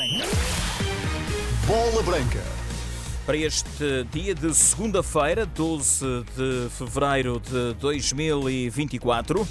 Branca. 0.00 0.24
Bola 1.66 2.02
Branca. 2.02 2.42
Para 3.26 3.36
este 3.36 4.04
dia 4.10 4.34
de 4.34 4.54
segunda-feira, 4.54 5.44
12 5.44 6.24
de 6.34 6.70
fevereiro 6.70 7.38
de 7.38 7.74
2024. 7.74 9.46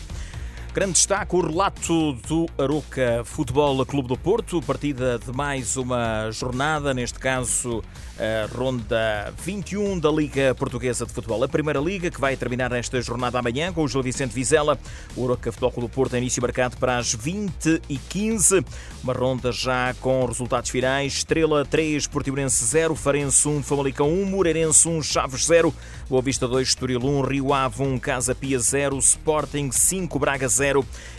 Grande 0.72 0.94
destaque 0.94 1.36
o 1.36 1.42
relato 1.42 2.14
do 2.28 2.46
Aroca 2.56 3.24
Futebol 3.26 3.84
Clube 3.88 4.08
do 4.08 4.16
Porto, 4.16 4.62
partida 4.62 5.18
de 5.18 5.36
mais 5.36 5.76
uma 5.76 6.30
jornada, 6.30 6.94
neste 6.94 7.18
caso 7.18 7.84
a 8.20 8.54
ronda 8.54 9.34
21 9.44 9.98
da 9.98 10.12
Liga 10.12 10.54
Portuguesa 10.54 11.06
de 11.06 11.12
Futebol. 11.12 11.44
A 11.44 11.48
Primeira 11.48 11.80
Liga, 11.80 12.12
que 12.12 12.22
vai 12.22 12.38
terminar 12.38 12.72
esta 12.74 13.02
jornada 13.02 13.40
amanhã 13.40 13.74
com 13.74 13.84
o 13.84 13.88
Gil 13.88 14.04
Vicente 14.04 14.32
Vizela. 14.32 14.78
O 15.16 15.26
Aroca 15.26 15.52
Futebol 15.52 15.72
Clube 15.72 15.90
do 15.90 15.94
Porto 15.94 16.12
tem 16.12 16.22
início 16.22 16.42
marcado 16.42 16.78
para 16.78 16.98
as 16.98 17.16
20 17.16 17.82
e 17.90 17.98
15 17.98 18.64
Uma 19.04 19.14
ronda 19.14 19.52
já 19.52 19.96
com 20.00 20.24
resultados 20.26 20.70
finais. 20.70 21.14
Estrela 21.14 21.66
3, 21.66 22.06
Portimonense 22.08 22.64
0, 22.64 22.94
Farense 22.94 23.48
1, 23.48 23.64
Famalicão 23.64 24.10
1, 24.10 24.26
Moreirense 24.26 24.88
1, 24.88 25.02
Chaves 25.02 25.46
0, 25.46 25.74
Boa 26.10 26.22
Vista 26.22 26.48
2, 26.48 26.68
Estoril 26.68 27.00
1, 27.02 27.22
Rio 27.22 27.54
Ave 27.54 27.82
1, 27.82 28.00
Casa 28.00 28.36
Pia 28.36 28.60
0, 28.60 28.98
Sporting 28.98 29.72
5, 29.72 30.20
Braga 30.20 30.48
0 30.48 30.59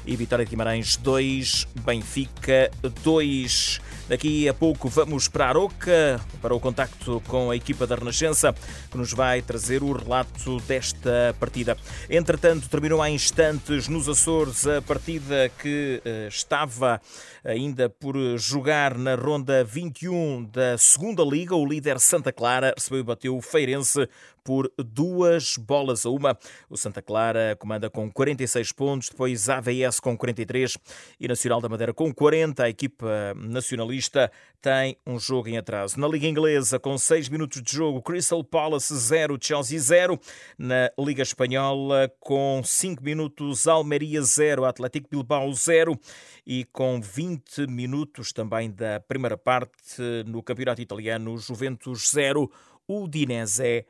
e 0.06 0.16
Vitória 0.16 0.44
de 0.44 0.50
Guimarães 0.50 0.96
2, 0.96 1.66
Benfica 1.84 2.70
2. 3.02 3.80
Daqui 4.10 4.48
a 4.48 4.52
pouco 4.52 4.88
vamos 4.88 5.28
para 5.28 5.46
a 5.46 5.48
Aroca, 5.48 6.20
para 6.42 6.52
o 6.52 6.58
contacto 6.58 7.22
com 7.28 7.50
a 7.50 7.56
equipa 7.56 7.86
da 7.86 7.94
Renascença, 7.94 8.52
que 8.90 8.98
nos 8.98 9.12
vai 9.12 9.40
trazer 9.40 9.82
o 9.82 9.92
relato 9.92 10.58
desta 10.62 11.34
partida. 11.38 11.76
Entretanto, 12.10 12.68
terminou 12.68 13.00
há 13.00 13.08
instantes 13.08 13.86
nos 13.86 14.08
Açores 14.08 14.66
a 14.66 14.82
partida 14.82 15.48
que 15.60 16.02
uh, 16.04 16.28
estava 16.28 17.00
ainda 17.44 17.88
por 17.88 18.16
jogar 18.36 18.98
na 18.98 19.14
ronda 19.14 19.62
21 19.64 20.44
da 20.44 20.76
segunda 20.76 21.22
Liga. 21.22 21.54
O 21.54 21.64
líder 21.64 22.00
Santa 22.00 22.32
Clara 22.32 22.74
recebeu 22.76 23.00
e 23.00 23.04
bateu 23.04 23.36
o 23.36 23.40
Feirense 23.40 24.08
por 24.44 24.72
duas 24.76 25.56
bolas 25.56 26.04
a 26.04 26.10
uma. 26.10 26.38
O 26.68 26.76
Santa 26.76 27.02
Clara 27.02 27.56
comanda 27.58 27.90
com 27.90 28.10
46 28.10 28.72
pontos, 28.72 29.08
depois 29.08 29.48
AVS 29.48 30.00
com 30.00 30.16
43 30.16 30.76
e 31.18 31.28
Nacional 31.28 31.60
da 31.60 31.68
Madeira 31.68 31.92
com 31.94 32.12
40. 32.12 32.64
A 32.64 32.68
equipa 32.68 33.34
nacionalista 33.36 34.30
tem 34.60 34.96
um 35.06 35.18
jogo 35.18 35.48
em 35.48 35.56
atraso. 35.56 35.98
Na 35.98 36.06
Liga 36.06 36.26
Inglesa, 36.26 36.78
com 36.78 36.96
6 36.96 37.28
minutos 37.28 37.62
de 37.62 37.72
jogo, 37.72 38.02
Crystal 38.02 38.42
Palace 38.44 38.94
0, 38.94 39.38
Chelsea 39.40 39.78
0. 39.78 40.20
Na 40.58 40.90
Liga 40.98 41.22
Espanhola, 41.22 42.12
com 42.20 42.60
5 42.62 43.02
minutos, 43.02 43.66
Almeria 43.66 44.22
0, 44.22 44.64
Atlético 44.64 45.08
Bilbao 45.10 45.52
0. 45.52 45.98
E 46.46 46.64
com 46.66 47.00
20 47.00 47.66
minutos 47.66 48.32
também 48.32 48.70
da 48.70 49.00
primeira 49.00 49.38
parte, 49.38 50.02
no 50.26 50.42
Campeonato 50.42 50.82
Italiano, 50.82 51.36
Juventus 51.38 52.10
0, 52.10 52.50
Udinese 52.86 53.56
0. 53.56 53.84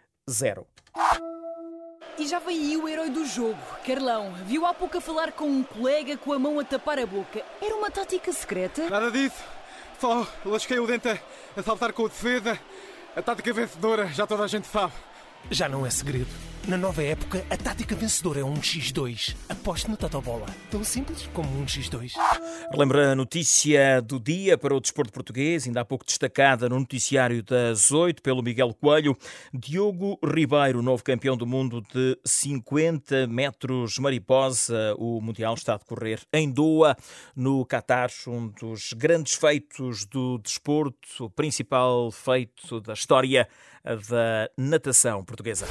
E 2.19 2.27
já 2.27 2.39
veio 2.39 2.61
aí 2.61 2.77
o 2.77 2.89
herói 2.89 3.11
do 3.11 3.25
jogo, 3.25 3.59
Carlão. 3.87 4.35
Viu 4.45 4.67
há 4.67 4.75
pouco 4.75 4.99
a 4.99 5.01
falar 5.01 5.33
com 5.33 5.47
um 5.47 5.63
colega 5.63 6.17
com 6.17 6.33
a 6.33 6.39
mão 6.39 6.61
a 6.61 6.65
tapar 6.65 6.99
a 6.99 7.07
boca. 7.07 7.43
Era 7.63 7.75
uma 7.75 7.91
tática 7.91 8.33
secreta? 8.33 8.89
Nada 8.91 9.11
disso. 9.11 9.43
Só 9.99 10.27
lasquei 10.45 10.79
o 10.79 10.87
dente 10.87 11.09
a 11.57 11.63
saltar 11.63 11.93
com 11.93 12.03
o 12.03 12.09
defesa. 12.09 12.59
A 13.17 13.23
tática 13.23 13.53
vencedora, 13.53 14.07
já 14.09 14.27
toda 14.27 14.45
a 14.45 14.49
gente 14.49 14.67
sabe. 14.67 14.93
Já 15.51 15.69
não 15.69 15.87
é 15.87 15.91
segredo. 15.91 16.50
Na 16.71 16.77
nova 16.77 17.03
época, 17.03 17.45
a 17.51 17.57
tática 17.57 17.97
vencedora 17.97 18.39
é 18.39 18.45
um 18.45 18.55
X2. 18.55 19.35
Aposte 19.49 19.91
no 19.91 19.97
Totobola. 19.97 20.47
Tão 20.71 20.85
simples 20.85 21.29
como 21.35 21.51
um 21.59 21.67
X2. 21.67 22.13
Lembra 22.73 23.11
a 23.11 23.15
notícia 23.17 24.01
do 24.01 24.21
dia 24.21 24.57
para 24.57 24.73
o 24.73 24.81
desporto 24.81 25.13
português, 25.13 25.67
ainda 25.67 25.81
há 25.81 25.85
pouco 25.85 26.05
destacada 26.05 26.69
no 26.69 26.79
noticiário 26.79 27.43
das 27.43 27.91
8 27.91 28.23
pelo 28.23 28.41
Miguel 28.41 28.73
Coelho. 28.73 29.19
Diogo 29.53 30.17
Ribeiro, 30.25 30.81
novo 30.81 31.03
campeão 31.03 31.37
do 31.37 31.45
mundo 31.45 31.83
de 31.93 32.17
50 32.25 33.27
metros 33.27 33.99
mariposa. 33.99 34.95
O 34.97 35.21
Mundial 35.21 35.55
está 35.55 35.75
a 35.75 35.77
decorrer 35.77 36.21
em 36.33 36.49
Doha, 36.49 36.97
no 37.35 37.67
Qatar, 37.67 38.11
um 38.29 38.47
dos 38.47 38.93
grandes 38.93 39.35
feitos 39.35 40.05
do 40.05 40.39
desporto, 40.39 41.25
o 41.25 41.31
principal 41.31 42.13
feito 42.13 42.81
da 42.81 42.93
história 42.93 43.49
da 43.83 44.49
natação 44.57 45.25
portuguesa. 45.25 45.67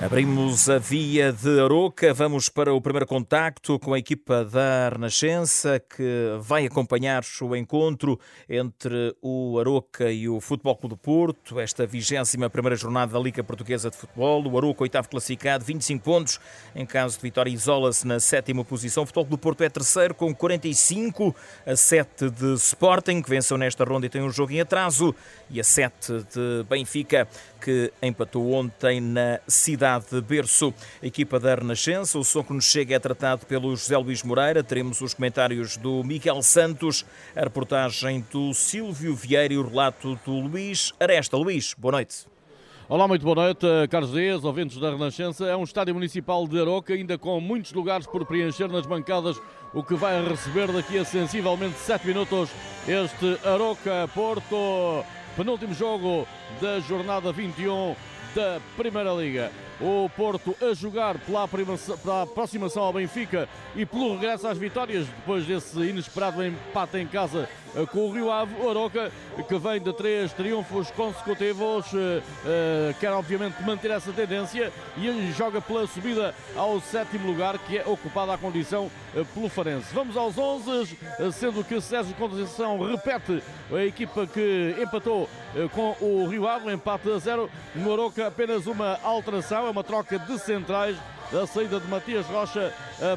Abrimos 0.00 0.70
a 0.70 0.78
via 0.78 1.32
de 1.32 1.60
Aroca, 1.60 2.14
vamos 2.14 2.48
para 2.48 2.72
o 2.72 2.80
primeiro 2.80 3.04
contacto 3.04 3.80
com 3.80 3.92
a 3.92 3.98
equipa 3.98 4.44
da 4.44 4.90
Renascença, 4.90 5.80
que 5.80 6.38
vai 6.40 6.64
acompanhar 6.64 7.24
o 7.42 7.56
encontro 7.56 8.18
entre 8.48 9.12
o 9.20 9.58
Aroca 9.58 10.08
e 10.08 10.28
o 10.28 10.40
Futebol 10.40 10.76
Clube 10.76 10.94
do 10.94 10.96
Porto, 10.96 11.58
esta 11.58 11.84
21 11.84 12.48
primeira 12.48 12.76
jornada 12.76 13.12
da 13.14 13.18
Liga 13.18 13.42
Portuguesa 13.42 13.90
de 13.90 13.96
Futebol. 13.96 14.46
O 14.46 14.56
Aroca, 14.56 14.84
oitavo 14.84 15.08
classificado, 15.08 15.64
25 15.64 16.04
pontos. 16.04 16.38
Em 16.76 16.86
caso 16.86 17.16
de 17.16 17.22
vitória, 17.22 17.50
isola-se 17.50 18.06
na 18.06 18.20
sétima 18.20 18.64
posição. 18.64 19.02
O 19.02 19.06
Futebol 19.06 19.24
Clube 19.24 19.36
do 19.36 19.42
Porto 19.42 19.64
é 19.64 19.68
terceiro, 19.68 20.14
com 20.14 20.32
45, 20.32 21.34
a 21.66 21.74
7 21.74 22.30
de 22.30 22.54
Sporting, 22.54 23.20
que 23.20 23.28
venceu 23.28 23.58
nesta 23.58 23.82
ronda 23.82 24.06
e 24.06 24.08
tem 24.08 24.22
um 24.22 24.30
jogo 24.30 24.52
em 24.52 24.60
atraso, 24.60 25.12
e 25.50 25.58
a 25.58 25.64
7 25.64 26.24
de 26.32 26.64
Benfica, 26.70 27.26
que 27.60 27.92
empatou 28.00 28.52
ontem 28.52 29.00
na 29.00 29.40
cidade 29.48 29.87
de 29.96 30.20
Berço. 30.20 30.74
Equipa 31.02 31.40
da 31.40 31.54
Renascença, 31.54 32.18
o 32.18 32.24
som 32.24 32.42
que 32.42 32.52
nos 32.52 32.66
chega 32.66 32.96
é 32.96 32.98
tratado 32.98 33.46
pelo 33.46 33.74
José 33.74 33.96
Luís 33.96 34.22
Moreira. 34.22 34.62
Teremos 34.62 35.00
os 35.00 35.14
comentários 35.14 35.78
do 35.78 36.04
Miguel 36.04 36.42
Santos, 36.42 37.06
a 37.34 37.40
reportagem 37.40 38.22
do 38.30 38.52
Silvio 38.52 39.14
Vieira 39.14 39.54
e 39.54 39.56
o 39.56 39.66
relato 39.66 40.18
do 40.26 40.32
Luís 40.32 40.92
Aresta. 41.00 41.38
Luís, 41.38 41.74
boa 41.78 41.92
noite. 41.92 42.26
Olá, 42.86 43.08
muito 43.08 43.22
boa 43.22 43.34
noite, 43.34 43.66
Carlos 43.90 44.12
Dias, 44.12 44.44
ouvintes 44.44 44.78
da 44.78 44.90
Renascença. 44.90 45.46
É 45.46 45.56
um 45.56 45.64
estádio 45.64 45.94
municipal 45.94 46.46
de 46.46 46.60
Aroca, 46.60 46.92
ainda 46.92 47.16
com 47.16 47.40
muitos 47.40 47.72
lugares 47.72 48.06
por 48.06 48.26
preencher 48.26 48.68
nas 48.68 48.84
bancadas, 48.84 49.40
o 49.72 49.82
que 49.82 49.94
vai 49.94 50.22
receber 50.26 50.70
daqui 50.70 50.98
a 50.98 51.04
sensivelmente 51.04 51.78
7 51.78 52.06
minutos 52.06 52.50
este 52.86 53.38
Aroca 53.46 54.08
Porto 54.14 55.04
penúltimo 55.38 55.72
jogo 55.72 56.26
da 56.60 56.80
jornada 56.80 57.30
21 57.30 57.94
da 58.34 58.60
Primeira 58.76 59.12
Liga. 59.12 59.67
O 59.80 60.10
Porto 60.16 60.56
a 60.60 60.74
jogar 60.74 61.16
pela, 61.18 61.44
aproximação 62.22 62.82
ao 62.82 62.92
Benfica 62.92 63.48
e 63.76 63.86
pelo 63.86 64.14
regresso 64.14 64.48
às 64.48 64.58
vitórias 64.58 65.06
depois 65.06 65.46
desse 65.46 65.78
inesperado 65.78 66.44
empate 66.44 66.98
em 66.98 67.06
casa 67.06 67.48
eh, 67.74 67.86
com 67.86 68.08
o 68.08 68.12
Rio 68.12 68.30
Ave, 68.30 68.54
o 68.60 68.68
Aroca, 68.68 69.10
que 69.46 69.58
vem 69.58 69.80
de 69.80 69.92
três 69.92 70.32
triunfos 70.32 70.90
consecutivos, 70.90 71.86
eh, 71.94 72.22
eh, 72.46 72.94
quer 72.98 73.12
obviamente 73.12 73.62
manter 73.62 73.90
essa 73.90 74.12
tendência 74.12 74.72
e 74.96 75.32
joga 75.32 75.60
pela 75.60 75.86
subida 75.86 76.34
ao 76.56 76.80
sétimo 76.80 77.26
lugar, 77.26 77.58
que 77.58 77.78
é 77.78 77.86
ocupado 77.86 78.32
à 78.32 78.38
condição 78.38 78.90
pelo 79.34 79.48
Farense. 79.48 79.94
Vamos 79.94 80.16
aos 80.16 80.36
11, 80.36 80.98
sendo 81.32 81.64
que 81.64 81.80
Sérgio 81.80 82.14
Conceição 82.14 82.78
repete 82.78 83.42
a 83.72 83.84
equipa 83.84 84.26
que 84.26 84.76
empatou 84.80 85.28
com 85.72 85.96
o 86.00 86.28
Rio 86.28 86.46
Ave, 86.46 86.72
empate 86.72 87.10
a 87.10 87.18
zero. 87.18 87.50
No 87.74 87.92
Aroca 87.92 88.26
apenas 88.26 88.66
uma 88.66 88.98
alteração, 89.02 89.67
uma 89.70 89.84
troca 89.84 90.18
de 90.18 90.38
centrais 90.38 90.96
da 91.30 91.46
saída 91.46 91.78
de 91.78 91.86
Matias 91.88 92.26
Rocha 92.26 92.72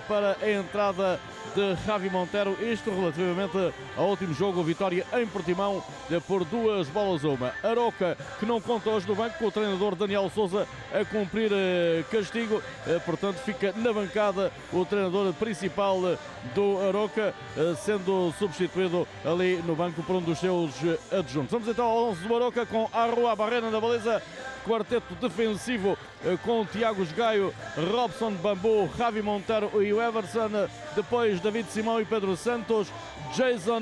para 0.07 0.37
a 0.41 0.51
entrada 0.51 1.19
de 1.55 1.75
Javi 1.85 2.09
Montero. 2.09 2.57
Isto 2.61 2.91
relativamente 2.91 3.73
ao 3.97 4.09
último 4.09 4.33
jogo, 4.33 4.63
vitória 4.63 5.05
em 5.13 5.27
Portimão 5.27 5.83
por 6.27 6.45
duas 6.45 6.87
bolas 6.87 7.23
uma. 7.23 7.53
Aroca, 7.63 8.17
que 8.39 8.45
não 8.45 8.61
conta 8.61 8.89
hoje 8.89 9.07
no 9.07 9.15
banco, 9.15 9.37
com 9.37 9.47
o 9.47 9.51
treinador 9.51 9.95
Daniel 9.95 10.29
Souza 10.33 10.67
a 10.93 11.05
cumprir 11.05 11.51
eh, 11.53 12.03
castigo, 12.11 12.61
eh, 12.87 12.99
portanto 13.05 13.37
fica 13.37 13.73
na 13.75 13.91
bancada 13.93 14.51
o 14.71 14.85
treinador 14.85 15.33
principal 15.33 15.99
do 16.55 16.77
Aroca, 16.87 17.33
eh, 17.57 17.75
sendo 17.83 18.33
substituído 18.37 19.07
ali 19.25 19.61
no 19.65 19.75
banco 19.75 20.03
por 20.03 20.15
um 20.15 20.21
dos 20.21 20.39
seus 20.39 20.71
adjuntos. 21.11 21.51
Vamos 21.51 21.67
então 21.67 21.85
ao 21.85 22.09
11 22.09 22.27
do 22.27 22.35
Aroca 22.35 22.65
com 22.65 22.89
Arrua 22.93 23.35
Barrena 23.35 23.69
na 23.69 23.79
baliza 23.79 24.21
quarteto 24.65 25.15
defensivo 25.15 25.97
com 26.43 26.63
Tiago 26.65 27.03
Gaio, 27.17 27.53
Robson 27.91 28.31
Bambu, 28.33 28.87
Javi 28.95 29.21
Montero 29.21 29.70
e 29.79 29.93
o 29.93 30.01
Everson. 30.01 30.67
Depois 30.95 31.39
David 31.39 31.69
Simão 31.69 32.01
e 32.01 32.05
Pedro 32.05 32.35
Santos, 32.35 32.91
Jason 33.35 33.81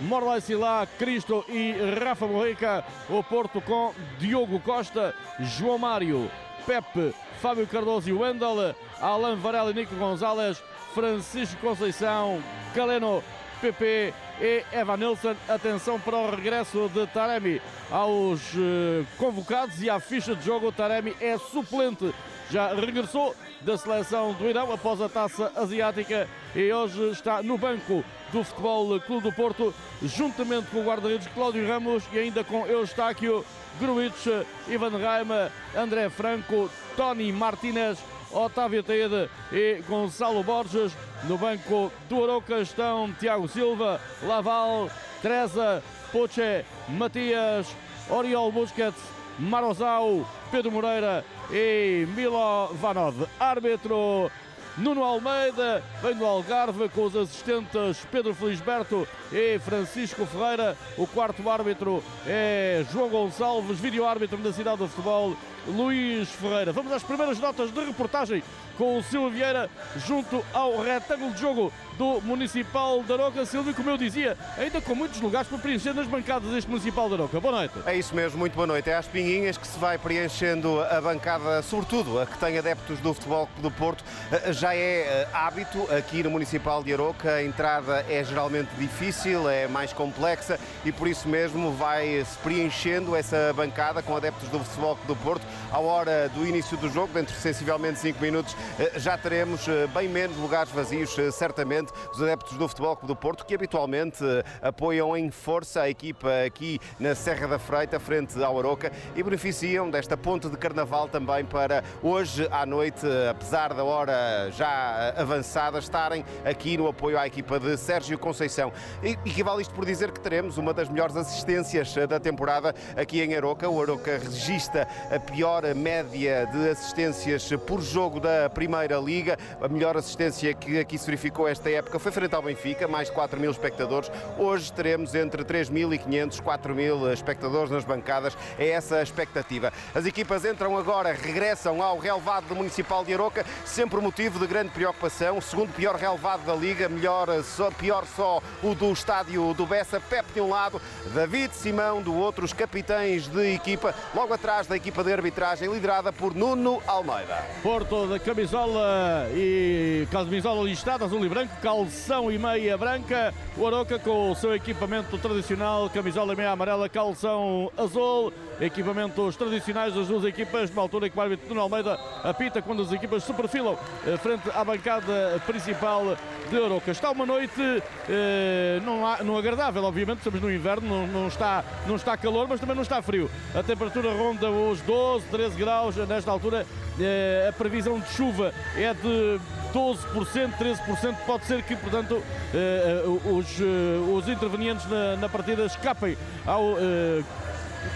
Morlai 0.00 0.40
Silá, 0.40 0.86
Cristo 0.98 1.44
e 1.48 1.74
Rafa 2.02 2.26
Morrica. 2.26 2.84
O 3.08 3.22
Porto 3.22 3.60
com 3.60 3.92
Diogo 4.18 4.58
Costa, 4.60 5.14
João 5.40 5.78
Mário, 5.78 6.30
Pepe, 6.66 7.14
Fábio 7.40 7.66
Cardoso 7.66 8.08
e 8.08 8.12
Wendel, 8.12 8.74
Alan 9.00 9.36
Varela 9.36 9.70
e 9.70 9.74
Nico 9.74 9.94
Gonzalez, 9.94 10.62
Francisco 10.94 11.60
Conceição, 11.60 12.42
Galeno, 12.74 13.22
PP 13.60 14.14
e 14.40 14.64
Evanilson. 14.72 15.36
Atenção 15.48 16.00
para 16.00 16.16
o 16.16 16.30
regresso 16.30 16.90
de 16.92 17.06
Taremi 17.08 17.60
aos 17.90 18.40
uh, 18.54 19.06
convocados 19.18 19.82
e 19.82 19.90
à 19.90 20.00
ficha 20.00 20.34
de 20.34 20.44
jogo. 20.44 20.72
Taremi 20.72 21.14
é 21.20 21.36
suplente 21.38 22.14
já 22.50 22.74
regressou 22.74 23.34
da 23.60 23.78
seleção 23.78 24.32
do 24.32 24.48
Irão 24.48 24.72
após 24.72 25.00
a 25.00 25.08
taça 25.08 25.52
asiática 25.54 26.28
e 26.54 26.72
hoje 26.72 27.10
está 27.10 27.42
no 27.42 27.56
banco 27.56 28.04
do 28.32 28.42
Futebol 28.42 29.00
Clube 29.00 29.30
do 29.30 29.32
Porto, 29.32 29.74
juntamente 30.02 30.66
com 30.70 30.80
o 30.80 30.84
guarda-redes 30.84 31.28
Cláudio 31.28 31.66
Ramos 31.66 32.02
e 32.12 32.18
ainda 32.18 32.42
com 32.42 32.66
Eustáquio, 32.66 33.44
Gruitch, 33.78 34.26
Ivan 34.68 34.98
Raima, 34.98 35.50
André 35.76 36.10
Franco, 36.10 36.68
Tony 36.96 37.32
Martinez, 37.32 37.98
Otávio 38.32 38.82
Taede 38.82 39.30
e 39.52 39.82
Gonçalo 39.88 40.42
Borges. 40.42 40.92
No 41.24 41.38
banco 41.38 41.92
do 42.08 42.24
Aroca 42.24 42.58
estão 42.60 43.12
Tiago 43.18 43.46
Silva, 43.46 44.00
Laval, 44.22 44.90
Teresa, 45.22 45.82
Poche, 46.10 46.64
Matias, 46.88 47.68
Oriol 48.08 48.50
Busquets, 48.50 49.00
Marozau, 49.38 50.26
Pedro 50.50 50.72
Moreira 50.72 51.24
e 51.52 52.06
Milo 52.14 52.68
Vanov. 52.74 53.26
Árbitro 53.38 54.30
Nuno 54.76 55.02
Almeida 55.02 55.82
vem 56.00 56.14
do 56.14 56.24
Algarve 56.24 56.88
com 56.88 57.04
os 57.04 57.16
assistentes 57.16 58.06
Pedro 58.10 58.34
Felisberto 58.34 59.06
e 59.32 59.58
Francisco 59.58 60.24
Ferreira. 60.24 60.76
O 60.96 61.06
quarto 61.06 61.48
árbitro 61.50 62.02
é 62.26 62.84
João 62.92 63.08
Gonçalves, 63.08 63.78
vídeo 63.78 64.06
árbitro 64.06 64.38
da 64.38 64.52
cidade 64.52 64.78
do 64.78 64.88
futebol, 64.88 65.36
Luís 65.66 66.30
Ferreira. 66.30 66.72
Vamos 66.72 66.92
às 66.92 67.02
primeiras 67.02 67.38
notas 67.38 67.70
de 67.70 67.84
reportagem 67.84 68.42
com 68.78 68.98
o 68.98 69.02
Silvio 69.02 69.30
Vieira 69.30 69.68
junto 70.06 70.42
ao 70.52 70.80
retângulo 70.80 71.32
de 71.32 71.40
jogo 71.40 71.72
do 72.00 72.18
Municipal 72.22 73.02
da 73.02 73.12
Aroca. 73.12 73.44
Silvio, 73.44 73.74
como 73.74 73.90
eu 73.90 73.98
dizia, 73.98 74.34
ainda 74.56 74.80
com 74.80 74.94
muitos 74.94 75.20
lugares 75.20 75.46
para 75.46 75.58
preencher 75.58 75.92
nas 75.92 76.06
bancadas 76.06 76.50
deste 76.50 76.70
Municipal 76.70 77.10
da 77.10 77.16
Aroca. 77.16 77.38
Boa 77.38 77.58
noite. 77.58 77.74
É 77.84 77.94
isso 77.94 78.14
mesmo, 78.14 78.38
muito 78.38 78.54
boa 78.54 78.66
noite. 78.66 78.88
É 78.88 78.96
às 78.96 79.06
pinguinhas 79.06 79.58
que 79.58 79.66
se 79.66 79.78
vai 79.78 79.98
preenchendo 79.98 80.80
a 80.80 80.98
bancada, 80.98 81.60
sobretudo 81.60 82.18
a 82.18 82.24
que 82.24 82.38
tem 82.38 82.56
adeptos 82.56 82.98
do 83.00 83.12
Futebol 83.12 83.46
do 83.58 83.70
Porto. 83.70 84.02
Eh, 84.32 84.50
já 84.50 84.74
é 84.74 84.78
eh, 84.78 85.28
hábito 85.30 85.86
aqui 85.94 86.22
no 86.22 86.30
Municipal 86.30 86.82
de 86.82 86.90
Aroca, 86.90 87.34
a 87.34 87.44
entrada 87.44 88.02
é 88.08 88.24
geralmente 88.24 88.70
difícil, 88.78 89.50
é 89.50 89.68
mais 89.68 89.92
complexa 89.92 90.58
e 90.86 90.90
por 90.90 91.06
isso 91.06 91.28
mesmo 91.28 91.70
vai-se 91.72 92.38
preenchendo 92.38 93.14
essa 93.14 93.52
bancada 93.54 94.02
com 94.02 94.16
adeptos 94.16 94.48
do 94.48 94.58
Futebol 94.60 94.98
do 95.06 95.14
Porto. 95.16 95.46
À 95.70 95.78
hora 95.78 96.30
do 96.30 96.46
início 96.46 96.78
do 96.78 96.88
jogo, 96.88 97.12
dentro 97.12 97.34
de 97.34 97.40
sensivelmente 97.40 97.98
5 97.98 98.22
minutos, 98.22 98.56
eh, 98.78 98.92
já 98.96 99.18
teremos 99.18 99.66
bem 99.92 100.08
menos 100.08 100.38
lugares 100.38 100.72
vazios, 100.72 101.14
certamente 101.34 101.89
os 102.12 102.22
adeptos 102.22 102.56
do 102.56 102.68
Futebol 102.68 102.96
Clube 102.96 103.10
do 103.10 103.16
Porto, 103.16 103.44
que 103.44 103.54
habitualmente 103.54 104.24
eh, 104.24 104.44
apoiam 104.62 105.16
em 105.16 105.30
força 105.30 105.82
a 105.82 105.90
equipa 105.90 106.28
aqui 106.46 106.78
na 106.98 107.14
Serra 107.14 107.48
da 107.48 107.58
Freita, 107.58 107.98
frente 107.98 108.42
ao 108.42 108.58
Aroca, 108.58 108.92
e 109.16 109.22
beneficiam 109.22 109.90
desta 109.90 110.16
ponte 110.16 110.48
de 110.48 110.56
carnaval 110.56 111.08
também 111.08 111.44
para 111.44 111.82
hoje 112.02 112.46
à 112.52 112.64
noite, 112.64 113.06
apesar 113.28 113.74
da 113.74 113.82
hora 113.82 114.50
já 114.52 115.14
avançada, 115.16 115.78
estarem 115.78 116.24
aqui 116.44 116.76
no 116.76 116.86
apoio 116.86 117.18
à 117.18 117.26
equipa 117.26 117.58
de 117.58 117.76
Sérgio 117.76 118.18
Conceição. 118.18 118.72
E 119.02 119.10
equivale 119.28 119.62
isto 119.62 119.74
por 119.74 119.84
dizer 119.84 120.12
que 120.12 120.20
teremos 120.20 120.58
uma 120.58 120.72
das 120.72 120.88
melhores 120.88 121.16
assistências 121.16 121.96
eh, 121.96 122.06
da 122.06 122.20
temporada 122.20 122.74
aqui 122.96 123.20
em 123.20 123.34
Aroca. 123.34 123.68
O 123.68 123.82
Aroca 123.82 124.18
registra 124.18 124.86
a 125.10 125.18
pior 125.18 125.62
média 125.74 126.46
de 126.46 126.68
assistências 126.68 127.50
por 127.66 127.82
jogo 127.82 128.20
da 128.20 128.48
Primeira 128.48 128.98
Liga, 128.98 129.36
a 129.60 129.68
melhor 129.68 129.96
assistência 129.96 130.54
que 130.54 130.78
aqui 130.78 130.96
se 130.96 131.06
verificou 131.06 131.48
esta 131.48 131.68
época 131.70 131.79
época 131.80 131.98
foi 131.98 132.12
frente 132.12 132.34
ao 132.34 132.42
Benfica, 132.42 132.86
mais 132.86 133.08
de 133.08 133.14
4 133.14 133.40
mil 133.40 133.50
espectadores. 133.50 134.10
Hoje 134.38 134.70
teremos 134.72 135.14
entre 135.14 135.42
3.500 135.44 136.38
e 136.38 136.42
4 136.42 136.74
mil 136.74 137.10
espectadores 137.10 137.70
nas 137.70 137.84
bancadas. 137.84 138.36
É 138.58 138.68
essa 138.68 138.96
a 138.96 139.02
expectativa. 139.02 139.72
As 139.94 140.04
equipas 140.04 140.44
entram 140.44 140.76
agora, 140.76 141.12
regressam 141.12 141.82
ao 141.82 141.98
relevado 141.98 142.48
do 142.48 142.54
Municipal 142.54 143.02
de 143.02 143.14
Aroca, 143.14 143.46
sempre 143.64 143.98
motivo 143.98 144.38
de 144.38 144.46
grande 144.46 144.70
preocupação. 144.70 145.40
Segundo 145.40 145.72
pior 145.72 145.96
relevado 145.96 146.44
da 146.44 146.54
Liga, 146.54 146.88
melhor, 146.88 147.28
só, 147.42 147.70
pior 147.70 148.04
só 148.04 148.42
o 148.62 148.74
do 148.74 148.92
estádio 148.92 149.54
do 149.54 149.64
Bessa. 149.64 149.98
Pepe 149.98 150.34
de 150.34 150.40
um 150.40 150.50
lado, 150.50 150.80
David 151.14 151.54
Simão 151.54 152.02
do 152.02 152.14
outro, 152.14 152.44
os 152.44 152.52
capitães 152.52 153.26
de 153.26 153.54
equipa, 153.54 153.94
logo 154.14 154.34
atrás 154.34 154.66
da 154.66 154.76
equipa 154.76 155.02
de 155.02 155.12
arbitragem, 155.12 155.72
liderada 155.72 156.12
por 156.12 156.34
Nuno 156.34 156.82
Almeida. 156.86 157.42
Porto 157.62 158.06
da 158.06 158.18
camisola 158.18 159.28
e 159.32 160.06
camisola 160.10 160.62
listada, 160.62 161.06
azul 161.06 161.24
e 161.24 161.28
branco, 161.28 161.56
calção 161.70 162.32
e 162.32 162.36
meia 162.36 162.76
branca. 162.76 163.32
O 163.56 163.64
Aroca 163.64 163.96
com 163.96 164.32
o 164.32 164.34
seu 164.34 164.52
equipamento 164.56 165.16
tradicional, 165.18 165.88
camisola 165.88 166.32
e 166.32 166.36
meia 166.36 166.50
amarela, 166.50 166.88
calção 166.88 167.70
azul. 167.76 168.32
Equipamentos 168.60 169.36
tradicionais 169.36 169.94
das 169.94 170.08
duas 170.08 170.24
equipas, 170.24 170.68
numa 170.68 170.82
altura 170.82 171.06
em 171.06 171.10
que 171.10 171.16
o 171.16 171.22
árbitro 171.22 171.48
Nuno 171.48 171.60
Almeida 171.60 171.94
apita 172.24 172.60
quando 172.60 172.82
as 172.82 172.92
equipas 172.92 173.22
se 173.22 173.32
perfilam 173.32 173.78
eh, 174.04 174.16
frente 174.16 174.50
à 174.52 174.64
bancada 174.64 175.40
principal 175.46 176.16
de 176.50 176.56
Aroca. 176.56 176.90
Está 176.90 177.12
uma 177.12 177.24
noite 177.24 177.82
eh, 178.08 178.80
não, 178.84 179.06
há, 179.06 179.22
não 179.22 179.38
agradável, 179.38 179.84
obviamente, 179.84 180.18
estamos 180.18 180.42
no 180.42 180.52
inverno, 180.52 180.88
não, 180.88 181.06
não, 181.06 181.28
está, 181.28 181.64
não 181.86 181.94
está 181.94 182.16
calor, 182.16 182.48
mas 182.48 182.58
também 182.58 182.74
não 182.74 182.82
está 182.82 183.00
frio. 183.00 183.30
A 183.54 183.62
temperatura 183.62 184.12
ronda 184.12 184.50
os 184.50 184.80
12, 184.80 185.24
13 185.26 185.56
graus 185.56 185.96
nesta 185.96 186.32
altura. 186.32 186.66
Eh, 187.00 187.46
a 187.48 187.52
previsão 187.52 187.98
de 187.98 188.08
chuva 188.10 188.52
é 188.76 188.92
de 188.92 189.40
12%, 189.72 190.52
13%. 190.58 191.16
Pode 191.26 191.44
ser 191.46 191.62
que, 191.62 191.76
portanto, 191.76 192.22
eh, 192.54 193.04
eh, 193.04 193.28
os, 193.30 193.60
eh, 193.60 194.12
os 194.12 194.28
intervenientes 194.28 194.86
na, 194.88 195.16
na 195.16 195.28
partida 195.28 195.64
escapem 195.64 196.16
ao 196.46 196.76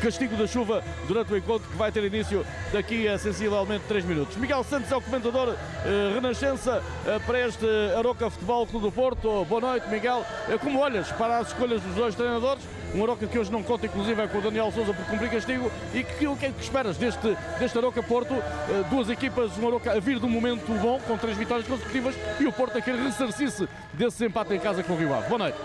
castigo 0.01 0.35
da 0.37 0.47
chuva 0.47 0.83
durante 1.07 1.33
o 1.33 1.37
encontro 1.37 1.69
que 1.69 1.77
vai 1.77 1.93
ter 1.93 2.03
início 2.05 2.45
daqui 2.73 3.07
a 3.07 3.19
sensivelmente 3.19 3.85
3 3.87 4.05
minutos. 4.05 4.37
Miguel 4.37 4.65
Santos 4.65 4.91
é 4.91 4.97
o 4.97 5.01
comentador 5.01 5.51
uh, 5.51 6.15
Renascença 6.15 6.83
uh, 6.83 7.21
para 7.27 7.47
este 7.47 7.67
Aroca 7.97 8.31
Futebol 8.31 8.67
Clube 8.67 8.87
do 8.87 8.93
Porto. 8.93 9.45
Boa 9.45 9.61
noite, 9.61 9.87
Miguel. 9.91 10.25
Como 10.63 10.81
olhas 10.81 11.13
para 11.13 11.39
as 11.39 11.49
escolhas 11.49 11.83
dos 11.83 11.95
dois 11.95 12.15
treinadores? 12.15 12.65
Um 12.95 13.03
Aroca 13.03 13.27
que 13.27 13.37
hoje 13.37 13.51
não 13.51 13.61
conta, 13.61 13.87
inclusive, 13.87 14.23
é 14.23 14.29
com 14.29 14.39
o 14.39 14.41
Daniel 14.41 14.71
Souza 14.71 14.95
por 14.95 15.05
cumprir 15.07 15.29
castigo. 15.29 15.71
E 15.93 16.05
que, 16.05 16.29
o 16.29 16.37
que 16.37 16.47
é 16.47 16.51
que 16.51 16.63
esperas 16.63 16.97
deste, 16.97 17.37
deste 17.59 17.77
Aroca 17.77 18.01
Porto? 18.03 18.35
duas 18.89 19.11
equipas, 19.11 19.59
um 19.59 19.67
Aroca 19.67 19.91
a 19.91 19.99
vir 19.99 20.21
de 20.21 20.27
um 20.27 20.29
momento 20.29 20.73
bom, 20.81 21.01
com 21.01 21.19
três 21.19 21.37
vitórias 21.37 21.67
consecutivas, 21.67 22.15
e 22.39 22.47
o 22.47 22.53
Porto 22.53 22.79
a 22.79 22.81
querer 22.81 23.01
ressarcir-se 23.03 23.69
desse 23.93 24.25
empate 24.25 24.55
em 24.55 24.61
casa 24.61 24.85
com 24.85 24.93
o 24.93 24.97
Rio 24.97 25.13
Ave. 25.13 25.27
Boa 25.27 25.39
noite. 25.39 25.59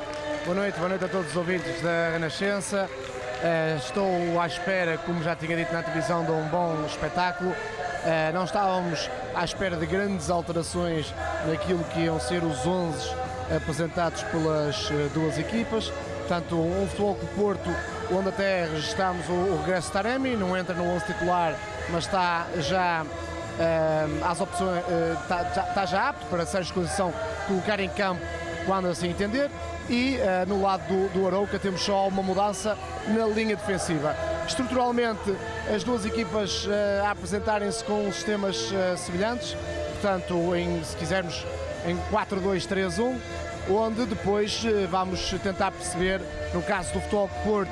Boa 0.43 0.55
noite, 0.55 0.75
boa 0.77 0.89
noite 0.89 1.05
a 1.05 1.07
todos 1.07 1.29
os 1.29 1.35
ouvintes 1.35 1.81
da 1.83 2.09
Renascença. 2.13 2.89
Uh, 2.89 3.77
estou 3.77 4.41
à 4.41 4.47
espera, 4.47 4.97
como 4.97 5.21
já 5.21 5.35
tinha 5.35 5.55
dito 5.55 5.71
na 5.71 5.83
televisão, 5.83 6.25
de 6.25 6.31
um 6.31 6.47
bom 6.47 6.83
espetáculo. 6.87 7.51
Uh, 7.51 8.33
não 8.33 8.43
estávamos 8.43 9.07
à 9.35 9.45
espera 9.45 9.77
de 9.77 9.85
grandes 9.85 10.31
alterações 10.31 11.13
naquilo 11.45 11.83
que 11.93 12.01
iam 12.01 12.19
ser 12.19 12.43
os 12.43 12.65
11 12.65 13.07
apresentados 13.55 14.23
pelas 14.23 14.89
duas 15.13 15.37
equipas. 15.37 15.91
Portanto, 16.29 16.61
um 16.61 16.85
futebol 16.85 17.15
com 17.15 17.25
o 17.25 17.29
Porto, 17.29 17.75
onde 18.11 18.29
até 18.29 18.65
registramos 18.65 19.27
o, 19.27 19.31
o 19.31 19.61
regresso 19.61 19.87
de 19.87 19.93
Taremi, 19.93 20.35
não 20.35 20.55
entra 20.55 20.75
no 20.75 20.83
11 20.83 21.05
titular, 21.05 21.55
mas 21.89 22.05
está 22.05 22.45
já 22.59 23.03
às 24.23 24.39
opções, 24.39 24.83
está, 25.23 25.43
já, 25.55 25.63
está 25.63 25.85
já 25.87 26.09
apto 26.09 26.27
para 26.27 26.45
ser 26.45 26.61
exposição 26.61 27.11
colocar 27.47 27.79
em 27.79 27.89
campo 27.89 28.21
quando 28.67 28.89
assim 28.89 29.09
entender. 29.09 29.49
E 29.89 30.17
uh, 30.17 30.47
no 30.47 30.61
lado 30.61 30.83
do, 30.83 31.09
do 31.09 31.25
Arouca 31.25 31.57
temos 31.57 31.81
só 31.81 32.07
uma 32.07 32.21
mudança 32.21 32.77
na 33.07 33.25
linha 33.25 33.55
defensiva. 33.55 34.15
Estruturalmente, 34.47 35.35
as 35.75 35.83
duas 35.83 36.05
equipas 36.05 36.67
uh, 36.67 37.05
a 37.05 37.09
apresentarem-se 37.09 37.83
com 37.85 38.11
sistemas 38.11 38.71
semelhantes, 38.97 39.57
portanto, 39.93 40.55
em, 40.55 40.83
se 40.83 40.95
quisermos, 40.95 41.43
em 41.87 41.97
4-2-3-1, 42.11 43.17
onde 43.69 44.05
depois 44.05 44.63
vamos 44.89 45.29
tentar 45.43 45.71
perceber, 45.71 46.21
no 46.53 46.61
caso 46.61 46.93
do 46.93 47.01
futebol 47.01 47.29
Porto, 47.43 47.71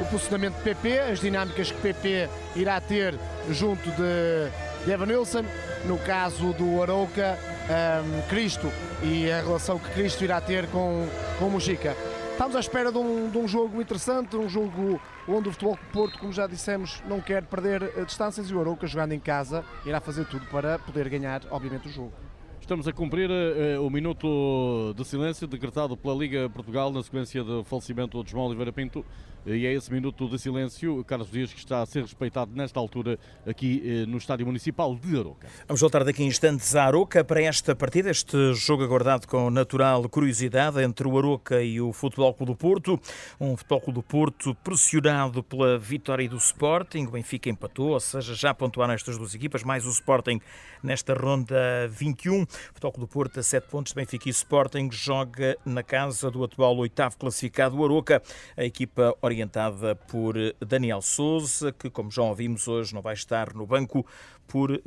o 0.00 0.04
posicionamento 0.06 0.56
de 0.56 0.62
PP, 0.62 0.98
as 1.00 1.20
dinâmicas 1.20 1.72
que 1.72 1.80
PP 1.80 2.28
irá 2.54 2.80
ter 2.80 3.18
junto 3.50 3.90
de, 3.90 4.50
Evan 4.86 5.06
Nilsson, 5.06 5.44
no 5.84 5.98
caso 5.98 6.52
do 6.54 6.82
Arouca, 6.82 7.38
um, 7.68 8.22
Cristo 8.28 8.70
e 9.02 9.30
a 9.30 9.42
relação 9.42 9.78
que 9.78 9.90
Cristo 9.90 10.24
irá 10.24 10.40
ter 10.40 10.66
com, 10.68 11.06
com 11.38 11.46
o 11.46 11.50
Mujica. 11.50 11.96
Estamos 12.30 12.54
à 12.54 12.60
espera 12.60 12.92
de 12.92 12.98
um, 12.98 13.28
de 13.28 13.36
um 13.36 13.48
jogo 13.48 13.82
interessante, 13.82 14.36
um 14.36 14.48
jogo 14.48 15.00
onde 15.26 15.48
o 15.48 15.52
Futebol 15.52 15.78
Porto, 15.92 16.18
como 16.18 16.32
já 16.32 16.46
dissemos, 16.46 17.02
não 17.06 17.20
quer 17.20 17.42
perder 17.44 17.82
eh, 17.82 18.04
distâncias 18.04 18.48
e 18.48 18.54
o 18.54 18.60
Arouca, 18.60 18.86
jogando 18.86 19.12
em 19.12 19.20
casa, 19.20 19.64
irá 19.84 20.00
fazer 20.00 20.24
tudo 20.26 20.46
para 20.46 20.78
poder 20.78 21.08
ganhar, 21.08 21.42
obviamente, 21.50 21.88
o 21.88 21.90
jogo. 21.90 22.27
Estamos 22.68 22.86
a 22.86 22.92
cumprir 22.92 23.30
uh, 23.30 23.82
o 23.82 23.88
minuto 23.88 24.92
de 24.94 25.02
silêncio 25.02 25.46
decretado 25.46 25.96
pela 25.96 26.14
Liga 26.14 26.50
Portugal 26.50 26.92
na 26.92 27.02
sequência 27.02 27.42
do 27.42 27.64
falecimento 27.64 28.22
de 28.22 28.30
João 28.30 28.44
Oliveira 28.44 28.70
Pinto. 28.70 29.02
E 29.50 29.66
é 29.66 29.72
esse 29.72 29.90
minuto 29.90 30.28
de 30.28 30.38
silêncio, 30.38 31.02
Carlos 31.04 31.30
Dias, 31.30 31.50
que 31.50 31.58
está 31.58 31.80
a 31.80 31.86
ser 31.86 32.02
respeitado 32.02 32.52
nesta 32.54 32.78
altura 32.78 33.18
aqui 33.46 33.82
eh, 33.82 34.06
no 34.06 34.18
Estádio 34.18 34.44
Municipal 34.44 34.94
de 34.94 35.18
Aroca. 35.18 35.48
Vamos 35.66 35.80
voltar 35.80 36.04
daqui 36.04 36.22
a 36.22 36.26
instantes 36.26 36.76
a 36.76 36.84
Aroca 36.84 37.24
para 37.24 37.40
esta 37.40 37.74
partida, 37.74 38.10
este 38.10 38.52
jogo 38.52 38.84
aguardado 38.84 39.26
com 39.26 39.48
natural 39.48 40.06
curiosidade 40.10 40.82
entre 40.82 41.08
o 41.08 41.16
Aroca 41.16 41.62
e 41.62 41.80
o 41.80 41.94
Futebol 41.94 42.34
Clube 42.34 42.52
do 42.52 42.56
Porto. 42.56 43.00
Um 43.40 43.56
Futebol 43.56 43.80
Clube 43.80 43.98
do 44.00 44.02
Porto 44.02 44.54
pressionado 44.56 45.42
pela 45.42 45.78
vitória 45.78 46.28
do 46.28 46.36
Sporting. 46.36 47.06
O 47.06 47.12
Benfica 47.12 47.48
empatou, 47.48 47.92
ou 47.92 48.00
seja, 48.00 48.34
já 48.34 48.52
pontuaram 48.52 48.92
estas 48.92 49.16
duas 49.16 49.34
equipas, 49.34 49.62
mais 49.62 49.86
o 49.86 49.90
Sporting 49.90 50.40
nesta 50.82 51.14
ronda 51.14 51.88
21. 51.88 52.42
O 52.42 52.46
Futebol 52.46 52.92
Clube 52.92 53.08
do 53.08 53.12
Porto 53.12 53.40
a 53.40 53.42
7 53.42 53.66
pontos, 53.68 53.94
Benfica 53.94 54.28
e 54.28 54.30
Sporting 54.30 54.90
joga 54.92 55.56
na 55.64 55.82
casa 55.82 56.30
do 56.30 56.44
atual 56.44 56.76
oitavo 56.76 57.16
classificado, 57.16 57.78
o 57.78 57.84
Aroca, 57.84 58.22
a 58.54 58.64
equipa 58.64 59.16
orientada 59.38 59.94
por 59.94 60.34
Daniel 60.60 61.00
Souza, 61.00 61.72
que, 61.72 61.88
como 61.88 62.10
já 62.10 62.22
ouvimos 62.22 62.66
hoje, 62.66 62.92
não 62.94 63.00
vai 63.00 63.14
estar 63.14 63.54
no 63.54 63.66
banco 63.66 64.04
por 64.46 64.70
uh, 64.70 64.80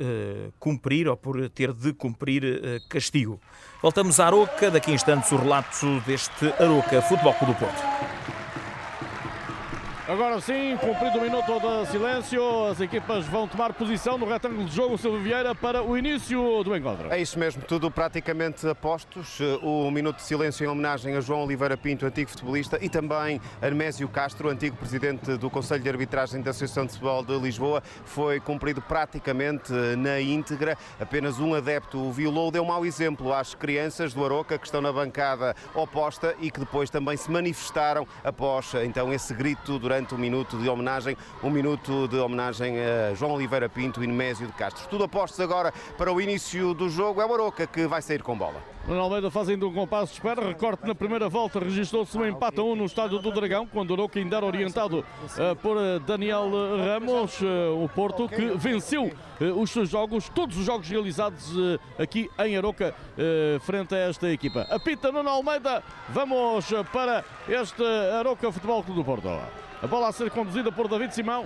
cumprir 0.58 1.08
ou 1.08 1.16
por 1.16 1.48
ter 1.50 1.72
de 1.72 1.92
cumprir 1.92 2.44
uh, 2.44 2.88
castigo. 2.88 3.40
Voltamos 3.80 4.20
à 4.20 4.26
Aroca, 4.26 4.70
daqui 4.70 4.90
a 4.90 4.94
instantes 4.94 5.32
o 5.32 5.36
relato 5.36 6.00
deste 6.06 6.46
Aroca 6.62 7.00
Futebol 7.02 7.34
Clube 7.34 7.54
do 7.54 7.58
Porto. 7.58 8.21
Agora 10.12 10.38
sim, 10.42 10.76
cumprido 10.76 11.16
o 11.16 11.22
minuto 11.22 11.58
de 11.58 11.90
silêncio, 11.90 12.66
as 12.66 12.78
equipas 12.82 13.24
vão 13.28 13.48
tomar 13.48 13.72
posição 13.72 14.18
no 14.18 14.26
retângulo 14.26 14.66
de 14.66 14.76
jogo 14.76 14.98
Silvio 14.98 15.22
Vieira 15.22 15.54
para 15.54 15.82
o 15.82 15.96
início 15.96 16.62
do 16.62 16.76
encontro. 16.76 17.10
É 17.10 17.18
isso 17.18 17.38
mesmo, 17.38 17.62
tudo 17.62 17.90
praticamente 17.90 18.68
apostos. 18.68 19.38
O 19.62 19.90
minuto 19.90 20.16
de 20.16 20.24
silêncio 20.24 20.66
em 20.66 20.68
homenagem 20.68 21.16
a 21.16 21.20
João 21.22 21.44
Oliveira 21.44 21.78
Pinto, 21.78 22.04
antigo 22.04 22.28
futebolista, 22.28 22.78
e 22.82 22.90
também 22.90 23.40
a 23.62 23.66
Hermésio 23.66 24.06
Castro, 24.06 24.50
antigo 24.50 24.76
presidente 24.76 25.38
do 25.38 25.48
Conselho 25.48 25.82
de 25.82 25.88
Arbitragem 25.88 26.42
da 26.42 26.50
Associação 26.50 26.84
de 26.84 26.92
Futebol 26.92 27.24
de 27.24 27.38
Lisboa, 27.38 27.82
foi 28.04 28.38
cumprido 28.38 28.82
praticamente 28.82 29.72
na 29.96 30.20
íntegra. 30.20 30.76
Apenas 31.00 31.40
um 31.40 31.54
adepto 31.54 31.98
o 31.98 32.12
violou, 32.12 32.50
deu 32.50 32.66
mau 32.66 32.84
exemplo 32.84 33.32
às 33.32 33.54
crianças 33.54 34.12
do 34.12 34.22
Aroca 34.22 34.58
que 34.58 34.66
estão 34.66 34.82
na 34.82 34.92
bancada 34.92 35.56
oposta 35.74 36.36
e 36.38 36.50
que 36.50 36.60
depois 36.60 36.90
também 36.90 37.16
se 37.16 37.30
manifestaram 37.30 38.06
após 38.22 38.74
então 38.74 39.10
esse 39.10 39.32
grito 39.32 39.78
durante 39.78 40.01
durante 40.02 40.14
um 40.14 40.18
minuto 40.18 40.58
de 40.58 40.68
homenagem, 40.68 41.16
um 41.42 41.50
minuto 41.50 42.08
de 42.08 42.16
homenagem 42.16 42.76
a 42.78 43.14
João 43.14 43.32
Oliveira 43.32 43.68
Pinto 43.68 44.02
e 44.02 44.06
Nemésio 44.06 44.46
de 44.46 44.52
Castro. 44.52 44.88
Tudo 44.88 45.04
apostos 45.04 45.40
agora 45.40 45.72
para 45.96 46.12
o 46.12 46.20
início 46.20 46.74
do 46.74 46.88
jogo. 46.88 47.20
É 47.20 47.26
o 47.26 47.32
Aroca 47.32 47.66
que 47.66 47.86
vai 47.86 48.02
sair 48.02 48.22
com 48.22 48.36
bola. 48.36 48.72
Nuno 48.86 49.00
Almeida 49.00 49.30
fazendo 49.30 49.68
um 49.68 49.72
compasso 49.72 50.12
de 50.12 50.18
espera, 50.18 50.44
recorte 50.44 50.84
na 50.84 50.94
primeira 50.94 51.28
volta, 51.28 51.60
registrou-se 51.60 52.18
um 52.18 52.26
empate 52.26 52.58
a 52.58 52.64
um 52.64 52.74
no 52.74 52.84
estádio 52.84 53.20
do 53.20 53.30
Dragão, 53.30 53.64
quando 53.64 53.90
o 53.90 53.94
Aroca 53.94 54.18
ainda 54.18 54.38
era 54.38 54.46
orientado 54.46 54.98
uh, 54.98 55.56
por 55.62 55.76
uh, 55.76 56.00
Daniel 56.00 56.50
Ramos, 56.84 57.40
uh, 57.42 57.80
o 57.80 57.88
Porto, 57.88 58.28
que 58.28 58.56
venceu 58.56 59.12
os 59.56 59.70
seus 59.70 59.88
jogos, 59.88 60.28
todos 60.28 60.58
os 60.58 60.64
jogos 60.64 60.88
realizados 60.88 61.52
aqui 61.98 62.30
em 62.40 62.56
Aroca, 62.56 62.94
frente 63.62 63.92
a 63.92 63.98
esta 63.98 64.30
equipa. 64.30 64.62
Apita 64.70 65.10
Nuno 65.10 65.30
Almeida, 65.30 65.82
vamos 66.08 66.72
para 66.92 67.24
este 67.48 67.82
Aroca 68.18 68.52
Futebol 68.52 68.84
Clube 68.84 69.00
do 69.00 69.04
Porto. 69.04 69.61
A 69.82 69.86
bola 69.88 70.08
a 70.08 70.12
ser 70.12 70.30
conduzida 70.30 70.70
por 70.70 70.86
David 70.86 71.12
Simão. 71.12 71.44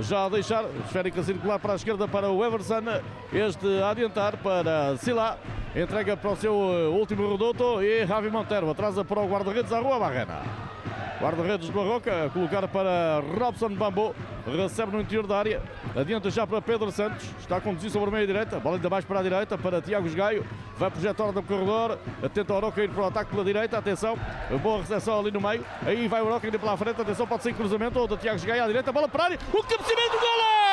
Já 0.00 0.24
a 0.24 0.28
deixar, 0.30 0.64
esférica 0.86 1.22
circular 1.22 1.58
para 1.58 1.74
a 1.74 1.76
esquerda 1.76 2.08
para 2.08 2.30
o 2.30 2.42
Everson. 2.42 2.82
Este 3.30 3.82
a 3.82 3.90
adiantar 3.90 4.38
para 4.38 4.96
Sila. 4.96 5.38
Entrega 5.76 6.16
para 6.16 6.30
o 6.30 6.36
seu 6.36 6.54
eh, 6.54 6.88
último 6.88 7.30
reduto 7.30 7.82
e 7.82 8.04
Ravi 8.04 8.30
Montero 8.30 8.70
atrasa 8.70 9.04
para 9.04 9.20
o 9.20 9.28
guarda-redes 9.28 9.70
à 9.70 9.80
Rua 9.80 9.98
Barrena. 9.98 10.40
Guarda-redes 11.20 11.68
do 11.68 11.74
Barroca 11.74 12.24
a 12.24 12.30
colocar 12.30 12.66
para 12.68 13.22
Robson 13.38 13.74
Bambu. 13.74 14.14
Recebe 14.46 14.92
no 14.92 15.00
interior 15.00 15.26
da 15.26 15.38
área. 15.38 15.62
Adianta 15.96 16.30
já 16.30 16.46
para 16.46 16.60
Pedro 16.60 16.90
Santos. 16.90 17.26
Está 17.38 17.56
a 17.56 17.60
conduzir 17.60 17.90
sobre 17.90 18.08
a 18.08 18.12
meia 18.12 18.26
direita. 18.26 18.60
Bola 18.60 18.76
ainda 18.76 18.90
mais 18.90 19.04
para 19.04 19.20
a 19.20 19.22
direita 19.22 19.56
para 19.56 19.80
Tiago 19.80 20.08
Gaio. 20.10 20.44
Vai 20.76 20.90
projetar 20.90 21.30
do 21.32 21.42
corredor. 21.42 21.98
Atenta 22.22 22.52
o 22.52 22.56
Oroca 22.56 22.82
ir 22.82 22.90
para 22.90 23.02
o 23.02 23.06
ataque 23.06 23.30
pela 23.30 23.44
direita. 23.44 23.78
Atenção. 23.78 24.18
Boa 24.62 24.80
recepção 24.80 25.20
ali 25.20 25.30
no 25.30 25.40
meio. 25.40 25.64
Aí 25.84 26.06
vai 26.08 26.22
o 26.22 26.26
Oroca 26.26 26.46
ainda 26.46 26.58
pela 26.58 26.76
frente. 26.76 27.00
Atenção, 27.00 27.26
pode 27.26 27.42
ser 27.42 27.54
cruzamento. 27.54 27.98
Ou 27.98 28.06
da 28.06 28.16
Tiago 28.16 28.44
Gaio 28.44 28.64
à 28.64 28.66
direita. 28.66 28.92
Bola 28.92 29.08
para 29.08 29.22
a 29.22 29.26
área. 29.26 29.38
O 29.52 29.62
cabeceamento. 29.62 30.18
Gol! 30.18 30.63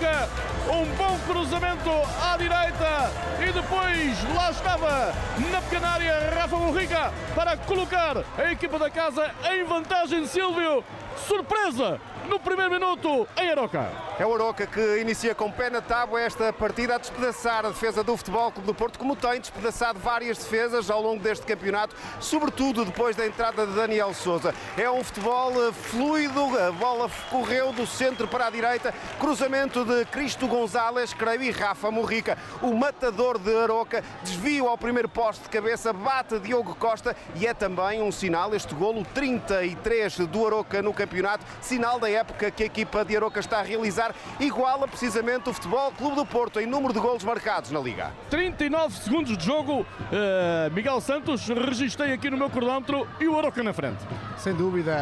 Oroca. 0.00 0.28
Um 0.72 0.84
bom 0.96 1.18
cruzamento 1.26 1.90
à 2.22 2.36
direita 2.36 3.10
e 3.40 3.52
depois 3.52 4.34
lá 4.34 4.50
estava 4.50 5.12
na 5.50 5.60
pequena 5.60 5.88
área 5.88 6.30
Rafa 6.34 6.56
Morrica 6.56 7.12
para 7.34 7.56
colocar 7.56 8.24
a 8.38 8.52
equipa 8.52 8.78
da 8.78 8.90
casa 8.90 9.30
em 9.52 9.64
vantagem. 9.64 10.26
Silvio, 10.26 10.82
surpresa 11.26 12.00
no 12.28 12.40
primeiro 12.40 12.70
minuto 12.70 13.28
em 13.36 13.50
Aroca. 13.50 14.09
É 14.20 14.26
o 14.26 14.34
Aroca 14.34 14.66
que 14.66 14.98
inicia 14.98 15.34
com 15.34 15.50
pé 15.50 15.70
na 15.70 15.80
tábua 15.80 16.20
esta 16.20 16.52
partida 16.52 16.96
a 16.96 16.98
despedaçar 16.98 17.64
a 17.64 17.70
defesa 17.70 18.04
do 18.04 18.14
Futebol 18.18 18.52
Clube 18.52 18.66
do 18.66 18.74
Porto, 18.74 18.98
como 18.98 19.16
tem 19.16 19.40
despedaçado 19.40 19.98
várias 19.98 20.36
defesas 20.36 20.90
ao 20.90 21.00
longo 21.00 21.22
deste 21.22 21.46
campeonato, 21.46 21.96
sobretudo 22.20 22.84
depois 22.84 23.16
da 23.16 23.26
entrada 23.26 23.66
de 23.66 23.72
Daniel 23.72 24.12
Souza. 24.12 24.54
É 24.76 24.90
um 24.90 25.02
futebol 25.02 25.52
eh, 25.66 25.72
fluido, 25.72 26.38
a 26.58 26.70
bola 26.70 27.10
correu 27.30 27.72
do 27.72 27.86
centro 27.86 28.28
para 28.28 28.48
a 28.48 28.50
direita, 28.50 28.92
cruzamento 29.18 29.86
de 29.86 30.04
Cristo 30.04 30.46
Gonzalez, 30.46 31.14
creio, 31.14 31.42
e 31.42 31.50
Rafa 31.50 31.90
Morrica, 31.90 32.36
o 32.60 32.74
matador 32.74 33.38
de 33.38 33.56
Aroca, 33.56 34.04
desvio 34.22 34.68
ao 34.68 34.76
primeiro 34.76 35.08
poste 35.08 35.44
de 35.44 35.48
cabeça, 35.48 35.94
bate 35.94 36.38
Diogo 36.40 36.74
Costa 36.74 37.16
e 37.36 37.46
é 37.46 37.54
também 37.54 38.02
um 38.02 38.12
sinal, 38.12 38.54
este 38.54 38.74
golo 38.74 39.02
33 39.14 40.18
do 40.26 40.46
Aroca 40.46 40.82
no 40.82 40.92
campeonato, 40.92 41.46
sinal 41.62 41.98
da 41.98 42.10
época 42.10 42.50
que 42.50 42.64
a 42.64 42.66
equipa 42.66 43.02
de 43.02 43.16
Aroca 43.16 43.40
está 43.40 43.60
a 43.60 43.62
realizar, 43.62 44.09
iguala 44.38 44.86
precisamente 44.86 45.48
o 45.48 45.52
Futebol 45.52 45.92
Clube 45.92 46.16
do 46.16 46.26
Porto 46.26 46.60
em 46.60 46.66
número 46.66 46.92
de 46.92 47.00
golos 47.00 47.24
marcados 47.24 47.70
na 47.70 47.80
Liga. 47.80 48.12
39 48.30 48.96
segundos 48.96 49.36
de 49.36 49.44
jogo, 49.44 49.80
uh, 49.80 50.72
Miguel 50.72 51.00
Santos, 51.00 51.46
registrei 51.48 52.12
aqui 52.12 52.30
no 52.30 52.36
meu 52.36 52.50
cronómetro 52.50 53.06
e 53.20 53.28
o 53.28 53.38
Aroca 53.38 53.62
na 53.62 53.72
frente. 53.72 54.06
Sem 54.36 54.54
dúvida, 54.54 54.96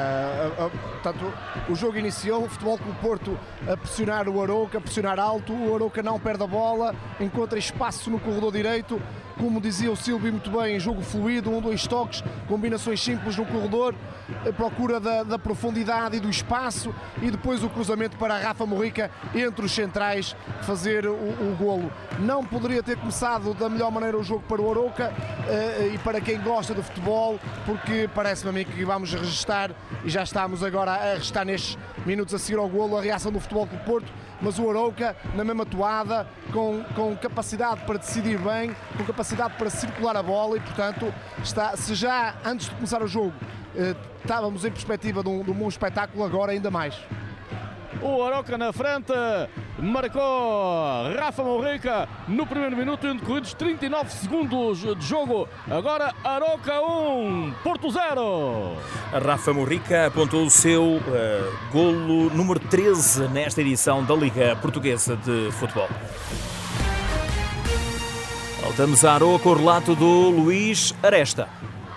uh, 0.59 0.67
uh, 0.67 0.71
portanto, 0.71 1.33
o 1.69 1.75
jogo 1.75 1.99
iniciou, 1.99 2.45
o 2.45 2.49
Futebol 2.49 2.79
Clube 2.79 2.99
Porto 3.01 3.39
a 3.71 3.77
pressionar 3.77 4.29
o 4.29 4.43
Aroca, 4.43 4.79
a 4.79 4.81
pressionar 4.81 5.19
alto, 5.19 5.53
o 5.53 5.75
Aroca 5.75 6.03
não 6.03 6.19
perde 6.19 6.45
a 6.45 6.47
bola, 6.47 6.95
encontra 7.21 7.59
espaço 7.59 8.11
no 8.11 8.19
corredor 8.19 8.53
direito, 8.53 9.01
como 9.39 9.61
dizia 9.61 9.91
o 9.91 9.97
Silvio 9.97 10.33
muito 10.33 10.51
bem, 10.51 10.79
jogo 10.79 11.01
fluido, 11.01 11.51
um, 11.51 11.61
dois 11.61 11.87
toques, 11.87 12.23
combinações 12.47 13.03
simples 13.03 13.37
no 13.37 13.47
corredor, 13.47 13.95
procura 14.57 15.01
da, 15.01 15.23
da, 15.23 15.39
profundidade 15.39 16.17
e 16.17 16.21
do 16.21 16.29
espaço 16.29 16.95
e 17.23 17.31
depois 17.31 17.63
o 17.63 17.69
cruzamento 17.69 18.17
para 18.17 18.37
Rafa 18.37 18.67
Morrica 18.67 19.11
entre 19.35 19.65
os 19.65 19.73
centrais 19.73 20.37
fazer 20.63 21.07
o, 21.07 21.13
o 21.13 21.57
golo. 21.59 21.91
Não 22.19 22.45
poderia 22.45 22.83
ter 22.83 22.97
começado 22.97 23.55
da 23.55 23.69
melhor 23.69 23.91
maneira 23.91 24.19
o 24.19 24.23
jogo 24.23 24.43
para 24.49 24.61
o 24.61 24.71
Aroca 24.71 25.11
uh, 25.11 25.95
e 25.95 25.99
para 25.99 26.21
quem 26.21 26.41
gosta 26.41 26.75
de 26.75 26.83
futebol, 26.83 27.39
porque 27.65 28.09
parece-me 28.15 28.51
a 28.51 28.53
mim 28.53 28.65
que 28.65 28.85
vamos 28.85 29.13
registar 29.13 29.71
e 30.05 30.11
já 30.11 30.23
estamos 30.23 30.63
agora 30.63 30.93
a 30.93 31.15
restar 31.15 31.45
nestes 31.45 31.79
minutos 32.05 32.35
a 32.35 32.39
seguir 32.39 32.59
ao 32.59 32.69
golo 32.69 32.97
a 32.97 33.01
reação 33.01 33.33
do 33.33 33.41
Futebol 33.41 33.67
do 33.67 33.79
Porto 33.85 34.13
mas 34.41 34.59
o 34.59 34.69
Arouca 34.69 35.17
na 35.35 35.45
mesma 35.45 35.67
toada, 35.67 36.27
com, 36.53 36.83
com 36.95 37.17
capacidade 37.17 37.81
para 37.85 37.99
decidir 37.99 38.39
bem, 38.39 38.75
com 38.97 39.05
capacidade 39.05 39.55
para 39.55 39.71
circular 39.71 40.17
a 40.17 40.23
bola 40.23 40.57
e, 40.57 40.61
portanto, 40.61 41.13
está, 41.43 41.77
se 41.77 41.95
já 41.95 42.35
antes 42.45 42.69
de 42.69 42.75
começar 42.75 43.03
o 43.03 43.07
jogo 43.07 43.35
eh, 43.75 43.95
estávamos 44.23 44.65
em 44.65 44.71
perspectiva 44.71 45.23
de 45.23 45.29
um, 45.29 45.43
de 45.43 45.51
um 45.51 45.55
bom 45.55 45.69
espetáculo, 45.69 46.25
agora 46.25 46.53
ainda 46.53 46.71
mais. 46.71 46.95
O 48.01 48.23
Aroca 48.23 48.57
na 48.57 48.73
frente, 48.73 49.13
marcou 49.79 51.13
Rafa 51.17 51.43
Morrica 51.43 52.09
no 52.29 52.47
primeiro 52.47 52.77
minuto, 52.77 53.13
decorridos 53.13 53.55
39 53.55 54.11
segundos 54.11 54.79
de 54.79 55.05
jogo. 55.05 55.49
Agora 55.69 56.15
Aroca 56.23 56.81
1, 56.81 57.55
Porto 57.63 57.91
0. 57.91 58.77
Rafa 59.25 59.53
Morrica 59.53 60.07
apontou 60.07 60.45
o 60.45 60.51
seu 60.51 60.85
uh, 60.85 61.01
golo 61.73 62.31
número 62.31 62.61
13 62.61 63.29
nesta 63.29 63.61
edição 63.61 64.05
da 64.05 64.15
Liga 64.15 64.55
Portuguesa 64.57 65.17
de 65.17 65.51
Futebol. 65.53 65.89
Voltamos 68.63 69.05
à 69.05 69.15
Aroca, 69.15 69.49
o 69.49 69.55
relato 69.55 69.97
do 69.97 70.31
Luís 70.31 70.95
Aresta. 71.03 71.49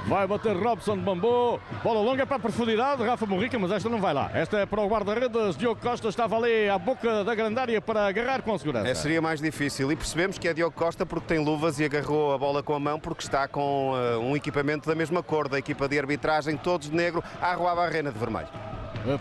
Vai 0.08 0.25
bater 0.25 0.55
Robson 0.55 0.98
de 0.98 1.03
Bambu. 1.03 1.60
Bola 1.84 2.01
longa 2.01 2.25
para 2.25 2.38
a 2.38 2.39
profundidade. 2.39 3.03
Rafa 3.03 3.25
Morrica, 3.25 3.58
mas 3.60 3.72
esta 3.72 3.88
não 3.88 4.00
vai 4.00 4.13
lá. 4.13 4.31
Esta 4.34 4.58
é 4.58 4.65
para 4.65 4.81
o 4.81 4.88
guarda-redes. 4.88 5.55
Diogo 5.55 5.79
Costa 5.79 6.08
estava 6.10 6.38
ali 6.38 6.67
à 6.67 6.77
boca 6.77 7.24
da 7.24 7.36
grande 7.36 7.60
área 7.60 7.81
para 7.81 8.08
agarrar 8.08 8.41
com 8.41 8.58
segurança. 8.58 8.88
É, 8.88 8.96
seria 8.96 9.22
mais 9.22 9.39
difícil. 9.39 9.91
E 9.91 9.96
percebemos 9.96 10.38
que 10.38 10.48
é 10.48 10.53
Diogo 10.53 10.75
Costa 10.75 11.05
porque 11.05 11.27
tem 11.27 11.43
luvas 11.43 11.79
e 11.79 11.86
agarrou 11.86 12.34
a 12.34 12.38
bola 12.38 12.63
com 12.63 12.74
a 12.74 12.79
mão 12.79 13.00
porque 13.00 13.24
está 13.24 13.48
com 13.48 13.91
uh, 13.91 14.20
um 14.20 14.36
equipamento 14.36 14.89
da 14.89 14.96
mesma 14.96 15.22
cor 15.22 15.48
da 15.48 15.60
equipa 15.60 15.88
de 15.88 16.00
arbitragem, 16.00 16.58
todos 16.58 16.89
de 16.89 16.96
negro, 16.96 17.24
à 17.39 17.53
Rua 17.53 17.75
Barrena 17.75 18.12
de 18.12 18.17
vermelho. 18.17 18.50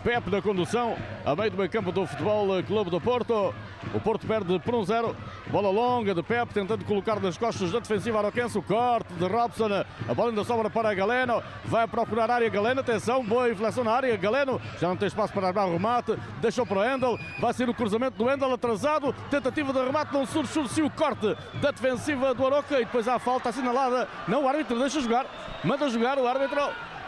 Pepe 0.04 0.28
da 0.28 0.42
condução, 0.42 0.94
a 1.25 1.34
meio 1.34 1.50
do 1.50 1.56
meio 1.56 1.70
campo 1.70 1.90
do 1.90 2.06
Futebol 2.06 2.62
Clube 2.64 2.90
do 2.90 3.00
Porto. 3.00 3.54
O 3.94 4.00
Porto 4.00 4.26
perde 4.26 4.58
por 4.58 4.75
um 4.75 4.84
zero. 4.84 5.16
Bola 5.46 5.70
longa 5.70 6.14
de 6.14 6.22
Pepe, 6.22 6.52
tentando 6.52 6.84
colocar 6.84 7.18
nas 7.18 7.38
costas 7.38 7.72
da 7.72 7.78
defensiva 7.78 8.18
aroquense. 8.18 8.58
O 8.58 8.62
corte 8.62 9.12
de 9.14 9.26
Robson. 9.26 9.68
A 10.06 10.14
bola 10.14 10.30
ainda 10.30 10.44
sobra 10.44 10.68
para 10.70 10.94
Galeno. 10.94 11.42
Vai 11.64 11.86
procurar 11.86 12.30
a 12.30 12.34
área 12.36 12.48
Galeno. 12.48 12.80
Atenção, 12.80 13.24
boa 13.24 13.50
inflexão 13.50 13.84
na 13.84 13.92
área. 13.92 14.16
Galeno 14.16 14.60
já 14.80 14.88
não 14.88 14.96
tem 14.96 15.08
espaço 15.08 15.32
para 15.32 15.48
armar 15.48 15.68
o 15.68 15.72
remate. 15.72 16.16
Deixou 16.40 16.64
para 16.64 16.78
o 16.78 16.84
Endel. 16.84 17.18
Vai 17.40 17.52
ser 17.52 17.68
o 17.68 17.74
cruzamento 17.74 18.16
do 18.16 18.30
Endel 18.30 18.52
atrasado. 18.52 19.12
Tentativa 19.30 19.72
de 19.72 19.84
remate. 19.84 20.12
Não 20.12 20.24
surge, 20.24 20.52
surge 20.52 20.82
o 20.82 20.90
corte 20.90 21.36
da 21.60 21.70
defensiva 21.70 22.32
do 22.32 22.46
Aroca. 22.46 22.80
E 22.80 22.84
depois 22.84 23.06
há 23.06 23.16
a 23.16 23.18
falta 23.18 23.50
assinalada. 23.50 24.08
Não, 24.26 24.44
o 24.44 24.48
árbitro 24.48 24.78
deixa 24.78 25.00
jogar. 25.00 25.26
Manda 25.64 25.88
jogar 25.88 26.18
o 26.18 26.26
árbitro. 26.26 26.60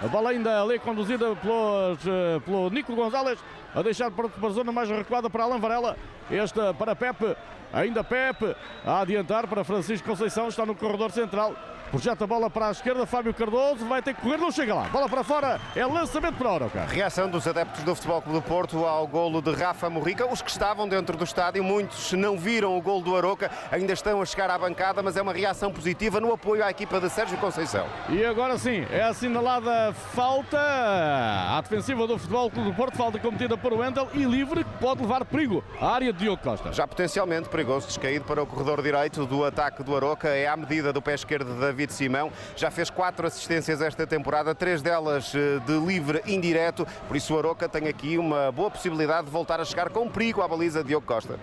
A 0.02 0.08
bola 0.08 0.30
ainda 0.30 0.60
ali 0.60 0.80
conduzida 0.80 1.36
pelos, 1.36 1.98
pelo 2.44 2.68
Nico 2.70 2.92
Gonzalez, 2.92 3.38
a 3.72 3.82
deixar 3.82 4.10
para 4.10 4.26
a 4.26 4.50
zona 4.50 4.72
mais 4.72 4.90
recuada 4.90 5.30
para 5.30 5.44
Alan 5.44 5.60
Varela. 5.60 5.96
Esta 6.28 6.74
para 6.74 6.96
Pepe, 6.96 7.36
ainda 7.72 8.02
Pepe, 8.02 8.56
a 8.84 9.00
adiantar 9.00 9.46
para 9.46 9.62
Francisco 9.62 10.08
Conceição, 10.08 10.48
está 10.48 10.66
no 10.66 10.74
corredor 10.74 11.12
central. 11.12 11.54
Projeta 11.92 12.24
a 12.24 12.26
bola 12.26 12.48
para 12.48 12.68
a 12.68 12.70
esquerda, 12.70 13.04
Fábio 13.04 13.34
Cardoso 13.34 13.84
vai 13.84 14.00
ter 14.00 14.14
que 14.14 14.22
correr, 14.22 14.38
não 14.38 14.50
chega 14.50 14.74
lá. 14.74 14.84
Bola 14.84 15.10
para 15.10 15.22
fora, 15.22 15.60
é 15.76 15.84
lançamento 15.84 16.36
para 16.36 16.64
a 16.64 16.70
cara. 16.70 16.86
Reação 16.86 17.28
dos 17.28 17.46
adeptos 17.46 17.82
do 17.82 17.94
Futebol 17.94 18.22
Clube 18.22 18.38
do 18.38 18.42
Porto 18.42 18.86
ao 18.86 19.06
golo 19.06 19.42
de 19.42 19.52
Rafa 19.52 19.90
Morrica. 19.90 20.26
Os 20.26 20.40
que 20.40 20.50
estavam 20.50 20.88
dentro 20.88 21.18
do 21.18 21.24
estádio, 21.24 21.62
muitos 21.62 22.14
não 22.14 22.38
viram 22.38 22.78
o 22.78 22.80
golo 22.80 23.02
do 23.02 23.14
Aroca, 23.14 23.50
ainda 23.70 23.92
estão 23.92 24.22
a 24.22 24.24
chegar 24.24 24.48
à 24.48 24.56
bancada, 24.56 25.02
mas 25.02 25.18
é 25.18 25.22
uma 25.22 25.34
reação 25.34 25.70
positiva 25.70 26.18
no 26.18 26.32
apoio 26.32 26.64
à 26.64 26.70
equipa 26.70 26.98
de 26.98 27.10
Sérgio 27.10 27.36
Conceição. 27.36 27.86
E 28.08 28.24
agora 28.24 28.56
sim, 28.56 28.86
é 28.90 29.02
assinalada 29.02 29.92
falta 29.92 30.58
à 30.58 31.60
defensiva 31.60 32.06
do 32.06 32.16
Futebol 32.16 32.50
Clube 32.50 32.70
do 32.70 32.74
Porto, 32.74 32.96
falta 32.96 33.18
cometida 33.18 33.58
por 33.58 33.74
Wendel 33.74 34.08
e 34.14 34.24
livre, 34.24 34.64
pode 34.80 35.02
levar 35.02 35.26
perigo 35.26 35.62
à 35.78 35.92
área 35.92 36.10
de 36.10 36.20
Diogo 36.20 36.42
Costa. 36.42 36.72
Já 36.72 36.86
potencialmente 36.86 37.50
perigoso, 37.50 37.86
descaído 37.86 38.24
para 38.24 38.42
o 38.42 38.46
corredor 38.46 38.80
direito 38.80 39.26
do 39.26 39.44
ataque 39.44 39.82
do 39.82 39.94
Aroca, 39.94 40.28
é 40.30 40.48
à 40.48 40.56
medida 40.56 40.90
do 40.90 41.02
pé 41.02 41.12
esquerdo 41.12 41.54
de 41.54 41.81
David 41.82 41.92
Simão. 41.92 42.32
Já 42.56 42.70
fez 42.70 42.90
quatro 42.90 43.26
assistências 43.26 43.80
esta 43.80 44.06
temporada, 44.06 44.54
três 44.54 44.80
delas 44.80 45.34
eh, 45.34 45.58
de 45.66 45.78
livre 45.78 46.22
indireto. 46.26 46.86
Por 47.08 47.16
isso 47.16 47.34
o 47.34 47.38
Aroca 47.38 47.68
tem 47.68 47.88
aqui 47.88 48.18
uma 48.18 48.52
boa 48.52 48.70
possibilidade 48.70 49.26
de 49.26 49.32
voltar 49.32 49.60
a 49.60 49.64
chegar 49.64 49.90
com 49.90 50.08
perigo 50.08 50.42
à 50.42 50.48
baliza 50.48 50.82
de 50.82 50.88
Diogo 50.88 51.06
Costa. 51.06 51.38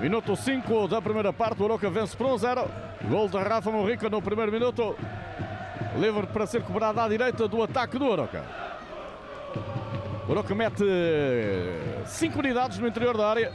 Minuto 0.00 0.34
5 0.36 0.88
da 0.88 1.02
primeira 1.02 1.32
parte, 1.32 1.60
o 1.60 1.64
Aroca 1.64 1.90
vence 1.90 2.16
por 2.16 2.26
1-0. 2.28 2.66
Gol 3.08 3.28
da 3.28 3.42
Rafa 3.42 3.70
Morrica 3.70 4.08
no 4.08 4.22
primeiro 4.22 4.50
minuto. 4.50 4.96
Livre 5.98 6.26
para 6.28 6.46
ser 6.46 6.62
cobrado 6.62 7.00
à 7.00 7.08
direita 7.08 7.46
do 7.48 7.62
ataque 7.62 7.98
do 7.98 8.10
Aroca. 8.12 8.44
O 10.26 10.32
Aroca 10.32 10.54
mete 10.54 10.84
5 12.06 12.38
unidades 12.38 12.78
no 12.78 12.86
interior 12.86 13.16
da 13.16 13.28
área. 13.28 13.52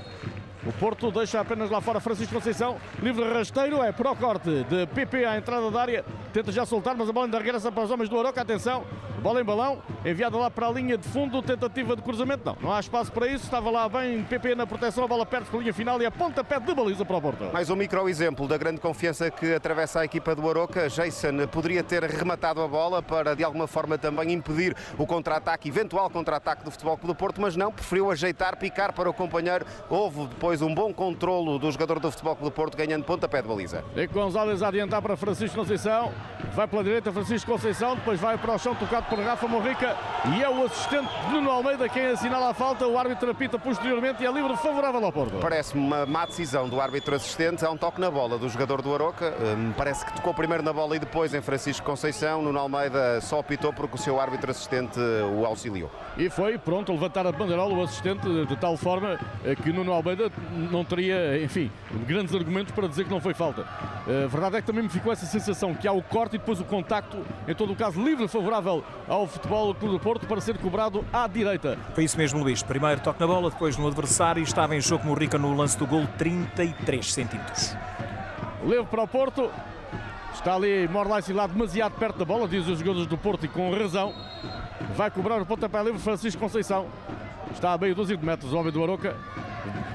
O 0.65 0.71
Porto 0.71 1.11
deixa 1.11 1.41
apenas 1.41 1.69
lá 1.69 1.81
fora 1.81 1.99
Francisco 1.99 2.33
Conceição. 2.33 2.77
Livre 3.01 3.23
rasteiro, 3.33 3.83
é 3.83 3.91
para 3.91 4.11
o 4.11 4.15
corte 4.15 4.63
de 4.63 4.87
PP 4.87 5.25
à 5.25 5.37
entrada 5.37 5.69
da 5.69 5.81
área. 5.81 6.05
Tenta 6.31 6.51
já 6.51 6.65
soltar, 6.65 6.95
mas 6.95 7.09
a 7.09 7.11
bola 7.11 7.25
ainda 7.25 7.37
regressa 7.37 7.71
para 7.71 7.83
os 7.83 7.91
homens 7.91 8.09
do 8.09 8.17
Aroca. 8.17 8.41
Atenção, 8.41 8.85
bola 9.23 9.39
em 9.39 9.43
balão, 9.43 9.81
enviada 10.05 10.37
lá 10.37 10.51
para 10.51 10.67
a 10.67 10.71
linha 10.71 10.97
de 10.97 11.07
fundo. 11.07 11.41
Tentativa 11.41 11.95
de 11.95 12.01
cruzamento, 12.01 12.43
não, 12.45 12.57
não 12.61 12.73
há 12.73 12.79
espaço 12.81 13.09
para 13.09 13.25
isso. 13.25 13.45
Estava 13.45 13.71
lá 13.71 13.87
bem 13.87 14.21
PP 14.23 14.53
na 14.53 14.67
proteção, 14.67 15.05
a 15.05 15.07
bola 15.07 15.25
perde 15.25 15.49
para 15.49 15.57
a 15.57 15.61
linha 15.61 15.73
final 15.73 16.01
e 16.01 16.05
a 16.05 16.11
ponta 16.11 16.43
pé 16.43 16.59
de 16.59 16.75
baliza 16.75 17.05
para 17.05 17.15
o 17.15 17.21
Porto. 17.21 17.45
Mais 17.53 17.69
um 17.69 17.75
micro 17.75 18.09
exemplo 18.09 18.47
da 18.49 18.57
grande 18.57 18.81
confiança 18.81 19.31
que 19.31 19.53
atravessa 19.53 20.01
a 20.01 20.05
equipa 20.05 20.35
do 20.35 20.47
Aroca. 20.47 20.89
Jason 20.89 21.47
poderia 21.49 21.81
ter 21.81 22.03
rematado 22.03 22.61
a 22.61 22.67
bola 22.67 23.01
para 23.01 23.33
de 23.33 23.45
alguma 23.45 23.65
forma 23.65 23.97
também 23.97 24.33
impedir 24.33 24.75
o 24.97 25.07
contra-ataque, 25.07 25.69
eventual 25.69 26.09
contra-ataque 26.09 26.65
do 26.65 26.71
Futebol 26.71 26.97
Clube 26.97 27.13
do 27.13 27.17
Porto, 27.17 27.39
mas 27.39 27.55
não, 27.55 27.71
preferiu 27.71 28.11
ajeitar, 28.11 28.57
picar 28.57 28.91
para 28.91 29.09
o 29.09 29.13
companheiro. 29.13 29.65
Houve 29.89 30.27
depois 30.27 30.61
um 30.61 30.75
bom 30.75 30.93
controlo 30.93 31.57
do 31.57 31.71
jogador 31.71 31.99
do 31.99 32.11
Futebol 32.11 32.35
Clube 32.35 32.51
do 32.51 32.53
Porto, 32.53 32.77
ganhando 32.77 33.05
pontapé 33.05 33.41
de 33.41 33.47
baliza. 33.47 33.85
Nico 33.95 34.13
Gonzalez 34.13 34.61
a 34.61 34.67
adiantar 34.67 35.01
para 35.01 35.15
Francisco 35.15 35.55
Conceição, 35.55 36.11
vai 36.53 36.67
pela 36.67 36.83
direita 36.83 37.11
Francisco 37.11 37.49
Conceição, 37.49 37.95
depois 37.95 38.19
vai 38.19 38.37
para 38.37 38.55
o 38.55 38.59
chão 38.59 38.75
tocado 38.75 39.12
por 39.15 39.23
Rafa 39.23 39.47
Morrica 39.47 39.95
e 40.35 40.41
é 40.41 40.49
o 40.49 40.65
assistente 40.65 41.07
Nuno 41.29 41.51
Almeida 41.51 41.87
quem 41.87 42.07
assinala 42.07 42.49
a 42.49 42.53
falta, 42.53 42.87
o 42.87 42.97
árbitro 42.97 43.29
apita 43.29 43.59
posteriormente 43.59 44.23
e 44.23 44.25
é 44.25 44.31
livre 44.31 44.57
favorável 44.57 45.05
ao 45.05 45.11
Porto. 45.11 45.37
Parece-me 45.39 45.85
uma 45.85 46.03
má 46.03 46.25
decisão 46.25 46.67
do 46.67 46.81
árbitro 46.81 47.13
assistente, 47.13 47.63
há 47.63 47.69
um 47.69 47.77
toque 47.77 48.01
na 48.01 48.09
bola 48.09 48.39
do 48.39 48.49
jogador 48.49 48.81
do 48.81 48.91
Aroca, 48.91 49.31
hum, 49.39 49.71
parece 49.77 50.03
que 50.03 50.13
tocou 50.13 50.33
primeiro 50.33 50.63
na 50.63 50.73
bola 50.73 50.95
e 50.95 50.99
depois 50.99 51.31
em 51.31 51.41
Francisco 51.41 51.85
Conceição, 51.85 52.41
Nuno 52.41 52.57
Almeida 52.57 53.21
só 53.21 53.39
apitou 53.39 53.71
porque 53.71 53.95
o 53.95 53.99
seu 53.99 54.19
árbitro 54.19 54.49
assistente 54.49 54.99
o 54.99 55.45
auxiliou. 55.45 55.91
E 56.17 56.27
foi 56.27 56.57
pronto 56.57 56.91
a 56.91 56.95
levantar 56.95 57.27
a 57.27 57.31
bandeirola 57.31 57.75
o 57.75 57.83
assistente 57.83 58.45
de 58.47 58.55
tal 58.55 58.75
forma 58.77 59.19
que 59.61 59.71
Nuno 59.71 59.93
Almeida 59.93 60.31
não 60.71 60.83
teria, 60.83 61.39
enfim, 61.43 61.69
grandes 62.07 62.33
argumentos 62.33 62.73
para 62.73 62.87
dizer 62.87 63.03
que 63.03 63.11
não 63.11 63.21
foi 63.21 63.35
falta. 63.35 63.63
A 64.07 64.27
verdade 64.27 64.57
é 64.57 64.61
que 64.61 64.67
também 64.67 64.83
me 64.83 64.89
ficou 64.89 65.13
essa 65.13 65.25
sensação 65.27 65.75
que 65.75 65.87
há 65.87 65.91
o 65.91 66.01
corte 66.01 66.35
e 66.35 66.39
depois 66.39 66.59
o 66.59 66.65
contacto, 66.65 67.23
em 67.47 67.53
todo 67.53 67.73
o 67.73 67.75
caso 67.75 68.01
livre, 68.01 68.27
favorável 68.27 68.83
ao 69.07 69.27
Futebol 69.27 69.73
Clube 69.75 69.95
do 69.95 69.99
Porto 69.99 70.25
para 70.27 70.41
ser 70.41 70.57
cobrado 70.57 71.03
à 71.11 71.27
direita. 71.27 71.77
Foi 71.93 72.03
isso 72.03 72.17
mesmo, 72.17 72.41
Luís. 72.41 72.63
Primeiro 72.63 73.01
toque 73.01 73.19
na 73.19 73.27
bola, 73.27 73.49
depois 73.49 73.77
no 73.77 73.87
adversário 73.87 74.39
e 74.39 74.43
estava 74.43 74.75
em 74.75 74.81
jogo 74.81 75.05
Morrica 75.05 75.37
no 75.37 75.55
lance 75.55 75.77
do 75.77 75.85
gol 75.85 76.07
33 76.17 77.13
centímetros. 77.13 77.75
Levo 78.65 78.87
para 78.87 79.03
o 79.03 79.07
Porto. 79.07 79.51
Está 80.33 80.55
ali 80.55 80.87
Morlais 80.87 81.27
lá 81.29 81.45
demasiado 81.45 81.93
perto 81.93 82.17
da 82.17 82.25
bola, 82.25 82.47
diz 82.47 82.67
os 82.67 82.79
jogadores 82.79 83.07
do 83.07 83.17
Porto 83.17 83.45
e 83.45 83.47
com 83.47 83.71
razão. 83.71 84.13
Vai 84.95 85.11
cobrar 85.11 85.41
o 85.41 85.45
pontapé 85.45 85.83
livre 85.83 85.99
Francisco 85.99 86.41
Conceição. 86.41 86.87
Está 87.51 87.73
a 87.73 87.77
meio 87.77 87.93
de 87.95 88.17
metros 88.17 88.51
o 88.51 88.57
homem 88.57 88.71
do 88.71 88.83
Aroca. 88.83 89.15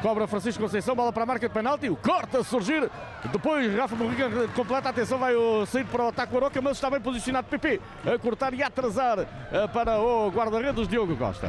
Cobra 0.03 0.27
Francisco 0.27 0.63
Conceição, 0.63 0.95
bola 0.95 1.13
para 1.13 1.23
a 1.23 1.27
marca 1.27 1.49
de 1.49 1.55
penalti. 1.55 1.89
O 1.89 1.97
corta 1.97 2.39
a 2.39 2.45
surgir. 2.45 2.89
Depois 3.33 3.75
Rafa 3.75 3.97
Morriga 3.97 4.31
completa. 4.55 4.89
Atenção, 4.89 5.19
vai 5.19 5.35
sair 5.67 5.85
para 5.85 6.05
o 6.05 6.09
ataque 6.09 6.37
Aroca, 6.37 6.61
mas 6.63 6.77
está 6.77 6.91
bem 6.91 7.01
posicionado 7.01 7.47
PP 7.49 7.81
a 8.07 8.19
cortar 8.19 8.55
e 8.55 8.63
a 8.63 8.69
atrasar 8.69 9.19
eh, 9.21 9.67
para 9.73 9.99
o 9.99 10.31
guarda-redes 10.31 10.89
Diogo 10.89 11.17
Costa. 11.17 11.49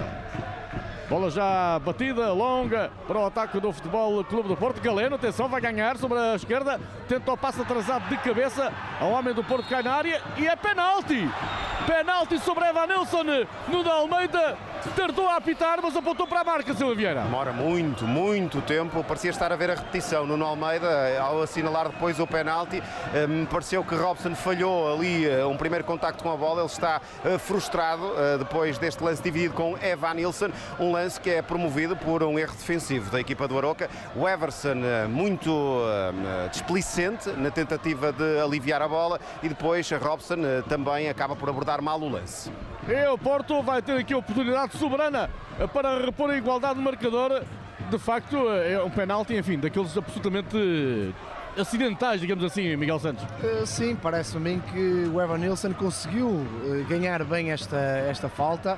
Bola 1.10 1.32
já 1.32 1.80
batida, 1.80 2.32
longa 2.34 2.92
para 3.08 3.18
o 3.18 3.26
ataque 3.26 3.60
do 3.60 3.74
Futebol 3.74 4.24
Clube 4.24 4.48
do 4.48 4.56
Porto. 4.56 4.80
Galeno, 4.80 5.16
atenção, 5.16 5.50
vai 5.50 5.60
ganhar 5.60 5.98
sobre 5.98 6.20
a 6.20 6.36
esquerda. 6.36 6.80
Tenta 7.08 7.32
o 7.32 7.38
passo 7.38 7.64
atrasado 7.64 8.08
de 8.08 8.18
cabeça. 8.18 8.72
O 9.02 9.06
homem 9.06 9.34
do 9.34 9.44
Porto 9.44 9.68
cai 9.68 9.82
na 9.82 9.92
área 9.92 10.22
e 10.38 10.48
é 10.48 10.56
penalti. 10.56 11.28
Penalti 11.88 12.38
sobre 12.38 12.66
Evanilson 12.66 13.24
no 13.68 13.84
da 13.84 13.94
Almeida. 13.94 14.56
Tardou 14.96 15.28
a 15.28 15.38
apitar, 15.38 15.80
mas 15.82 15.96
apontou 15.96 16.28
para 16.28 16.42
a 16.42 16.44
marca, 16.44 16.74
Silva 16.74 16.94
Vieira. 16.94 17.22
Demora 17.24 17.52
muito, 17.52 18.06
muito 18.06 18.62
tempo. 18.62 19.04
Parecia 19.04 19.32
estar 19.32 19.52
a 19.52 19.56
ver 19.56 19.72
a 19.72 19.76
repetição. 19.76 20.26
Nuno 20.26 20.46
Almeida, 20.46 21.20
ao 21.20 21.42
assinalar 21.42 21.90
depois 21.90 22.20
o 22.20 22.28
penalti, 22.28 22.82
me 23.28 23.46
pareceu 23.48 23.84
que 23.84 23.96
Robson 23.96 24.36
falhou 24.36 24.94
ali 24.94 25.28
eh, 25.28 25.44
um 25.46 25.58
primeiro 25.58 25.84
contacto 25.84 26.24
com 26.24 26.32
a 26.32 26.38
bola. 26.38 26.62
Ele 26.62 26.68
está 26.68 27.02
eh, 27.26 27.38
frustrado 27.38 28.14
eh, 28.16 28.38
depois 28.38 28.78
deste 28.78 29.04
lance 29.04 29.22
dividido 29.22 29.54
com 29.54 29.78
Evan 29.80 30.14
Nilsson. 30.14 30.50
Um 30.80 30.92
lance 30.92 30.99
que 31.22 31.30
é 31.30 31.42
promovido 31.42 31.96
por 31.96 32.24
um 32.24 32.38
erro 32.38 32.54
defensivo 32.54 33.10
da 33.12 33.20
equipa 33.20 33.48
do 33.48 33.58
Aroca. 33.58 33.90
O 34.16 34.28
Everson 34.28 34.76
muito 35.10 35.82
displicente 36.52 37.30
na 37.32 37.50
tentativa 37.50 38.12
de 38.12 38.40
aliviar 38.40 38.82
a 38.82 38.88
bola 38.88 39.20
e 39.42 39.50
depois 39.50 39.90
Robson 39.92 40.38
também 40.68 41.10
acaba 41.10 41.36
por 41.36 41.50
abordar 41.50 41.82
mal 41.82 42.00
o 42.00 42.10
lance. 42.10 42.52
E 42.88 43.08
o 43.08 43.18
Porto 43.18 43.62
vai 43.62 43.82
ter 43.82 43.98
aqui 43.98 44.14
a 44.14 44.18
oportunidade 44.18 44.78
soberana 44.78 45.30
para 45.74 46.06
repor 46.06 46.30
a 46.30 46.38
igualdade 46.38 46.76
no 46.76 46.82
marcador. 46.82 47.44
De 47.90 47.98
facto, 47.98 48.50
é 48.50 48.84
um 48.84 48.90
penalti, 48.90 49.36
enfim, 49.36 49.58
daqueles 49.58 49.98
absolutamente 49.98 51.14
acidentais, 51.58 52.22
digamos 52.22 52.44
assim, 52.44 52.76
Miguel 52.76 53.00
Santos? 53.00 53.24
Uh, 53.24 53.66
sim, 53.66 53.96
parece 53.96 54.38
a 54.38 54.40
mim 54.40 54.62
que 54.72 55.10
o 55.14 55.22
Evan 55.22 55.38
Nilsson 55.38 55.74
conseguiu 55.74 56.28
uh, 56.28 56.86
ganhar 56.88 57.24
bem 57.24 57.52
esta, 57.52 57.78
esta 57.78 58.30
falta. 58.30 58.78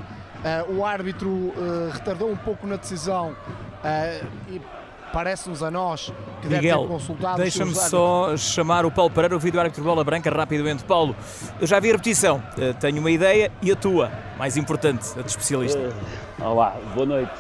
Uh, 0.68 0.78
o 0.78 0.86
árbitro 0.86 1.54
retardou 1.94 2.32
um 2.32 2.36
pouco 2.36 2.66
na 2.66 2.76
decisão 2.76 3.36
e 4.50 4.60
parece-nos 5.12 5.62
a 5.62 5.70
nós 5.70 6.12
que 6.42 6.48
Miguel, 6.48 6.62
deve 6.62 6.88
ter 6.88 6.88
consultado. 6.88 7.38
Deixa-me 7.38 7.76
só 7.76 8.36
chamar 8.38 8.86
o 8.86 8.92
Paulo 8.92 9.12
Pereira, 9.12 9.36
o 9.36 9.40
vídeo 9.40 9.60
árbitro 9.60 9.82
de 9.82 9.88
bola 9.88 10.04
branca, 10.04 10.30
rapidamente. 10.30 10.84
Paulo, 10.84 11.16
eu 11.60 11.68
já 11.68 11.80
vi 11.80 11.90
a 11.90 11.94
repetição, 11.94 12.38
uh, 12.38 12.74
tenho 12.80 13.00
uma 13.00 13.12
ideia 13.12 13.52
e 13.62 13.72
a 13.72 13.76
tua, 13.76 14.12
mais 14.38 14.58
importante, 14.58 15.08
a 15.18 15.22
de 15.22 15.30
especialista. 15.30 15.80
Uh, 16.40 16.44
olá, 16.44 16.76
boa 16.96 17.06
noite. 17.06 17.34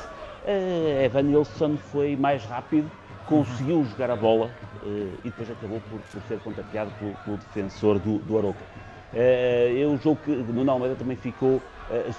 Uh, 0.45 1.03
Evan 1.03 1.23
Nilsson 1.23 1.77
foi 1.91 2.15
mais 2.15 2.43
rápido, 2.45 2.89
conseguiu 3.25 3.85
jogar 3.85 4.11
a 4.11 4.15
bola 4.15 4.51
e 4.83 5.19
depois 5.23 5.49
acabou 5.49 5.81
por, 5.89 5.99
por 5.99 6.21
ser 6.27 6.39
contagiado 6.39 6.91
pelo, 6.99 7.13
pelo 7.25 7.37
defensor 7.37 7.99
do, 7.99 8.19
do 8.19 8.37
Aroca. 8.37 8.59
Eu 9.75 9.97
julgo 10.01 10.21
que 10.23 10.31
Nuno 10.31 10.71
Almeida 10.71 10.95
também 10.95 11.17
ficou 11.17 11.61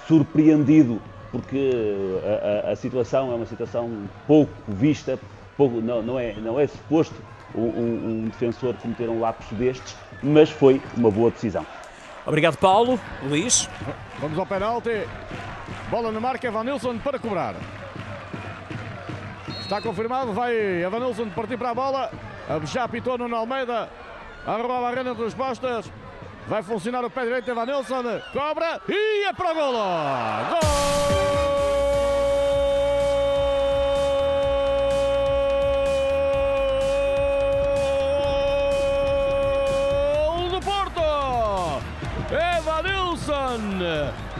surpreendido 0.07 1.01
porque 1.33 1.71
a, 2.23 2.69
a, 2.69 2.71
a, 2.73 2.75
situação 2.75 3.31
é 3.31 3.35
uma 3.35 3.47
situação 3.47 4.07
pouco 4.27 4.53
vista, 4.67 5.17
pouco, 5.57 5.81
não, 5.81 6.03
não, 6.03 6.19
é, 6.19 6.33
não 6.33 6.59
é 6.59 6.67
suposto 6.67 7.15
um, 7.55 7.61
um, 7.61 8.09
um 8.25 8.25
defensor 8.25 8.75
cometer 8.75 9.09
um 9.09 9.19
lapso 9.19 9.55
destes, 9.55 9.95
mas 10.21 10.51
foi 10.51 10.79
uma 10.95 11.09
boa 11.09 11.31
decisão. 11.31 11.65
Obrigado, 12.25 12.55
Paulo. 12.57 12.99
Luís. 13.23 13.67
Vamos 14.19 14.37
ao 14.37 14.45
penalti. 14.45 15.07
Bola 15.89 16.11
na 16.11 16.19
marca, 16.19 16.47
Evanilson 16.47 16.99
para 16.99 17.17
cobrar. 17.17 17.55
Está 19.59 19.81
confirmado, 19.81 20.33
vai 20.33 20.55
Evanilson 20.83 21.29
partir 21.29 21.57
para 21.57 21.71
a 21.71 21.75
bola. 21.75 22.11
Já 22.65 22.83
apitou 22.83 23.17
no 23.17 23.35
Almeida. 23.35 23.89
A 24.45 24.57
barreira 24.57 25.09
entre 25.09 25.25
as 25.25 25.33
postas. 25.33 25.91
Vai 26.47 26.61
funcionar 26.61 27.05
o 27.05 27.09
pé 27.09 27.23
direito, 27.23 27.49
Evanilson. 27.49 28.03
Cobra 28.33 28.81
e 28.87 29.25
é 29.25 29.33
para 29.33 29.51
o 29.51 29.55
golo. 29.55 29.77
Gol! 30.49 30.73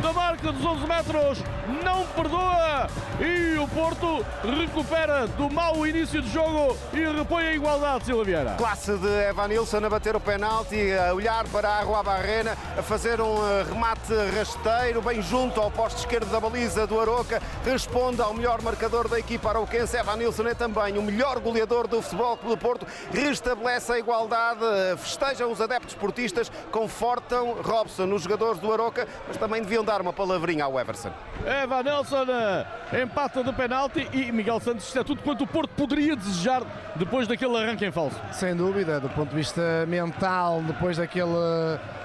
Da 0.04 0.12
marca 0.12 0.52
dos 0.52 0.66
11 0.66 0.86
metros, 0.86 1.44
não 1.82 2.06
perdoa 2.08 2.90
e 3.22 3.58
o 3.58 3.66
Porto 3.70 4.26
recupera 4.44 5.28
do 5.28 5.50
mau 5.50 5.88
início 5.88 6.22
de 6.22 6.30
jogo 6.30 6.76
e 6.92 7.00
repõe 7.00 7.48
a 7.48 7.54
igualdade, 7.54 8.06
Silva 8.06 8.24
Vieira. 8.26 8.56
Classe 8.58 8.98
de 8.98 9.08
Evan 9.30 9.48
Nilsson 9.48 9.78
a 9.78 9.90
bater 9.90 10.14
o 10.14 10.20
penalti, 10.20 10.92
a 10.92 11.14
olhar 11.14 11.48
para 11.48 11.70
a 11.70 11.80
Água 11.80 12.04
Barrena, 12.04 12.58
a 12.78 12.84
fazer 12.84 13.22
um 13.22 13.36
eh, 13.48 13.64
remate 13.64 14.14
rasteiro, 14.38 15.02
bem 15.02 15.22
junto 15.22 15.62
ao 15.62 15.72
posto 15.72 16.00
esquerdo 16.00 16.30
da 16.30 16.40
baliza 16.40 16.86
do 16.86 17.00
Aroca, 17.00 17.42
responde 17.64 18.22
ao 18.22 18.34
melhor 18.34 18.62
marcador 18.62 19.08
da 19.08 19.18
equipa 19.18 19.52
arauquense. 19.52 19.96
Evan 19.96 20.18
Nilsson 20.18 20.48
é 20.48 20.54
também 20.54 20.98
o 20.98 21.02
melhor 21.02 21.40
goleador 21.40 21.88
do 21.88 22.02
Futebol 22.02 22.36
do 22.36 22.58
Porto, 22.58 22.86
restabelece 23.14 23.94
a 23.94 24.00
igualdade, 24.00 24.66
festejam 24.98 25.50
os 25.50 25.62
adeptos 25.62 25.96
portistas, 25.96 26.52
confortam 26.72 27.54
Robson, 27.62 28.12
os 28.14 28.24
jogadores 28.24 28.60
do 28.60 28.74
Aroca, 28.74 29.08
mas 29.28 29.38
também 29.38 29.62
deviam 29.62 29.84
dar 29.84 29.93
uma 30.02 30.14
palavrinha 30.14 30.66
ao 30.66 30.80
Everson. 30.80 31.12
Evan 31.46 31.84
Nelson 31.84 32.26
eh, 32.30 33.02
empata 33.02 33.44
do 33.44 33.54
penalti 33.54 34.08
e 34.14 34.32
Miguel 34.32 34.60
Santos, 34.60 34.86
isto 34.86 35.00
é 35.00 35.04
tudo 35.04 35.22
quanto 35.22 35.44
o 35.44 35.48
Porto 35.48 35.72
poderia 35.76 36.16
desejar 36.16 36.64
depois 36.96 37.28
daquele 37.28 37.58
arranque 37.58 37.86
em 37.86 37.92
falso. 37.92 38.20
Sem 38.32 38.56
dúvida, 38.56 39.00
do 39.00 39.10
ponto 39.10 39.30
de 39.30 39.36
vista 39.36 39.86
mental, 39.88 40.62
depois 40.62 40.98
daquele 40.98 41.34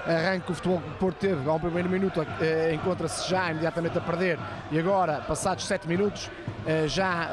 arranque 0.05 0.45
que 0.45 0.51
o 0.51 0.55
futebol 0.55 0.79
do 0.79 0.95
Porto 0.97 1.17
teve 1.17 1.49
ao 1.49 1.59
primeiro 1.59 1.89
minuto, 1.89 2.25
eh, 2.41 2.73
encontra-se 2.73 3.29
já 3.29 3.51
imediatamente 3.51 3.97
a 3.97 4.01
perder 4.01 4.39
e 4.71 4.79
agora, 4.79 5.21
passados 5.27 5.65
sete 5.65 5.87
minutos, 5.87 6.29
eh, 6.65 6.87
já 6.87 7.29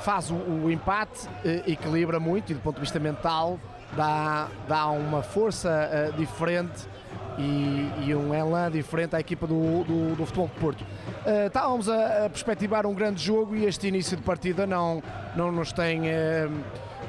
faz 0.00 0.30
o 0.30 0.70
empate, 0.70 1.28
equilibra 1.66 2.20
muito 2.20 2.52
e 2.52 2.54
do 2.54 2.60
ponto 2.60 2.76
de 2.76 2.80
vista 2.80 3.00
mental 3.00 3.58
dá, 3.96 4.48
dá 4.68 4.86
uma 4.86 5.22
força 5.22 6.12
diferente 6.16 6.86
e, 7.38 7.90
e 8.06 8.14
um 8.14 8.34
elan 8.34 8.70
diferente 8.70 9.14
à 9.14 9.20
equipa 9.20 9.46
do, 9.46 9.84
do, 9.84 10.16
do 10.16 10.26
Futebol 10.26 10.48
de 10.48 10.60
Porto. 10.60 10.80
Uh, 10.82 11.46
estávamos 11.46 11.88
a, 11.88 12.26
a, 12.26 12.30
perspectivar 12.30 12.86
um 12.86 12.94
grande 12.94 13.22
jogo 13.22 13.54
e 13.54 13.64
este 13.64 13.88
início 13.88 14.16
de 14.16 14.22
partida 14.22 14.66
não, 14.66 15.02
não, 15.34 15.52
nos 15.52 15.72
tem, 15.72 16.02
uh, 16.02 16.52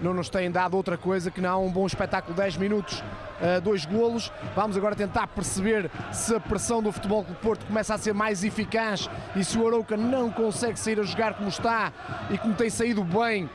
não 0.01 0.13
nos 0.13 0.29
tem 0.29 0.49
dado 0.51 0.75
outra 0.75 0.97
coisa 0.97 1.31
que 1.31 1.41
não 1.41 1.65
um 1.65 1.71
bom 1.71 1.85
espetáculo, 1.85 2.35
10 2.35 2.57
minutos, 2.57 2.99
uh, 2.99 3.61
dois 3.61 3.85
golos. 3.85 4.31
Vamos 4.55 4.75
agora 4.75 4.95
tentar 4.95 5.27
perceber 5.27 5.89
se 6.11 6.35
a 6.35 6.39
pressão 6.39 6.81
do 6.81 6.91
Futebol 6.91 7.23
de 7.23 7.33
Porto 7.35 7.65
começa 7.65 7.93
a 7.93 7.97
ser 7.97 8.13
mais 8.13 8.43
eficaz 8.43 9.09
e 9.35 9.43
se 9.43 9.57
o 9.57 9.67
Arouca 9.67 9.95
não 9.95 10.29
consegue 10.29 10.79
sair 10.79 10.99
a 10.99 11.03
jogar 11.03 11.35
como 11.35 11.49
está 11.49 11.91
e 12.29 12.37
como 12.37 12.53
tem 12.53 12.69
saído 12.69 13.03
bem 13.03 13.49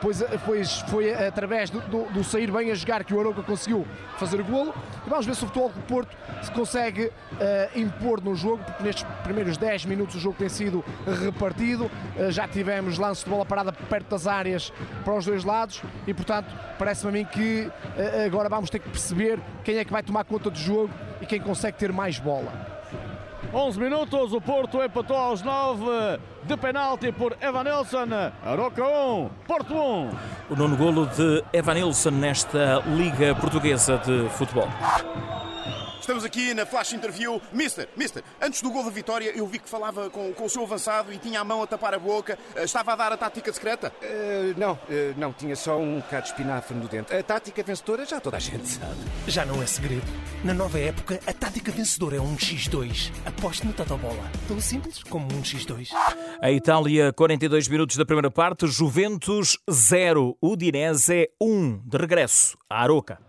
pois, 0.00 0.22
pois 0.44 0.80
foi 0.82 1.12
através 1.12 1.70
do, 1.70 1.80
do, 1.80 2.04
do, 2.12 2.24
sair 2.24 2.50
bem 2.50 2.70
a 2.70 2.74
jogar 2.74 3.04
que 3.04 3.14
o 3.14 3.20
Aroca 3.20 3.42
conseguiu 3.42 3.86
fazer 4.18 4.40
o 4.40 4.44
golo. 4.44 4.74
E 5.06 5.10
vamos 5.10 5.26
ver 5.26 5.34
se 5.34 5.44
o 5.44 5.46
futebol 5.46 5.70
do 5.70 5.80
Porto 5.82 6.16
se 6.42 6.50
consegue 6.52 7.06
uh, 7.06 7.78
impor 7.78 8.22
no 8.22 8.34
jogo, 8.34 8.62
porque 8.64 8.82
nestes 8.82 9.06
primeiros 9.22 9.56
10 9.56 9.86
minutos 9.86 10.16
o 10.16 10.20
jogo 10.20 10.36
tem 10.38 10.48
sido 10.48 10.84
repartido. 11.24 11.86
Uh, 12.16 12.30
já 12.30 12.46
tivemos 12.46 12.98
lance 12.98 13.24
de 13.24 13.30
bola 13.30 13.44
parada 13.44 13.72
perto 13.72 14.08
das 14.08 14.26
áreas 14.26 14.72
para 15.04 15.14
os 15.14 15.24
dois 15.24 15.44
lados 15.44 15.82
e, 16.06 16.14
portanto, 16.14 16.48
parece-me 16.78 17.10
a 17.10 17.12
mim 17.12 17.24
que 17.24 17.62
uh, 17.62 18.26
agora 18.26 18.48
vamos 18.48 18.70
ter 18.70 18.78
que 18.78 18.88
perceber 18.88 19.38
quem 19.64 19.76
é 19.76 19.84
que 19.84 19.92
vai 19.92 20.02
tomar 20.02 20.24
conta 20.24 20.50
do 20.50 20.58
jogo 20.58 20.90
e 21.20 21.26
quem 21.26 21.40
consegue 21.40 21.76
ter 21.76 21.92
mais 21.92 22.18
bola. 22.18 22.77
11 23.52 23.80
minutos, 23.80 24.32
o 24.32 24.40
Porto 24.40 24.82
empatou 24.82 25.16
aos 25.16 25.42
9 25.42 26.20
de 26.44 26.56
penalti 26.56 27.10
por 27.10 27.36
Evanilson. 27.40 28.06
Aroca 28.44 28.84
1, 28.84 29.30
Porto 29.46 29.74
1. 29.74 30.10
O 30.50 30.56
nono 30.56 30.76
golo 30.76 31.06
de 31.06 31.42
Evanilson 31.52 32.10
nesta 32.10 32.82
Liga 32.86 33.34
Portuguesa 33.34 33.96
de 33.98 34.28
Futebol. 34.30 34.68
Estamos 36.08 36.24
aqui 36.24 36.54
na 36.54 36.64
flash 36.64 36.94
interview. 36.94 37.38
Mister, 37.52 37.86
Mister, 37.94 38.24
antes 38.40 38.62
do 38.62 38.70
gol 38.70 38.82
da 38.82 38.88
vitória 38.88 39.30
eu 39.36 39.46
vi 39.46 39.58
que 39.58 39.68
falava 39.68 40.08
com, 40.08 40.32
com 40.32 40.46
o 40.46 40.48
seu 40.48 40.62
avançado 40.62 41.12
e 41.12 41.18
tinha 41.18 41.38
a 41.38 41.44
mão 41.44 41.62
a 41.62 41.66
tapar 41.66 41.92
a 41.92 41.98
boca. 41.98 42.38
Eh, 42.56 42.64
estava 42.64 42.94
a 42.94 42.96
dar 42.96 43.12
a 43.12 43.16
tática 43.18 43.52
secreta? 43.52 43.92
Uh, 44.00 44.58
não, 44.58 44.72
uh, 44.72 44.78
não, 45.18 45.34
tinha 45.34 45.54
só 45.54 45.78
um 45.78 46.00
bocado 46.00 46.22
de 46.22 46.28
espinafre 46.30 46.74
no 46.74 46.88
dente. 46.88 47.14
A 47.14 47.22
tática 47.22 47.62
vencedora 47.62 48.06
já 48.06 48.18
toda 48.22 48.38
a 48.38 48.40
gente 48.40 48.66
sabe. 48.66 48.96
Já 49.26 49.44
não 49.44 49.62
é 49.62 49.66
segredo. 49.66 50.06
Na 50.42 50.54
nova 50.54 50.78
época, 50.78 51.20
a 51.26 51.32
tática 51.34 51.70
vencedora 51.70 52.16
é 52.16 52.20
um 52.22 52.36
X2. 52.36 53.12
Aposte 53.26 53.66
no 53.66 53.74
Totobola. 53.74 54.32
Tão 54.48 54.58
simples 54.62 55.02
como 55.02 55.26
um 55.26 55.42
X2. 55.42 55.90
A 56.40 56.50
Itália, 56.50 57.12
42 57.12 57.68
minutos 57.68 57.98
da 57.98 58.06
primeira 58.06 58.30
parte. 58.30 58.66
Juventus 58.66 59.58
0. 59.70 60.38
Udinese 60.40 61.28
1. 61.38 61.82
De 61.84 61.98
regresso 61.98 62.56
à 62.70 62.82
Aroca. 62.82 63.27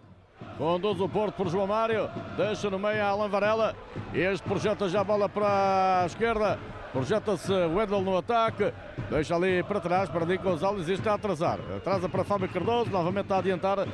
Conduz 0.59 0.99
o 0.99 1.07
Porto 1.07 1.35
por 1.35 1.47
João 1.47 1.65
Mário. 1.65 2.09
Deixa 2.35 2.69
no 2.69 2.77
meio 2.77 3.01
a 3.01 3.07
Alan 3.07 3.29
Varela. 3.29 3.73
Este 4.13 4.45
projeta 4.45 4.89
já 4.89 4.99
a 4.99 5.03
bola 5.05 5.29
para 5.29 6.01
a 6.03 6.05
esquerda. 6.05 6.59
Projeta-se 6.91 7.51
Wendel 7.51 8.01
no 8.01 8.17
ataque. 8.17 8.73
Deixa 9.09 9.35
ali 9.35 9.63
para 9.63 9.79
trás 9.79 10.09
para 10.09 10.25
Nico 10.25 10.43
Gonzalez 10.43 10.87
e 10.89 10.93
está 10.93 11.11
a 11.11 11.15
atrasar. 11.15 11.59
Atrasa 11.77 12.09
para 12.09 12.23
Fábio 12.23 12.49
Cardoso. 12.49 12.89
Novamente 12.89 13.31
a 13.31 13.37
adiantar 13.37 13.79
uh, 13.79 13.87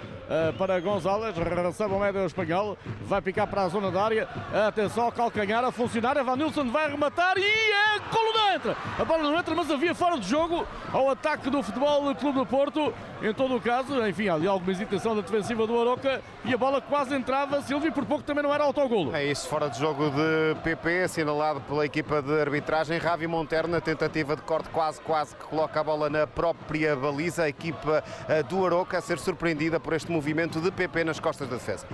para 0.57 0.79
Gonzalez. 0.79 1.35
Recebe 1.35 1.93
o 1.93 1.99
médio 1.99 2.25
espanhol. 2.25 2.77
Vai 3.01 3.21
picar 3.21 3.47
para 3.47 3.63
a 3.63 3.67
zona 3.69 3.91
da 3.91 4.03
área. 4.03 4.27
Atenção, 4.67 5.11
calcanhar 5.11 5.63
a 5.63 5.71
funcionar. 5.71 6.15
Nilsson 6.35 6.69
vai 6.69 6.89
rematar 6.89 7.37
e 7.37 7.43
é 7.43 7.99
coluna 8.11 8.55
entra. 8.55 8.75
A 8.97 9.05
bola 9.05 9.23
não 9.23 9.37
entra, 9.37 9.55
mas 9.55 9.69
havia 9.69 9.93
fora 9.93 10.17
de 10.17 10.27
jogo 10.27 10.65
ao 10.91 11.09
ataque 11.09 11.49
do 11.49 11.61
Futebol 11.61 12.13
Clube 12.15 12.39
do 12.39 12.45
Porto. 12.45 12.93
Em 13.21 13.33
todo 13.33 13.55
o 13.55 13.61
caso, 13.61 14.05
enfim, 14.05 14.27
ali 14.27 14.47
alguma 14.47 14.71
hesitação 14.71 15.15
da 15.15 15.21
defensiva 15.21 15.65
do 15.65 15.79
Aroca 15.79 16.21
e 16.43 16.53
a 16.53 16.57
bola 16.57 16.81
quase 16.81 17.15
entrava. 17.15 17.61
Silvio 17.61 17.91
por 17.91 18.05
pouco 18.05 18.23
também 18.23 18.43
não 18.43 18.53
era 18.53 18.63
autogolo. 18.63 19.15
É 19.15 19.25
isso, 19.25 19.47
fora 19.47 19.69
de 19.69 19.79
jogo 19.79 20.09
de 20.11 20.55
PP, 20.61 21.03
assinalado 21.03 21.61
pela 21.61 21.85
equipa 21.85 22.21
de 22.21 22.39
arbitragem. 22.39 22.84
Ravi 22.93 23.27
Monterno 23.27 23.73
na 23.73 23.81
tentativa 23.81 24.35
de 24.35 24.41
corte 24.43 24.69
quase, 24.69 25.01
quase 25.01 25.35
que 25.35 25.43
coloca 25.43 25.79
a 25.79 25.83
bola 25.83 26.09
na 26.09 26.27
própria 26.27 26.95
baliza. 26.95 27.43
A 27.43 27.49
equipa 27.49 28.03
eh, 28.29 28.43
do 28.43 28.65
Aroca 28.65 28.97
a 28.97 29.01
ser 29.01 29.17
surpreendida 29.17 29.79
por 29.79 29.93
este 29.93 30.11
movimento 30.11 30.61
de 30.61 30.71
PP 30.71 31.03
nas 31.03 31.19
costas 31.19 31.47
da 31.47 31.55
defesa. 31.55 31.87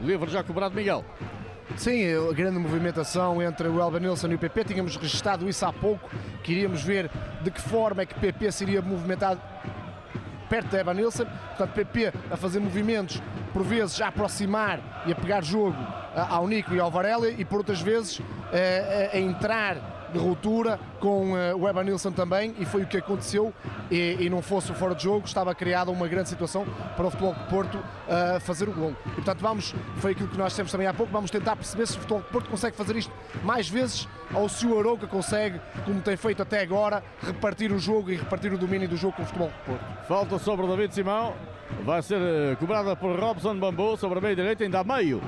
Livre 0.00 0.30
já 0.30 0.42
cobrado 0.42 0.74
Miguel. 0.74 1.04
Sim, 1.76 2.04
a 2.28 2.32
grande 2.32 2.58
movimentação 2.58 3.42
entre 3.42 3.68
o 3.68 3.80
Elba 3.80 3.98
Nilsson 3.98 4.28
e 4.28 4.34
o 4.34 4.38
PP. 4.38 4.64
Tínhamos 4.64 4.96
registado 4.96 5.48
isso 5.48 5.64
há 5.64 5.72
pouco. 5.72 6.08
Queríamos 6.42 6.82
ver 6.82 7.10
de 7.42 7.50
que 7.50 7.60
forma 7.60 8.02
é 8.02 8.06
que 8.06 8.16
o 8.16 8.20
PP 8.20 8.52
seria 8.52 8.82
movimentado 8.82 9.40
perto 10.48 10.70
da 10.70 10.80
Evan 10.80 10.94
Nilsson. 10.94 11.24
Portanto, 11.24 11.72
PP 11.72 12.12
a 12.30 12.36
fazer 12.36 12.60
movimentos, 12.60 13.22
por 13.52 13.62
vezes 13.62 14.00
a 14.00 14.08
aproximar 14.08 15.02
e 15.06 15.12
a 15.12 15.14
pegar 15.14 15.42
jogo 15.42 15.76
ao 16.14 16.46
Nico 16.46 16.74
e 16.74 16.80
ao 16.80 16.90
Varela, 16.90 17.28
e 17.28 17.44
por 17.44 17.58
outras 17.58 17.80
vezes 17.80 18.20
a, 18.52 19.16
a 19.16 19.18
entrar 19.18 20.01
de 20.12 20.18
ruptura 20.18 20.78
com 21.00 21.32
uh, 21.32 21.56
o 21.56 21.68
Evan 21.68 21.84
Nilsson 21.84 22.12
também 22.12 22.54
e 22.58 22.64
foi 22.64 22.82
o 22.82 22.86
que 22.86 22.98
aconteceu 22.98 23.52
e, 23.90 24.16
e, 24.20 24.30
não 24.30 24.42
fosse 24.42 24.70
o 24.70 24.74
fora 24.74 24.94
de 24.94 25.04
jogo 25.04 25.26
estava 25.26 25.54
criada 25.54 25.90
uma 25.90 26.06
grande 26.06 26.28
situação 26.28 26.66
para 26.96 27.06
o 27.06 27.10
Futebol 27.10 27.34
de 27.34 27.44
Porto 27.44 27.76
uh, 27.76 28.40
fazer 28.40 28.68
o 28.68 28.72
gol. 28.72 28.94
E 29.06 29.10
portanto 29.10 29.40
vamos, 29.40 29.74
foi 29.96 30.12
aquilo 30.12 30.28
que 30.28 30.38
nós 30.38 30.54
temos 30.54 30.70
também 30.70 30.86
há 30.86 30.94
pouco, 30.94 31.12
vamos 31.12 31.30
tentar 31.30 31.56
perceber 31.56 31.86
se 31.86 31.96
o 31.96 32.00
Futebol 32.00 32.22
de 32.22 32.28
Porto 32.28 32.50
consegue 32.50 32.76
fazer 32.76 32.96
isto 32.96 33.12
mais 33.42 33.68
vezes 33.68 34.08
ou 34.34 34.48
se 34.48 34.66
o 34.66 34.78
Arouca 34.78 35.06
consegue, 35.06 35.60
como 35.84 36.00
tem 36.00 36.16
feito 36.16 36.42
até 36.42 36.60
agora, 36.60 37.02
repartir 37.20 37.72
o 37.72 37.78
jogo 37.78 38.10
e 38.10 38.16
repartir 38.16 38.52
o 38.52 38.58
domínio 38.58 38.88
do 38.88 38.96
jogo 38.96 39.16
com 39.16 39.22
o 39.22 39.26
Futebol 39.26 39.48
de 39.48 39.64
Porto. 39.64 40.06
Falta 40.06 40.38
sobre 40.38 40.64
o 40.66 40.68
David 40.68 40.94
Simão 40.94 41.34
vai 41.84 42.02
ser 42.02 42.20
eh, 42.20 42.56
cobrada 42.58 42.94
por 42.94 43.18
Robson 43.18 43.56
Bambu 43.56 43.96
sobre 43.96 44.18
a 44.18 44.22
meia 44.22 44.36
direita, 44.36 44.64
ainda 44.64 44.80
a 44.80 44.84
meio 44.84 45.20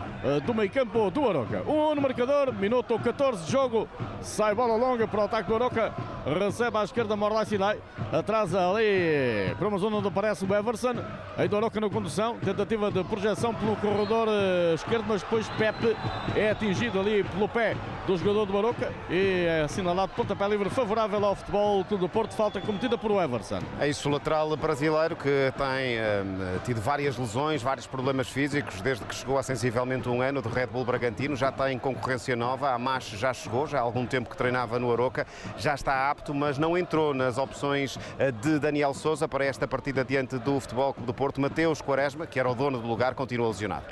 do 0.46 0.54
meio 0.54 0.70
campo 0.70 1.10
do 1.10 1.28
Aroca. 1.28 1.62
Um 1.66 1.94
no 1.94 2.00
marcador, 2.00 2.52
minuto 2.54 2.98
14 2.98 3.44
de 3.44 3.52
jogo, 3.52 3.88
sai 4.20 4.54
bola 4.54 4.76
longa 4.76 5.06
para 5.06 5.20
o 5.20 5.24
ataque 5.24 5.48
do 5.48 5.54
Aroca. 5.54 5.92
Recebe 6.24 6.78
à 6.78 6.84
esquerda 6.84 7.14
Morlai 7.14 7.44
Sinai. 7.44 7.78
Atrasa 8.10 8.70
ali 8.70 9.54
para 9.58 9.68
uma 9.68 9.76
zona 9.76 9.96
onde 9.96 10.08
aparece 10.08 10.44
o 10.44 10.54
Everson. 10.54 10.94
Aí 11.36 11.48
do 11.48 11.56
Aroca 11.56 11.80
na 11.80 11.90
condução. 11.90 12.38
Tentativa 12.38 12.90
de 12.90 13.04
projeção 13.04 13.54
pelo 13.54 13.76
corredor 13.76 14.28
eh, 14.30 14.74
esquerdo, 14.74 15.04
mas 15.06 15.22
depois 15.22 15.46
Pepe 15.50 15.94
é 16.34 16.50
atingido 16.50 16.98
ali 16.98 17.22
pelo 17.24 17.48
pé 17.48 17.76
do 18.06 18.16
jogador 18.16 18.46
do 18.46 18.56
Aroca 18.56 18.92
e 19.10 19.46
é 19.46 19.62
assinalado 19.62 20.12
pontapé 20.14 20.48
livre 20.48 20.70
favorável 20.70 21.24
ao 21.24 21.34
futebol 21.34 21.84
do 21.84 22.08
Porto. 22.08 22.34
Falta 22.34 22.60
cometida 22.60 22.96
por 22.96 23.12
o 23.12 23.20
Everson. 23.20 23.60
É 23.78 23.88
isso, 23.88 24.08
o 24.08 24.12
lateral 24.12 24.56
brasileiro 24.56 25.16
que 25.16 25.52
tem 25.58 25.96
eh, 25.96 26.24
tido 26.64 26.80
várias 26.80 27.16
lesões, 27.16 27.62
vários 27.62 27.86
problemas 27.86 28.28
físicos 28.28 28.80
desde 28.80 29.04
que 29.04 29.14
chegou 29.14 29.38
há 29.38 29.42
sensivelmente 29.42 30.08
um 30.08 30.22
ano 30.22 30.40
do 30.40 30.48
Red 30.48 30.66
Bull 30.66 30.84
Bragantino. 30.84 31.36
Já 31.36 31.52
tem 31.52 31.78
concorrência 31.78 32.36
nova. 32.36 32.70
A 32.70 32.78
Macho 32.78 33.16
já 33.16 33.32
chegou, 33.32 33.66
já 33.66 33.78
há 33.78 33.82
algum 33.82 34.06
tempo 34.06 34.30
que 34.30 34.36
treinava 34.36 34.78
no 34.78 34.92
Aroca. 34.92 35.26
Já 35.56 35.74
está 35.74 36.10
apto, 36.10 36.34
mas 36.34 36.58
não 36.58 36.76
entrou 36.76 37.14
nas 37.14 37.38
opções 37.38 37.98
eh, 38.18 38.30
de 38.30 38.58
Daniel 38.58 38.94
Souza 38.94 39.28
para 39.28 39.44
esta 39.44 39.66
partida 39.66 40.04
diante 40.04 40.38
do 40.38 40.58
Futebol 40.60 40.92
Clube 40.92 41.06
do 41.06 41.14
Porto. 41.14 41.40
Mateus 41.40 41.80
Quaresma, 41.80 42.26
que 42.26 42.38
era 42.38 42.50
o 42.50 42.54
dono 42.54 42.78
do 42.78 42.86
lugar, 42.86 43.14
continua 43.14 43.48
lesionado. 43.48 43.86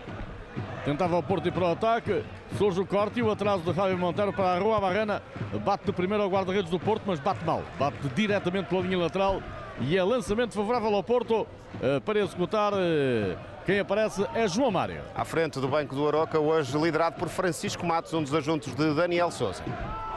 Tentava 0.84 1.16
o 1.16 1.22
Porto 1.22 1.46
ir 1.46 1.52
para 1.52 1.64
o 1.64 1.72
ataque, 1.72 2.24
surge 2.58 2.80
o 2.80 2.86
corte 2.86 3.20
e 3.20 3.22
o 3.22 3.30
atraso 3.30 3.62
de 3.62 3.72
Javier 3.72 3.96
Monteiro 3.96 4.32
para 4.32 4.54
a 4.54 4.58
Rua 4.58 4.80
Barrena. 4.80 5.22
Bate 5.64 5.86
de 5.86 5.92
primeiro 5.92 6.24
ao 6.24 6.28
guarda-redes 6.28 6.70
do 6.70 6.78
Porto, 6.78 7.04
mas 7.06 7.20
bate 7.20 7.44
mal. 7.44 7.62
Bate 7.78 7.96
diretamente 8.14 8.68
pela 8.68 8.82
linha 8.82 8.98
lateral 8.98 9.40
e 9.80 9.96
é 9.96 10.02
lançamento 10.02 10.54
favorável 10.54 10.94
ao 10.94 11.02
Porto 11.02 11.46
eh, 11.82 12.00
para 12.00 12.20
executar. 12.20 12.72
eh, 12.74 13.36
Quem 13.64 13.78
aparece 13.78 14.26
é 14.34 14.46
João 14.48 14.70
Mário. 14.70 15.00
À 15.14 15.24
frente 15.24 15.60
do 15.60 15.68
banco 15.68 15.94
do 15.94 16.06
Aroca, 16.06 16.38
hoje 16.38 16.76
liderado 16.76 17.16
por 17.16 17.28
Francisco 17.28 17.86
Matos, 17.86 18.12
um 18.12 18.22
dos 18.22 18.34
adjuntos 18.34 18.74
de 18.74 18.94
Daniel 18.94 19.30
Souza. 19.30 19.62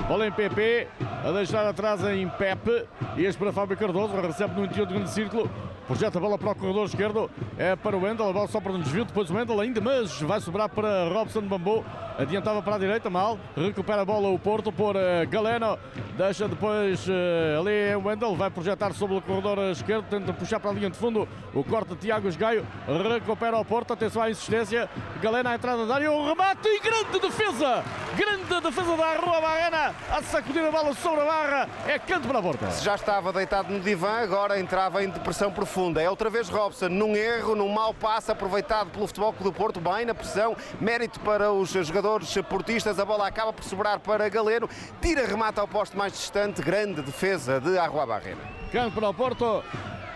Bola 0.07 0.27
em 0.27 0.31
PP, 0.31 0.87
a 1.23 1.31
deixar 1.31 1.65
atrás 1.65 2.03
em 2.03 2.27
Pepe. 2.29 2.85
E 3.17 3.25
este 3.25 3.39
para 3.39 3.51
Fábio 3.51 3.75
Cardoso, 3.75 4.15
recebe 4.15 4.53
no 4.53 4.65
interior 4.65 4.85
do 4.85 4.93
grande 4.93 5.09
círculo. 5.09 5.49
Projeta 5.87 6.17
a 6.17 6.21
bola 6.21 6.35
para 6.35 6.49
o 6.49 6.55
corredor 6.55 6.87
esquerdo, 6.87 7.29
é 7.59 7.75
para 7.75 7.95
o 7.95 8.01
Wendel, 8.01 8.27
a 8.27 8.33
bola 8.33 8.47
só 8.47 8.59
para 8.59 8.71
um 8.71 8.81
desvio, 8.81 9.05
depois 9.05 9.29
o 9.29 9.35
Wendel 9.35 9.59
ainda, 9.59 9.79
mas 9.79 10.19
vai 10.19 10.41
sobrar 10.41 10.67
para 10.67 11.07
Robson 11.09 11.41
Bambu, 11.41 11.85
adiantava 12.17 12.59
para 12.63 12.77
a 12.77 12.79
direita, 12.79 13.07
mal, 13.07 13.37
recupera 13.55 14.01
a 14.01 14.05
bola 14.05 14.29
o 14.29 14.39
Porto 14.39 14.71
por 14.71 14.95
eh, 14.95 15.27
Galeno, 15.27 15.77
deixa 16.17 16.47
depois 16.47 17.05
eh, 17.07 17.57
ali 17.59 17.95
o 17.95 18.07
Wendel, 18.07 18.35
vai 18.35 18.49
projetar 18.49 18.93
sobre 18.93 19.17
o 19.17 19.21
corredor 19.21 19.59
esquerdo, 19.69 20.05
tenta 20.09 20.33
puxar 20.33 20.59
para 20.59 20.71
a 20.71 20.73
linha 20.73 20.89
de 20.89 20.97
fundo, 20.97 21.27
o 21.53 21.63
corte 21.63 21.89
de 21.89 21.97
Tiago 21.97 22.27
Esgaio, 22.27 22.65
recupera 22.87 23.55
o 23.55 23.63
Porto, 23.63 23.93
atenção 23.93 24.23
à 24.23 24.29
insistência, 24.31 24.89
Galeno 25.21 25.49
à 25.49 25.53
entrada 25.53 25.85
da 25.85 25.93
área, 25.93 26.11
o 26.11 26.27
remate 26.27 26.67
e 26.67 26.79
grande 26.79 27.19
defesa, 27.19 27.83
grande 28.17 28.59
defesa 28.59 28.97
da 28.97 29.17
Rua 29.17 29.39
Barrena, 29.39 29.84
a 30.11 30.21
sacudir 30.23 30.65
a 30.65 30.71
bola 30.71 30.93
sobre 30.93 31.21
a 31.21 31.25
barra, 31.25 31.69
é 31.87 31.99
canto 31.99 32.27
para 32.27 32.39
a 32.39 32.41
porta. 32.41 32.71
Se 32.71 32.83
já 32.83 32.95
estava 32.95 33.33
deitado 33.33 33.71
no 33.71 33.79
divã, 33.79 34.21
agora 34.21 34.59
entrava 34.59 35.03
em 35.03 35.09
depressão 35.09 35.51
profunda. 35.51 36.01
É 36.01 36.09
outra 36.09 36.29
vez 36.29 36.49
Robson, 36.49 36.89
num 36.89 37.15
erro, 37.15 37.55
num 37.55 37.69
mau 37.69 37.93
passe, 37.93 38.31
aproveitado 38.31 38.89
pelo 38.89 39.07
Futebol 39.07 39.33
Clube 39.33 39.51
do 39.51 39.53
Porto, 39.53 39.79
bem 39.79 40.05
na 40.05 40.15
pressão, 40.15 40.55
mérito 40.79 41.19
para 41.19 41.51
os 41.51 41.69
jogadores 41.69 42.33
portistas, 42.49 42.99
a 42.99 43.05
bola 43.05 43.27
acaba 43.27 43.51
por 43.53 43.63
sobrar 43.63 43.99
para 43.99 44.27
Galeno, 44.29 44.69
tira 45.01 45.25
remata 45.25 45.61
ao 45.61 45.67
posto 45.67 45.97
mais 45.97 46.13
distante, 46.13 46.61
grande 46.61 47.01
defesa 47.01 47.59
de 47.59 47.77
Arrua 47.77 48.05
Barrena. 48.05 48.41
Canto 48.71 48.93
para 48.93 49.09
o 49.09 49.13
Porto, 49.13 49.63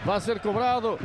vai 0.06 0.20
ser 0.22 0.40
cobrado. 0.40 1.00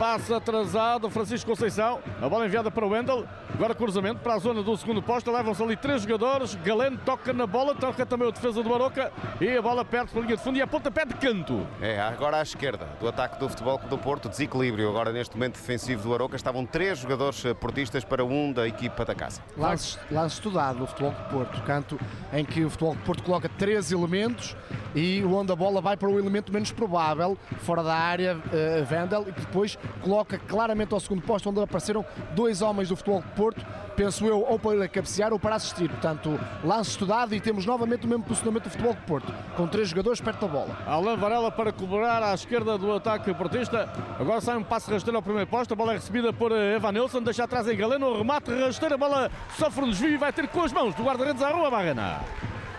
Passa 0.00 0.38
atrasado 0.38 1.10
Francisco 1.10 1.50
Conceição. 1.50 2.00
A 2.22 2.26
bola 2.26 2.46
enviada 2.46 2.70
para 2.70 2.86
o 2.86 2.88
Wendel. 2.88 3.28
Agora 3.52 3.74
cruzamento 3.74 4.20
para 4.20 4.32
a 4.32 4.38
zona 4.38 4.62
do 4.62 4.74
segundo 4.74 5.02
posto. 5.02 5.30
Levam-se 5.30 5.62
ali 5.62 5.76
três 5.76 6.00
jogadores. 6.00 6.54
Galeno 6.54 6.96
toca 7.04 7.34
na 7.34 7.46
bola, 7.46 7.74
toca 7.74 8.06
também 8.06 8.26
o 8.26 8.32
defesa 8.32 8.62
do 8.62 8.70
Baroca. 8.70 9.12
E 9.38 9.54
a 9.54 9.60
bola 9.60 9.84
perto 9.84 10.12
para 10.12 10.20
a 10.20 10.24
linha 10.24 10.38
de 10.38 10.42
fundo 10.42 10.56
e 10.56 10.62
a 10.62 10.66
pontapé 10.66 11.04
de 11.04 11.12
canto. 11.16 11.66
É, 11.82 12.00
agora 12.00 12.38
à 12.38 12.42
esquerda 12.42 12.88
do 12.98 13.06
ataque 13.06 13.38
do 13.38 13.46
Futebol 13.46 13.78
Clube 13.78 13.94
do 13.94 13.98
Porto, 13.98 14.30
desequilíbrio. 14.30 14.88
Agora 14.88 15.12
neste 15.12 15.36
momento 15.36 15.56
defensivo 15.56 16.02
do 16.02 16.14
Aroca 16.14 16.34
estavam 16.34 16.64
três 16.64 17.00
jogadores 17.00 17.44
eh, 17.44 17.52
portistas 17.52 18.02
para 18.02 18.24
um 18.24 18.54
da 18.54 18.66
equipa 18.66 19.04
da 19.04 19.14
casa. 19.14 19.42
Lance, 19.54 19.98
lance 20.10 20.36
estudado 20.36 20.78
do 20.78 20.86
Futebol 20.86 21.10
do 21.10 21.28
Porto, 21.28 21.62
canto 21.64 22.00
em 22.32 22.42
que 22.42 22.64
o 22.64 22.70
Futebol 22.70 22.94
do 22.94 23.02
Porto 23.02 23.22
coloca 23.22 23.50
três 23.50 23.92
elementos 23.92 24.56
e 24.94 25.22
onde 25.24 25.52
a 25.52 25.56
bola 25.56 25.80
vai 25.80 25.96
para 25.96 26.08
o 26.08 26.18
elemento 26.18 26.52
menos 26.52 26.72
provável, 26.72 27.36
fora 27.58 27.82
da 27.82 27.94
área, 27.94 28.36
uh, 28.36 28.84
Vendel, 28.86 29.26
e 29.28 29.32
que 29.32 29.40
depois 29.40 29.78
coloca 30.02 30.38
claramente 30.38 30.94
ao 30.94 31.00
segundo 31.00 31.22
posto, 31.22 31.50
onde 31.50 31.60
apareceram 31.60 32.04
dois 32.34 32.62
homens 32.62 32.88
do 32.88 32.96
Futebol 32.96 33.20
do 33.20 33.28
Porto, 33.30 33.64
penso 33.96 34.24
eu, 34.26 34.40
ou 34.40 34.58
para 34.58 34.88
cabecear 34.88 35.32
ou 35.32 35.38
para 35.38 35.56
assistir. 35.56 35.88
Portanto, 35.88 36.38
lance 36.64 36.90
estudado 36.90 37.34
e 37.34 37.40
temos 37.40 37.66
novamente 37.66 38.06
o 38.06 38.08
mesmo 38.08 38.24
posicionamento 38.24 38.64
do 38.64 38.70
Futebol 38.70 38.94
do 38.94 39.02
Porto, 39.02 39.32
com 39.56 39.66
três 39.66 39.88
jogadores 39.88 40.20
perto 40.20 40.46
da 40.46 40.48
bola. 40.48 40.78
Alain 40.86 41.16
Varela 41.16 41.50
para 41.50 41.72
cobrar 41.72 42.22
à 42.22 42.34
esquerda 42.34 42.78
do 42.78 42.92
ataque 42.92 43.32
portista. 43.34 43.88
Agora 44.18 44.40
sai 44.40 44.56
um 44.56 44.62
passe 44.62 44.90
rasteiro 44.90 45.16
ao 45.16 45.22
primeiro 45.22 45.48
posto. 45.48 45.72
A 45.72 45.76
bola 45.76 45.92
é 45.92 45.96
recebida 45.96 46.32
por 46.32 46.52
Evan 46.52 46.92
Nilsson. 46.92 47.22
Deixa 47.22 47.44
atrás 47.44 47.68
em 47.68 47.76
Galeno. 47.76 48.16
Remate 48.16 48.50
rasteiro. 48.52 48.94
A 48.94 48.98
bola 48.98 49.30
sofre 49.58 49.84
um 49.84 49.90
desvio 49.90 50.10
e 50.10 50.16
vai 50.16 50.32
ter 50.32 50.48
com 50.48 50.62
as 50.62 50.72
mãos 50.72 50.94
do 50.94 51.02
guarda-redes 51.02 51.42
à 51.42 51.50
rua 51.50 51.70
Barrena. 51.70 52.20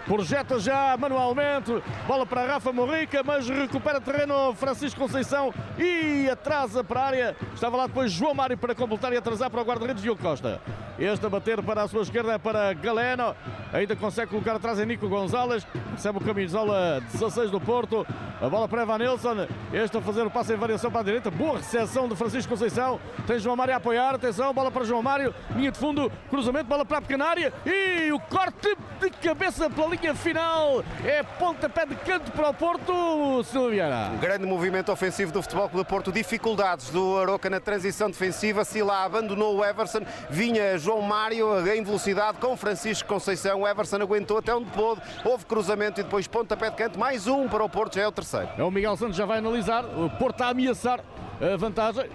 Projeta 0.06 0.60
já 0.60 0.96
manualmente, 0.98 1.72
bola 2.08 2.26
para 2.26 2.46
Rafa 2.46 2.72
Morrica, 2.72 3.22
mas 3.24 3.48
recupera 3.48 4.02
terreno. 4.02 4.54
Francisco 4.56 5.00
Conceição 5.00 5.54
e 5.78 6.30
atrasa 6.30 6.84
para 6.84 7.00
a 7.00 7.06
área. 7.06 7.36
Estava 7.54 7.78
lá 7.78 7.88
depois 7.88 8.12
João 8.12 8.34
Mário 8.34 8.58
para 8.58 8.76
completar 8.76 9.14
e 9.14 9.18
atrasar 9.18 9.50
para 9.50 9.62
o 9.62 9.66
guarda-redes 9.66 10.02
Diogo 10.02 10.22
Costa. 10.22 10.62
Este 11.00 11.26
a 11.26 11.30
bater 11.30 11.64
para 11.64 11.84
a 11.84 11.88
sua 11.88 12.04
esquerda 12.04 12.34
é 12.34 12.38
para 12.38 12.74
Galeno, 12.74 13.36
ainda 13.74 13.96
consegue 13.96 14.30
colocar 14.30 14.56
atrás 14.56 14.80
em 14.80 14.86
Nico 14.86 15.10
Gonzalez, 15.10 15.66
recebe 15.94 16.20
o 16.20 16.22
camisola 16.22 17.02
16 17.12 17.50
do 17.50 17.60
Porto, 17.60 18.06
a 18.40 18.48
bola 18.48 18.68
para 18.68 18.84
Evan 18.84 19.00
Nilsson, 19.00 19.48
este 19.74 19.98
a 19.98 20.02
fazer 20.02 20.22
o 20.28 20.30
passe 20.30 20.54
em 20.54 20.58
variação 20.58 20.92
para 20.92 21.02
a 21.02 21.04
direita, 21.04 21.32
boa 21.32 21.58
recepção 21.58 22.08
de 22.08 22.16
Francisco 22.16 22.52
Conceição, 22.52 23.00
tem 23.26 23.40
João 23.40 23.56
Mário 23.56 23.74
a 23.74 23.78
apoiar, 23.78 24.14
atenção, 24.14 24.54
bola 24.54 24.70
para 24.70 24.84
João 24.84 25.02
Mário, 25.02 25.34
linha 25.56 25.72
de 25.72 25.80
fundo, 25.80 26.12
cruzamento, 26.30 26.66
bola 26.66 26.86
para 26.86 27.00
a 27.00 27.02
pequena 27.02 27.26
área. 27.26 27.52
E 27.66 28.12
o 28.12 28.20
corte 28.20 28.78
de 29.00 29.10
cabeça 29.10 29.70
pela 29.70 29.90
linha 29.91 30.15
final, 30.15 30.84
é 31.04 31.21
pontapé 31.21 31.86
de 31.86 31.95
canto 31.95 32.32
para 32.32 32.49
o 32.49 32.54
Porto, 32.54 33.43
Silviana. 33.43 34.12
Um 34.13 34.17
grande 34.19 34.45
movimento 34.45 34.89
ofensivo 34.89 35.34
do 35.34 35.41
Futebol 35.41 35.67
Clube 35.67 35.84
do 35.84 35.88
Porto, 35.88 36.12
dificuldades 36.13 36.89
do 36.89 37.17
Aroca 37.17 37.49
na 37.49 37.60
transição 37.60 38.10
defensiva, 38.10 38.63
Sila 38.63 39.04
abandonou 39.04 39.58
o 39.58 39.65
Everson, 39.65 40.01
vinha 40.30 40.77
João 40.77 41.01
Mário 41.01 41.67
em 41.67 41.84
velocidade 41.84 42.38
com 42.38 42.56
Francisco 42.56 43.10
Conceição, 43.10 43.62
o 43.62 43.67
Everson 43.67 43.97
aguentou 43.97 44.38
até 44.38 44.56
onde 44.56 44.69
pôde, 44.71 45.01
houve 45.25 45.45
cruzamento 45.45 45.99
e 45.99 46.04
depois 46.04 46.25
pontapé 46.25 46.69
de 46.69 46.77
canto, 46.77 46.97
mais 46.97 47.27
um 47.27 47.49
para 47.49 47.63
o 47.63 47.69
Porto, 47.69 47.95
já 47.95 48.04
é 48.04 48.08
o 48.08 48.12
terceiro. 48.12 48.47
É 48.58 48.63
o 48.63 48.71
Miguel 48.71 48.95
Santos 48.95 49.17
já 49.17 49.25
vai 49.25 49.39
analisar, 49.39 49.84
o 49.84 50.10
Porto 50.12 50.41
a 50.41 50.49
ameaçar 50.49 51.01
a 51.41 51.58
vantagem. 51.58 52.10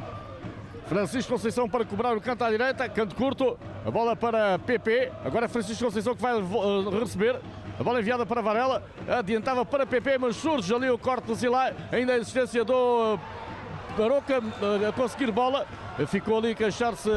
Francisco 0.86 1.32
Conceição 1.32 1.68
para 1.68 1.84
cobrar 1.84 2.16
o 2.16 2.20
canto 2.20 2.44
à 2.44 2.50
direita, 2.50 2.88
canto 2.88 3.14
curto, 3.16 3.58
a 3.84 3.90
bola 3.90 4.14
para 4.14 4.56
PP, 4.60 5.12
agora 5.24 5.46
é 5.46 5.48
Francisco 5.48 5.84
Conceição 5.84 6.14
que 6.14 6.22
vai 6.22 6.40
uh, 6.40 7.00
receber. 7.00 7.40
A 7.78 7.82
bola 7.82 8.00
enviada 8.00 8.24
para 8.24 8.40
Varela, 8.40 8.82
adiantava 9.06 9.64
para 9.64 9.86
PP, 9.86 10.18
mas 10.18 10.36
surge 10.36 10.74
ali 10.74 10.88
o 10.88 10.98
corte 10.98 11.26
do 11.26 11.34
Zilai, 11.34 11.74
ainda 11.92 12.14
a 12.14 12.16
existência 12.16 12.64
do 12.64 13.18
Baroca 13.96 14.42
a 14.88 14.92
conseguir 14.92 15.30
bola. 15.30 15.66
Ficou 16.08 16.38
ali 16.38 16.50
a 16.52 16.54
queixar-se. 16.54 17.10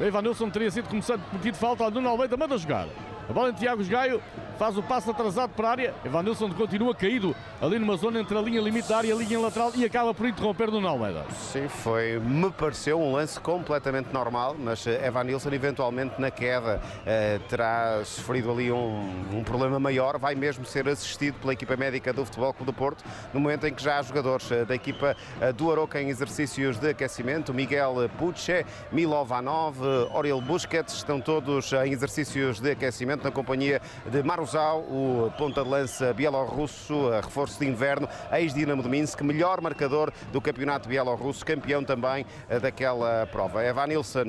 Evanilson 0.00 0.48
teria 0.48 0.70
sido 0.70 0.88
começado 0.88 1.22
cometido 1.30 1.56
falta. 1.58 1.90
Nuno 1.90 2.08
Almeida 2.08 2.36
manda 2.36 2.56
jogar. 2.56 2.86
A 3.28 3.32
bola 3.32 3.50
em 3.50 3.54
Tiago 3.54 3.82
Gaio 3.84 4.20
faz 4.58 4.76
o 4.76 4.82
passo 4.82 5.10
atrasado 5.10 5.50
para 5.50 5.68
a 5.68 5.70
área. 5.70 5.94
Evanilson 6.04 6.50
continua 6.50 6.94
caído 6.94 7.34
ali 7.60 7.78
numa 7.78 7.96
zona 7.96 8.20
entre 8.20 8.36
a 8.36 8.40
linha 8.40 8.62
área 8.94 9.08
e 9.08 9.12
a 9.12 9.14
linha 9.14 9.40
lateral 9.40 9.72
e 9.74 9.84
acaba 9.84 10.12
por 10.12 10.26
interromper 10.26 10.70
Nuno 10.70 10.86
Almeida. 10.86 11.24
Sim, 11.32 11.66
foi, 11.68 12.18
me 12.18 12.50
pareceu 12.50 13.00
um 13.00 13.12
lance 13.12 13.40
completamente 13.40 14.12
normal, 14.12 14.54
mas 14.58 14.86
Evanilson 14.86 15.50
eventualmente 15.52 16.20
na 16.20 16.30
queda 16.30 16.80
eh, 17.06 17.40
terá 17.48 18.02
sofrido 18.04 18.50
ali 18.50 18.70
um, 18.70 19.10
um, 19.32 19.42
problema 19.42 19.80
maior, 19.80 20.18
vai 20.18 20.34
mesmo 20.34 20.64
ser 20.64 20.86
assistido 20.88 21.38
pela 21.40 21.52
equipa 21.52 21.76
médica 21.76 22.12
do 22.12 22.24
Futebol 22.24 22.52
Clube 22.52 22.72
do 22.72 22.74
Porto, 22.74 23.04
no 23.32 23.40
momento 23.40 23.66
em 23.66 23.72
que 23.72 23.82
já 23.82 23.98
há 23.98 24.02
jogadores 24.02 24.50
eh, 24.50 24.64
da 24.64 24.74
equipa 24.74 25.16
eh, 25.40 25.52
do 25.52 25.72
Aroca 25.72 26.00
em 26.00 26.10
exercícios 26.10 26.78
de 26.78 26.90
aquecimento, 26.90 27.54
Miguel 27.54 28.08
Puche, 28.18 28.64
Milovanov, 28.92 29.78
Oriel 30.12 30.40
Busquets, 30.40 30.94
estão 30.94 31.20
todos 31.20 31.72
em 31.72 31.92
exercícios 31.92 32.60
de 32.60 32.70
aquecimento 32.70 33.13
na 33.22 33.30
companhia 33.30 33.80
de 34.10 34.22
Maruzal, 34.22 34.80
o 34.80 35.30
ponta 35.38 35.62
de 35.62 35.68
lança 35.68 36.12
bielorrusso, 36.12 37.10
reforço 37.10 37.60
de 37.60 37.66
inverno, 37.66 38.08
ex-Dinamo 38.32 38.82
de 38.82 38.88
Minsk, 38.88 39.20
melhor 39.20 39.60
marcador 39.60 40.12
do 40.32 40.40
campeonato 40.40 40.88
bielorrusso, 40.88 41.44
campeão 41.44 41.84
também 41.84 42.26
daquela 42.60 43.26
prova. 43.26 43.64
Evan 43.64 43.86
Nilsson 43.86 44.24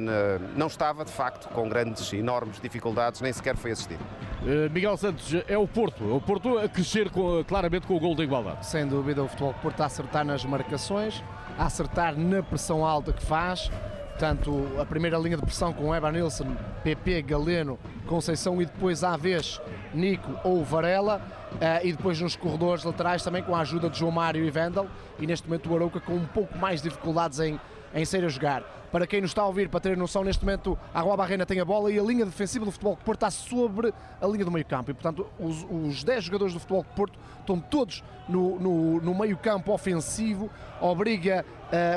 não 0.56 0.68
estava, 0.68 1.04
de 1.04 1.12
facto, 1.12 1.48
com 1.50 1.68
grandes, 1.70 2.12
enormes 2.14 2.60
dificuldades, 2.60 3.22
nem 3.22 3.32
sequer 3.32 3.56
foi 3.56 3.72
assistido. 3.72 4.04
Uh, 4.42 4.70
Miguel 4.72 4.96
Santos, 4.98 5.34
é 5.48 5.58
o 5.58 5.68
Porto, 5.68 6.04
é 6.04 6.14
o 6.14 6.22
Porto 6.22 6.58
a 6.60 6.70
crescer 6.70 7.10
com, 7.10 7.44
claramente 7.44 7.88
com 7.88 7.96
o 7.96 8.00
gol 8.00 8.16
da 8.16 8.24
igualdade. 8.24 8.66
Sem 8.66 8.86
dúvida, 8.86 9.24
o 9.24 9.28
futebol 9.28 9.56
Porto 9.62 9.82
a 9.82 9.86
acertar 9.86 10.24
nas 10.24 10.46
marcações, 10.46 11.24
a 11.58 11.66
acertar 11.66 12.16
na 12.16 12.44
pressão 12.44 12.86
alta 12.86 13.12
que 13.12 13.26
faz, 13.26 13.72
Portanto, 14.16 14.66
a 14.80 14.86
primeira 14.86 15.18
linha 15.18 15.36
de 15.36 15.44
pressão 15.44 15.74
com 15.74 15.94
Evan 15.94 16.14
Nilsson, 16.14 16.56
PP, 16.86 17.22
Galeno, 17.24 17.78
Conceição 18.08 18.62
e 18.62 18.66
depois 18.66 19.04
à 19.04 19.18
vez 19.18 19.62
Nico 19.94 20.40
ou 20.42 20.64
Varela. 20.64 21.22
Uh, 21.56 21.86
e 21.86 21.92
depois 21.92 22.20
nos 22.22 22.34
corredores 22.34 22.86
laterais 22.86 23.22
também 23.24 23.44
com 23.44 23.54
a 23.54 23.60
ajuda 23.60 23.90
de 23.90 24.00
João 24.00 24.12
Mário 24.12 24.46
e 24.46 24.50
Vendel. 24.50 24.88
E 25.20 25.28
neste 25.28 25.50
momento 25.50 25.70
o 25.70 25.76
Arouca 25.76 26.00
com 26.00 26.14
um 26.14 26.26
pouco 26.26 26.58
mais 26.58 26.82
de 26.82 26.88
dificuldades 26.88 27.42
em, 27.42 27.60
em 27.96 28.04
sair 28.04 28.26
a 28.26 28.30
jogar. 28.30 28.62
Para 28.92 29.08
quem 29.08 29.22
nos 29.22 29.32
está 29.32 29.42
a 29.42 29.48
ouvir, 29.48 29.70
para 29.70 29.80
ter 29.80 29.98
noção, 29.98 30.24
neste 30.24 30.44
momento 30.44 30.78
a 30.94 31.02
Rua 31.02 31.18
Barrena 31.18 31.46
tem 31.46 31.60
a 31.60 31.66
bola 31.66 31.92
e 31.92 31.98
a 31.98 32.04
linha 32.04 32.26
defensiva 32.26 32.66
do 32.66 32.72
Futebol 32.72 32.96
de 32.96 33.04
Porto 33.04 33.18
está 33.18 33.32
sobre 33.32 33.94
a 34.22 34.28
linha 34.28 34.46
do 34.46 34.52
meio 34.52 34.66
campo. 34.66 34.92
E 34.92 34.94
portanto, 34.94 35.28
os, 35.40 35.66
os 35.70 36.04
10 36.04 36.26
jogadores 36.26 36.54
do 36.54 36.60
Futebol 36.60 36.84
de 36.84 36.90
Porto 36.90 37.18
estão 37.40 37.60
todos 37.60 38.04
no, 38.28 38.60
no, 38.60 39.02
no 39.02 39.16
meio 39.16 39.38
campo 39.38 39.74
ofensivo, 39.74 40.50
obriga 40.80 41.46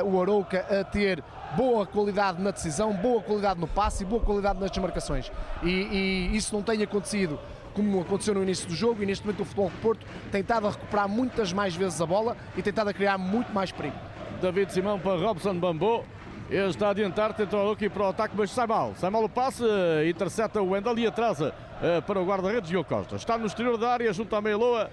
uh, 0.03 0.09
o 0.09 0.21
Arouca 0.21 0.65
a 0.79 0.83
ter 0.83 1.23
boa 1.55 1.85
qualidade 1.85 2.41
na 2.41 2.51
decisão, 2.51 2.93
boa 2.93 3.21
qualidade 3.21 3.59
no 3.59 3.67
passe 3.67 4.03
e 4.03 4.05
boa 4.05 4.21
qualidade 4.21 4.59
nas 4.59 4.71
desmarcações. 4.71 5.31
E, 5.63 5.69
e 5.69 6.35
isso 6.35 6.55
não 6.55 6.63
tem 6.63 6.81
acontecido 6.81 7.39
como 7.73 8.01
aconteceu 8.01 8.33
no 8.33 8.43
início 8.43 8.67
do 8.67 8.75
jogo, 8.75 9.01
e 9.03 9.05
neste 9.05 9.25
momento 9.25 9.41
o 9.41 9.45
Futebol 9.45 9.69
de 9.69 9.77
Porto 9.77 10.05
tem 10.31 10.41
estado 10.41 10.67
a 10.67 10.71
recuperar 10.71 11.07
muitas 11.07 11.53
mais 11.53 11.75
vezes 11.75 12.01
a 12.01 12.05
bola 12.05 12.35
e 12.57 12.61
tem 12.61 12.71
estado 12.71 12.89
a 12.89 12.93
criar 12.93 13.17
muito 13.17 13.53
mais 13.53 13.71
perigo. 13.71 13.95
David 14.41 14.71
Simão 14.71 14.97
para 14.99 15.19
Robson 15.19 15.55
Bambo. 15.55 16.05
Ele 16.49 16.67
está 16.67 16.87
a 16.87 16.89
adiantar, 16.91 17.33
tenta 17.33 17.55
o 17.57 17.71
aqui 17.71 17.87
para 17.87 18.03
o 18.03 18.07
ataque, 18.07 18.33
mas 18.35 18.49
sai 18.49 18.65
mal. 18.65 18.93
Sai 18.95 19.09
mal 19.09 19.23
o 19.23 19.29
passe, 19.29 19.63
intercepta 20.09 20.61
o 20.61 20.71
Wendel 20.71 20.97
e 20.97 21.05
atrasa 21.05 21.53
uh, 21.79 22.01
para 22.01 22.19
o 22.19 22.25
guarda-redes 22.25 22.69
Diogo 22.69 22.89
Costa. 22.89 23.17
Está 23.17 23.37
no 23.37 23.45
exterior 23.45 23.77
da 23.77 23.91
área, 23.91 24.11
junto 24.11 24.35
à 24.35 24.41
meia-loa, 24.41 24.89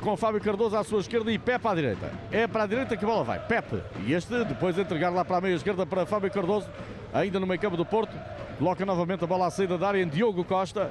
com 0.00 0.16
Fábio 0.16 0.40
Cardoso 0.40 0.76
à 0.76 0.82
sua 0.82 0.98
esquerda 0.98 1.30
e 1.30 1.38
Pepe 1.38 1.68
à 1.68 1.74
direita. 1.74 2.10
É 2.32 2.48
para 2.48 2.64
a 2.64 2.66
direita 2.66 2.96
que 2.96 3.04
a 3.04 3.08
bola 3.08 3.22
vai. 3.22 3.38
Pepe. 3.38 3.80
E 4.04 4.12
este 4.12 4.44
depois 4.44 4.76
entregar 4.76 5.10
lá 5.10 5.24
para 5.24 5.36
a 5.36 5.40
meia 5.40 5.54
esquerda 5.54 5.86
para 5.86 6.06
Fábio 6.06 6.30
Cardoso, 6.30 6.66
ainda 7.12 7.38
no 7.38 7.46
meio 7.46 7.60
campo 7.60 7.76
do 7.76 7.84
Porto. 7.84 8.16
Coloca 8.58 8.84
novamente 8.84 9.22
a 9.22 9.26
bola 9.26 9.46
à 9.46 9.50
saída 9.50 9.78
da 9.78 9.86
área 9.86 10.02
em 10.02 10.08
Diogo 10.08 10.42
Costa. 10.42 10.90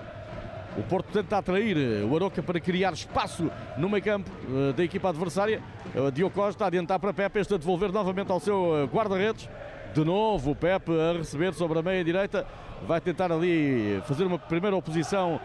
O 0.78 0.82
Porto 0.82 1.12
tenta 1.12 1.38
atrair 1.38 1.78
eh, 1.78 2.04
o 2.04 2.16
Aroca 2.16 2.42
para 2.42 2.60
criar 2.60 2.94
espaço 2.94 3.52
no 3.78 3.88
meio 3.88 4.04
campo 4.04 4.32
uh, 4.50 4.74
da 4.74 4.84
equipa 4.84 5.10
adversária. 5.10 5.62
Uh, 5.94 6.12
Diogo 6.12 6.34
Costa 6.34 6.64
a 6.64 6.68
adiantar 6.68 7.00
para 7.00 7.14
Pepe, 7.14 7.40
este 7.40 7.54
a 7.54 7.58
devolver 7.58 7.92
novamente 7.92 8.32
ao 8.32 8.40
seu 8.40 8.90
guarda-redes. 8.92 9.48
De 9.94 10.04
novo 10.04 10.52
o 10.52 10.56
Pepe 10.56 10.92
a 10.92 11.18
receber 11.20 11.54
sobre 11.54 11.78
a 11.78 11.84
meia 11.84 12.04
direita. 12.04 12.48
Vai 12.88 13.00
tentar 13.00 13.32
ali 13.32 14.02
fazer 14.08 14.26
uma 14.26 14.40
primeira 14.40 14.76
oposição 14.76 15.40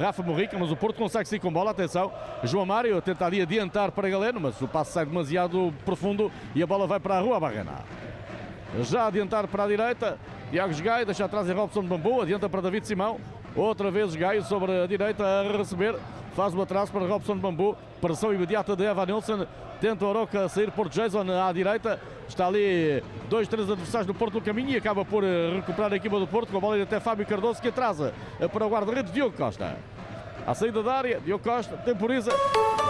Rafa 0.00 0.20
Morrica, 0.22 0.58
mas 0.58 0.72
o 0.72 0.76
Porto 0.76 0.96
consegue 0.96 1.28
sair 1.28 1.38
com 1.38 1.52
bola. 1.52 1.70
Atenção, 1.70 2.10
João 2.42 2.66
Mário 2.66 3.00
tenta 3.02 3.26
ali 3.26 3.40
adiantar 3.40 3.92
para 3.92 4.08
Galeno, 4.08 4.40
mas 4.40 4.60
o 4.60 4.66
passo 4.66 4.92
sai 4.92 5.04
demasiado 5.06 5.72
profundo 5.84 6.32
e 6.56 6.62
a 6.62 6.66
bola 6.66 6.88
vai 6.88 6.98
para 6.98 7.18
a 7.18 7.20
Rua 7.20 7.38
Barrena. 7.38 7.84
Já 8.80 9.06
adiantar 9.06 9.46
para 9.46 9.64
a 9.64 9.68
direita, 9.68 10.18
Tiago 10.50 10.74
Gai 10.82 11.04
deixa 11.04 11.26
atrás 11.26 11.48
em 11.48 11.52
Robson 11.52 11.82
de 11.82 11.88
Bambu, 11.88 12.22
adianta 12.22 12.48
para 12.48 12.62
David 12.62 12.84
Simão. 12.84 13.20
Outra 13.54 13.90
vez 13.90 14.14
Gaio 14.14 14.42
sobre 14.42 14.82
a 14.82 14.86
direita 14.86 15.24
a 15.24 15.56
receber. 15.56 15.94
Faz 16.34 16.54
o 16.54 16.62
atraso 16.62 16.90
para 16.90 17.06
Robson 17.06 17.36
Bambu. 17.36 17.76
Pressão 18.00 18.32
imediata 18.32 18.74
de 18.74 18.84
Evan 18.84 19.06
Nilsson. 19.06 19.46
Tenta 19.80 20.04
o 20.04 20.08
Oroca 20.08 20.48
sair 20.48 20.70
por 20.70 20.88
Jason 20.88 21.26
à 21.30 21.52
direita. 21.52 22.00
Está 22.26 22.46
ali 22.46 23.02
dois, 23.28 23.46
três 23.48 23.68
adversários 23.68 24.06
do 24.06 24.14
Porto 24.14 24.34
no 24.34 24.40
caminho 24.40 24.70
e 24.70 24.76
acaba 24.76 25.04
por 25.04 25.22
eh, 25.22 25.52
recuperar 25.56 25.92
a 25.92 25.96
equipa 25.96 26.18
do 26.18 26.26
Porto 26.26 26.50
com 26.50 26.56
a 26.56 26.60
bola 26.60 26.82
até 26.82 26.98
Fábio 26.98 27.26
Cardoso 27.26 27.60
que 27.60 27.68
atrasa 27.68 28.14
eh, 28.40 28.48
para 28.48 28.64
o 28.64 28.70
guarda-redes 28.70 29.12
Diogo 29.12 29.36
Costa. 29.36 29.76
À 30.46 30.54
saída 30.54 30.82
da 30.82 30.94
área, 30.94 31.20
Diogo 31.20 31.44
Costa 31.44 31.76
temporiza, 31.78 32.30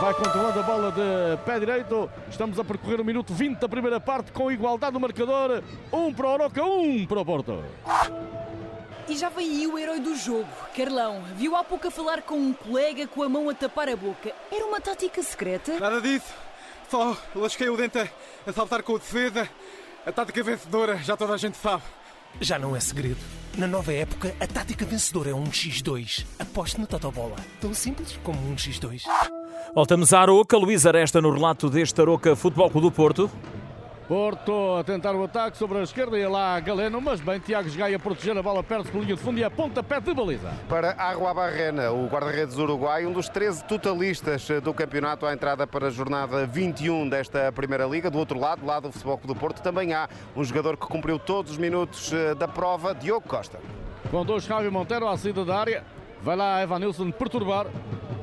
vai 0.00 0.14
controlando 0.14 0.60
a 0.60 0.62
bola 0.62 0.92
de 0.92 1.42
pé 1.44 1.58
direito. 1.58 2.08
Estamos 2.30 2.58
a 2.60 2.64
percorrer 2.64 3.00
o 3.00 3.04
minuto 3.04 3.34
20 3.34 3.58
da 3.58 3.68
primeira 3.68 3.98
parte 3.98 4.30
com 4.30 4.52
igualdade 4.52 4.92
no 4.92 5.00
marcador. 5.00 5.62
Um 5.92 6.12
para 6.12 6.26
o 6.26 6.30
Oroca, 6.30 6.62
um 6.62 7.04
para 7.04 7.20
o 7.20 7.24
Porto. 7.24 7.64
E 9.12 9.16
já 9.18 9.28
vem 9.28 9.46
aí 9.46 9.66
o 9.66 9.78
herói 9.78 10.00
do 10.00 10.16
jogo, 10.16 10.48
Carlão. 10.74 11.22
Viu 11.36 11.54
há 11.54 11.62
pouco 11.62 11.86
a 11.86 11.90
falar 11.90 12.22
com 12.22 12.34
um 12.34 12.54
colega 12.54 13.06
com 13.06 13.22
a 13.22 13.28
mão 13.28 13.50
a 13.50 13.52
tapar 13.52 13.86
a 13.90 13.94
boca. 13.94 14.32
Era 14.50 14.64
uma 14.64 14.80
tática 14.80 15.22
secreta? 15.22 15.78
Nada 15.78 16.00
disso. 16.00 16.32
Só 16.90 17.14
lasquei 17.34 17.68
o 17.68 17.76
dente 17.76 17.98
a 17.98 18.52
saltar 18.54 18.82
com 18.82 18.94
o 18.94 18.98
defesa. 18.98 19.46
A 20.06 20.12
tática 20.12 20.42
vencedora, 20.42 20.96
já 20.96 21.14
toda 21.14 21.34
a 21.34 21.36
gente 21.36 21.58
sabe. 21.58 21.82
Já 22.40 22.58
não 22.58 22.74
é 22.74 22.80
segredo. 22.80 23.18
Na 23.58 23.66
nova 23.66 23.92
época, 23.92 24.34
a 24.40 24.46
tática 24.46 24.86
vencedora 24.86 25.28
é 25.28 25.34
um 25.34 25.44
X2. 25.44 26.24
Aposte 26.38 26.80
no 26.80 26.86
Totobola. 26.86 27.36
Tão 27.60 27.74
simples 27.74 28.18
como 28.24 28.40
um 28.48 28.56
X2. 28.56 29.02
Voltamos 29.74 30.14
à 30.14 30.22
Aroca. 30.22 30.56
Luís 30.56 30.86
Aresta 30.86 31.20
no 31.20 31.30
relato 31.30 31.68
deste 31.68 32.00
Aroca 32.00 32.34
Futebol 32.34 32.70
Clube 32.70 32.86
do 32.86 32.90
Porto. 32.90 33.30
Porto 34.08 34.76
a 34.76 34.84
tentar 34.84 35.14
o 35.14 35.24
ataque 35.24 35.56
sobre 35.56 35.78
a 35.78 35.82
esquerda 35.82 36.18
e 36.18 36.26
lá 36.26 36.58
Galeno, 36.60 37.00
mas 37.00 37.20
bem, 37.20 37.38
Tiago 37.38 37.70
Gaia 37.70 37.96
a 37.96 37.98
proteger 37.98 38.36
a 38.36 38.42
bola 38.42 38.62
perto 38.62 38.90
pela 38.90 39.04
linha 39.04 39.14
de 39.14 39.22
fundo 39.22 39.38
e 39.38 39.44
a 39.44 39.50
pontapé 39.50 40.00
de 40.00 40.12
baliza. 40.12 40.52
Para 40.68 40.90
Arrua 40.92 41.32
Barrena, 41.32 41.92
o 41.92 42.06
guarda-redes 42.08 42.58
uruguai, 42.58 43.06
um 43.06 43.12
dos 43.12 43.28
13 43.28 43.64
totalistas 43.64 44.48
do 44.62 44.74
campeonato 44.74 45.24
à 45.24 45.32
entrada 45.32 45.66
para 45.66 45.86
a 45.86 45.90
jornada 45.90 46.46
21 46.46 47.08
desta 47.08 47.52
Primeira 47.52 47.86
Liga. 47.86 48.10
Do 48.10 48.18
outro 48.18 48.38
lado, 48.38 48.66
lado 48.66 48.88
do 48.88 48.92
Futebol 48.92 49.18
Clube 49.18 49.34
do 49.34 49.40
Porto, 49.40 49.62
também 49.62 49.94
há 49.94 50.08
um 50.36 50.42
jogador 50.42 50.76
que 50.76 50.86
cumpriu 50.86 51.18
todos 51.18 51.52
os 51.52 51.58
minutos 51.58 52.12
eh, 52.12 52.34
da 52.34 52.48
prova, 52.48 52.94
Diogo 52.94 53.26
Costa. 53.26 53.60
Com 54.10 54.24
dois, 54.24 54.44
Javi 54.44 54.68
Monteiro 54.68 55.06
à 55.06 55.16
saída 55.16 55.44
da 55.44 55.58
área. 55.58 56.01
Vai 56.22 56.36
lá 56.36 56.62
Evanilson 56.62 57.10
perturbar. 57.10 57.66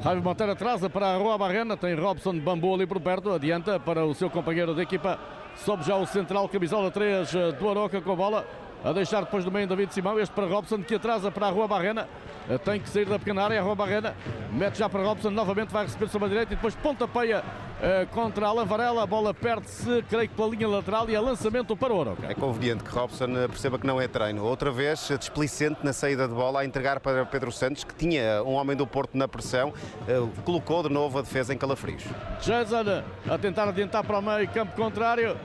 Javi 0.01 0.21
Monteiro 0.21 0.53
atrasa 0.53 0.89
para 0.89 1.07
a 1.07 1.17
Rua 1.17 1.37
Barrena. 1.37 1.75
Tem 1.75 1.93
Robson 1.93 2.39
Bambu 2.39 2.73
ali 2.73 2.87
por 2.87 3.01
perto. 3.01 3.31
Adianta 3.31 3.77
para 3.77 4.05
o 4.05 4.13
seu 4.13 4.29
companheiro 4.29 4.73
de 4.73 4.81
equipa 4.81 5.19
Sobe 5.65 5.83
já 5.83 5.97
o 5.97 6.05
central, 6.05 6.47
camisola 6.47 6.89
3 6.89 7.35
eh, 7.35 7.51
do 7.51 7.69
Aroca 7.69 7.99
com 7.99 8.13
a 8.13 8.15
bola. 8.15 8.47
A 8.81 8.93
deixar 8.93 9.25
depois 9.25 9.43
do 9.43 9.51
meio 9.51 9.67
David 9.67 9.93
Simão. 9.93 10.17
Este 10.17 10.33
para 10.33 10.47
Robson 10.47 10.81
que 10.81 10.95
atrasa 10.95 11.29
para 11.29 11.47
a 11.47 11.49
Rua 11.49 11.67
Barrena. 11.67 12.07
Eh, 12.49 12.57
tem 12.57 12.79
que 12.79 12.89
sair 12.89 13.05
da 13.05 13.19
pequena 13.19 13.43
área. 13.43 13.59
A 13.59 13.63
Rua 13.63 13.75
Barrena 13.75 14.15
mete 14.51 14.79
já 14.79 14.89
para 14.89 15.03
Robson. 15.03 15.29
Novamente 15.29 15.69
vai 15.69 15.85
receber 15.85 16.09
sobre 16.09 16.25
a 16.25 16.29
direita 16.29 16.53
e 16.53 16.55
depois 16.55 16.73
pontapeia 16.75 17.43
uh, 17.43 18.07
contra 18.07 18.47
Alan 18.47 18.65
Varela. 18.65 19.03
A 19.03 19.05
bola 19.05 19.33
perde-se, 19.33 20.03
creio 20.09 20.27
que 20.27 20.35
pela 20.35 20.49
linha 20.49 20.67
lateral 20.67 21.07
e 21.09 21.15
é 21.15 21.19
lançamento 21.19 21.77
para 21.77 21.93
o 21.93 22.01
Aroca. 22.01 22.25
É 22.27 22.33
conveniente 22.33 22.83
que 22.83 22.89
Robson 22.89 23.27
perceba 23.47 23.77
que 23.77 23.85
não 23.85 24.01
é 24.01 24.07
treino. 24.07 24.43
Outra 24.43 24.71
vez 24.71 25.11
displicente 25.19 25.79
na 25.83 25.93
saída 25.93 26.27
de 26.27 26.33
bola 26.33 26.61
a 26.61 26.65
entregar 26.65 26.99
para 26.99 27.25
Pedro 27.25 27.51
Santos, 27.51 27.83
que 27.83 27.93
tinha 27.93 28.43
um 28.43 28.53
homem 28.53 28.75
do 28.75 28.87
Porto 28.87 29.15
na 29.15 29.27
pressão. 29.27 29.69
Uh, 29.69 30.27
colocou 30.43 30.81
de 30.81 30.89
novo 30.89 31.19
a 31.19 31.21
defesa 31.21 31.53
em 31.53 31.57
calafrios. 31.57 32.03
Jason 32.41 33.03
a 33.29 33.37
tentar 33.37 33.67
adiantar 33.67 34.03
para 34.03 34.17
o 34.17 34.21
meio 34.21 34.47
campo 34.49 34.75
contrário. 34.75 35.37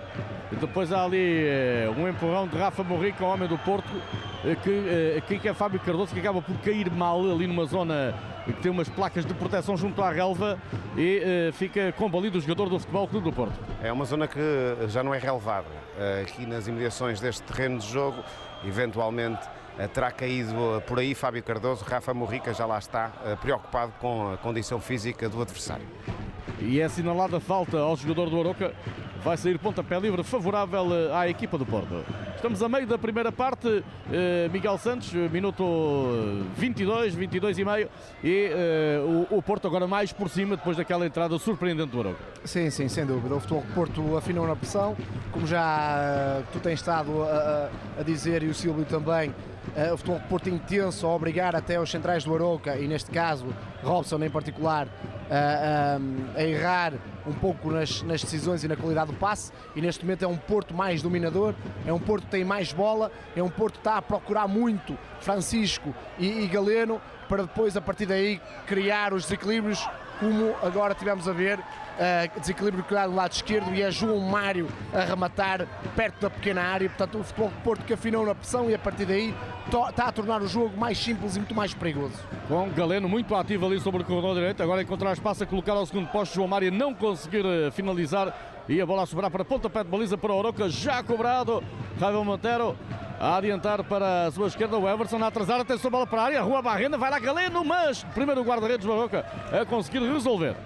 E 0.53 0.57
depois 0.57 0.93
há 0.93 1.05
ali 1.05 1.47
eh, 1.47 1.93
um 1.97 2.07
empurrão 2.07 2.47
de 2.47 2.57
Rafa 2.57 2.85
Morrica, 2.85 3.25
homem 3.25 3.49
do 3.49 3.59
Porto, 3.59 3.91
eh, 4.45 4.57
que, 4.57 5.35
eh, 5.35 5.39
que 5.39 5.49
é 5.49 5.55
Fábio 5.55 5.81
Cardoso, 5.81 6.13
que 6.13 6.21
acaba 6.21 6.43
por 6.43 6.55
cair 6.59 6.91
mal 6.91 7.21
ali 7.21 7.47
numa 7.47 7.65
zona 7.65 8.15
que 8.45 8.53
tem 8.53 8.71
umas 8.71 8.91
placas 8.91 9.25
de 9.25 9.33
proteção 9.33 9.75
junto 9.75 10.03
à 10.03 10.11
relva 10.11 10.59
e 10.99 11.49
uh, 11.49 11.53
fica 11.55 11.91
combalido 11.93 12.37
o 12.37 12.41
jogador 12.43 12.69
do 12.69 12.79
Futebol 12.79 13.09
Clube 13.09 13.25
do 13.25 13.33
Porto. 13.33 13.59
É 13.83 13.91
uma 13.91 14.05
zona 14.05 14.29
que 14.29 14.39
já 14.89 15.03
não 15.03 15.15
é 15.15 15.19
relevada. 15.19 15.67
Uh, 15.67 16.23
aqui 16.23 16.45
nas 16.45 16.69
imediações 16.69 17.21
deste 17.21 17.43
terreno 17.45 17.79
de 17.79 17.87
jogo, 17.91 18.23
eventualmente 18.63 19.41
terá 19.95 20.11
caído 20.13 20.55
por 20.87 20.99
aí 20.99 21.15
Fábio 21.15 21.43
Cardoso. 21.43 21.85
Rafa 21.85 22.13
Morrica 22.13 22.53
já 22.53 22.67
lá 22.67 22.79
está, 22.79 23.11
preocupado 23.41 23.93
com 23.99 24.33
a 24.33 24.37
condição 24.37 24.79
física 24.79 25.29
do 25.29 25.41
adversário. 25.41 25.87
E 26.61 26.81
é 26.81 26.85
assinalada 26.85 27.41
falta 27.41 27.79
ao 27.79 27.97
jogador 27.97 28.31
do 28.31 28.41
Aroca 28.41 28.73
vai 29.25 29.39
sair 29.39 29.59
pontapé 29.59 29.99
livre 29.99 30.23
favorável 30.23 30.87
eh, 30.93 31.11
à 31.11 31.27
equipa 31.27 31.57
do 31.57 31.65
Porto. 31.65 32.05
Estamos 32.37 32.63
a 32.63 32.69
meio 32.69 32.87
da 32.87 32.99
primeira 32.99 33.33
parte, 33.33 33.83
eh, 34.13 34.51
Miguel 34.53 34.77
Santos, 34.77 35.15
eh, 35.15 35.31
minuto 35.31 36.45
22, 36.59 37.15
22 37.15 37.59
e 37.59 37.65
meio, 37.65 37.89
e 38.23 38.51
o, 39.31 39.43
Porto 39.43 39.67
agora 39.67 39.87
mais 39.87 40.13
por 40.13 40.29
cima 40.29 40.57
depois 40.57 40.77
daquela 40.77 41.07
entrada 41.07 41.39
surpreendente 41.39 41.91
do 41.91 42.01
Aroca. 42.01 42.19
Sim, 42.45 42.69
sim, 42.69 42.87
sem 42.87 43.07
dúvida. 43.07 43.35
O 43.35 43.41
futebol 43.41 43.65
Porto 43.75 44.17
afinou 44.17 44.47
na 44.47 44.55
pressão, 44.55 44.95
como 45.33 45.47
já 45.47 46.43
tu 46.53 46.61
tens 46.61 46.81
estado 46.81 47.23
a, 47.23 47.71
a 47.99 48.03
dizer 48.03 48.43
e 48.43 48.49
o 48.49 48.55
Silvio 48.55 48.85
também, 48.85 49.35
o 49.93 49.97
futebol 49.97 50.19
de 50.19 50.27
Porto 50.27 50.49
intenso 50.51 51.07
a 51.07 51.15
obrigar 51.15 51.57
até 51.57 51.81
os 51.81 51.91
centrais 51.91 52.25
do 52.25 52.35
Aroca 52.35 52.77
e 52.77 52.87
neste 52.87 53.11
caso 53.11 53.47
Robson 53.83 54.23
em 54.23 54.31
particular 54.31 54.87
uh, 54.87 56.37
a 56.37 56.44
errar 56.47 56.93
um 57.27 57.33
pouco 57.33 57.71
nas, 57.71 58.03
nas, 58.03 58.23
decisões 58.23 58.65
e 58.65 58.69
na 58.69 58.77
qualidade 58.77 59.13
do 59.13 59.17
passe 59.17 59.53
e 59.75 59.81
neste 59.81 60.05
momento 60.05 60.25
é 60.25 60.29
um 60.29 60.37
Porto 60.37 60.75
mais 60.75 61.03
dominador, 61.03 61.55
é 61.87 61.93
um 61.93 61.99
Porto 61.99 62.25
que 62.25 62.31
tem 62.31 62.45
mais 62.45 62.73
bola, 62.73 63.11
é 63.35 63.43
um 63.43 63.51
Porto 63.51 63.75
que 63.75 63.81
está 63.81 63.97
a 63.97 64.03
procurar 64.03 64.47
muito 64.47 64.97
Francisco 65.21 65.95
e, 66.19 66.45
e 66.45 66.47
Galeno 66.47 67.01
para 67.29 67.43
depois 67.43 67.77
a 67.77 67.81
partir 67.81 68.07
daí 68.07 68.41
criar 68.67 69.13
os 69.13 69.25
desequilíbrios 69.25 69.89
como 70.21 70.55
agora 70.63 70.95
tivemos 70.95 71.29
a 71.29 71.33
ver 71.33 71.59
uh, 71.59 72.41
desequilíbrio 72.41 72.85
criado 72.85 73.11
do 73.11 73.17
lado 73.17 73.33
esquerdo 73.33 73.75
e 73.75 73.83
é 73.83 73.91
João 73.91 74.19
Mário 74.21 74.69
a 74.93 75.01
rematar 75.01 75.67
perto 75.95 76.23
da 76.23 76.31
pequena 76.31 76.63
área. 76.63 76.89
Portanto, 76.89 77.19
o 77.19 77.25
Futebol 77.25 77.49
de 77.49 77.55
Porto 77.63 77.85
que 77.85 77.93
afinou 77.93 78.25
na 78.25 78.35
pressão 78.35 78.71
e 78.71 78.75
a 78.75 78.79
partir 78.79 79.07
daí 79.07 79.35
está 79.67 80.05
a 80.07 80.13
tornar 80.13 80.43
o 80.43 80.47
jogo 80.47 80.77
mais 80.77 80.99
simples 80.99 81.37
e 81.37 81.39
muito 81.39 81.55
mais 81.55 81.75
perigoso. 81.75 82.15
Com 82.49 82.71
Galeno 82.71 83.09
muito 83.09 83.35
ativo 83.35 83.67
ali 83.67 83.81
sobre 83.81 84.03
o 84.03 84.05
corredor 84.05 84.35
direito, 84.35 84.63
agora 84.63 84.83
encontrar 84.83 85.13
espaço 85.13 85.43
a 85.43 85.47
colocar 85.47 85.73
ao 85.73 85.87
segundo 85.87 86.09
posto, 86.09 86.35
João 86.35 86.49
Mário 86.49 86.71
não 86.71 86.95
conseguir 86.95 87.45
uh, 87.45 87.73
finalizar 87.73 88.35
e 88.69 88.81
a 88.81 88.87
bola 88.87 89.03
a 89.03 89.07
sobrar 89.07 89.31
para 89.31 89.45
pontapé 89.45 89.85
de 89.85 89.91
baliza 89.91 90.17
para 90.17 90.33
Oroca, 90.33 90.69
já 90.69 91.03
cobrado 91.03 91.63
Javier 91.99 92.25
Montero 92.25 92.77
a 93.19 93.37
adiantar 93.37 93.83
para 93.85 94.27
a 94.27 94.31
sua 94.31 94.49
esquerda 94.49 94.77
o 94.77 94.89
Everson 94.89 95.23
a 95.23 95.29
atrasar, 95.29 95.61
atenção 95.61 95.91
bola 95.91 96.07
para 96.07 96.23
a 96.23 96.25
área, 96.25 96.43
Rua 96.43 96.61
Barrena, 96.61 96.99
vai 96.99 97.11
lá 97.11 97.19
Galeno, 97.19 97.65
mas 97.65 98.05
primeiro 98.15 98.41
o 98.41 98.45
guarda-redes 98.45 98.87
Barroca 98.87 99.25
a 99.53 99.65
conseguir 99.65 100.01
resolver. 100.01 100.57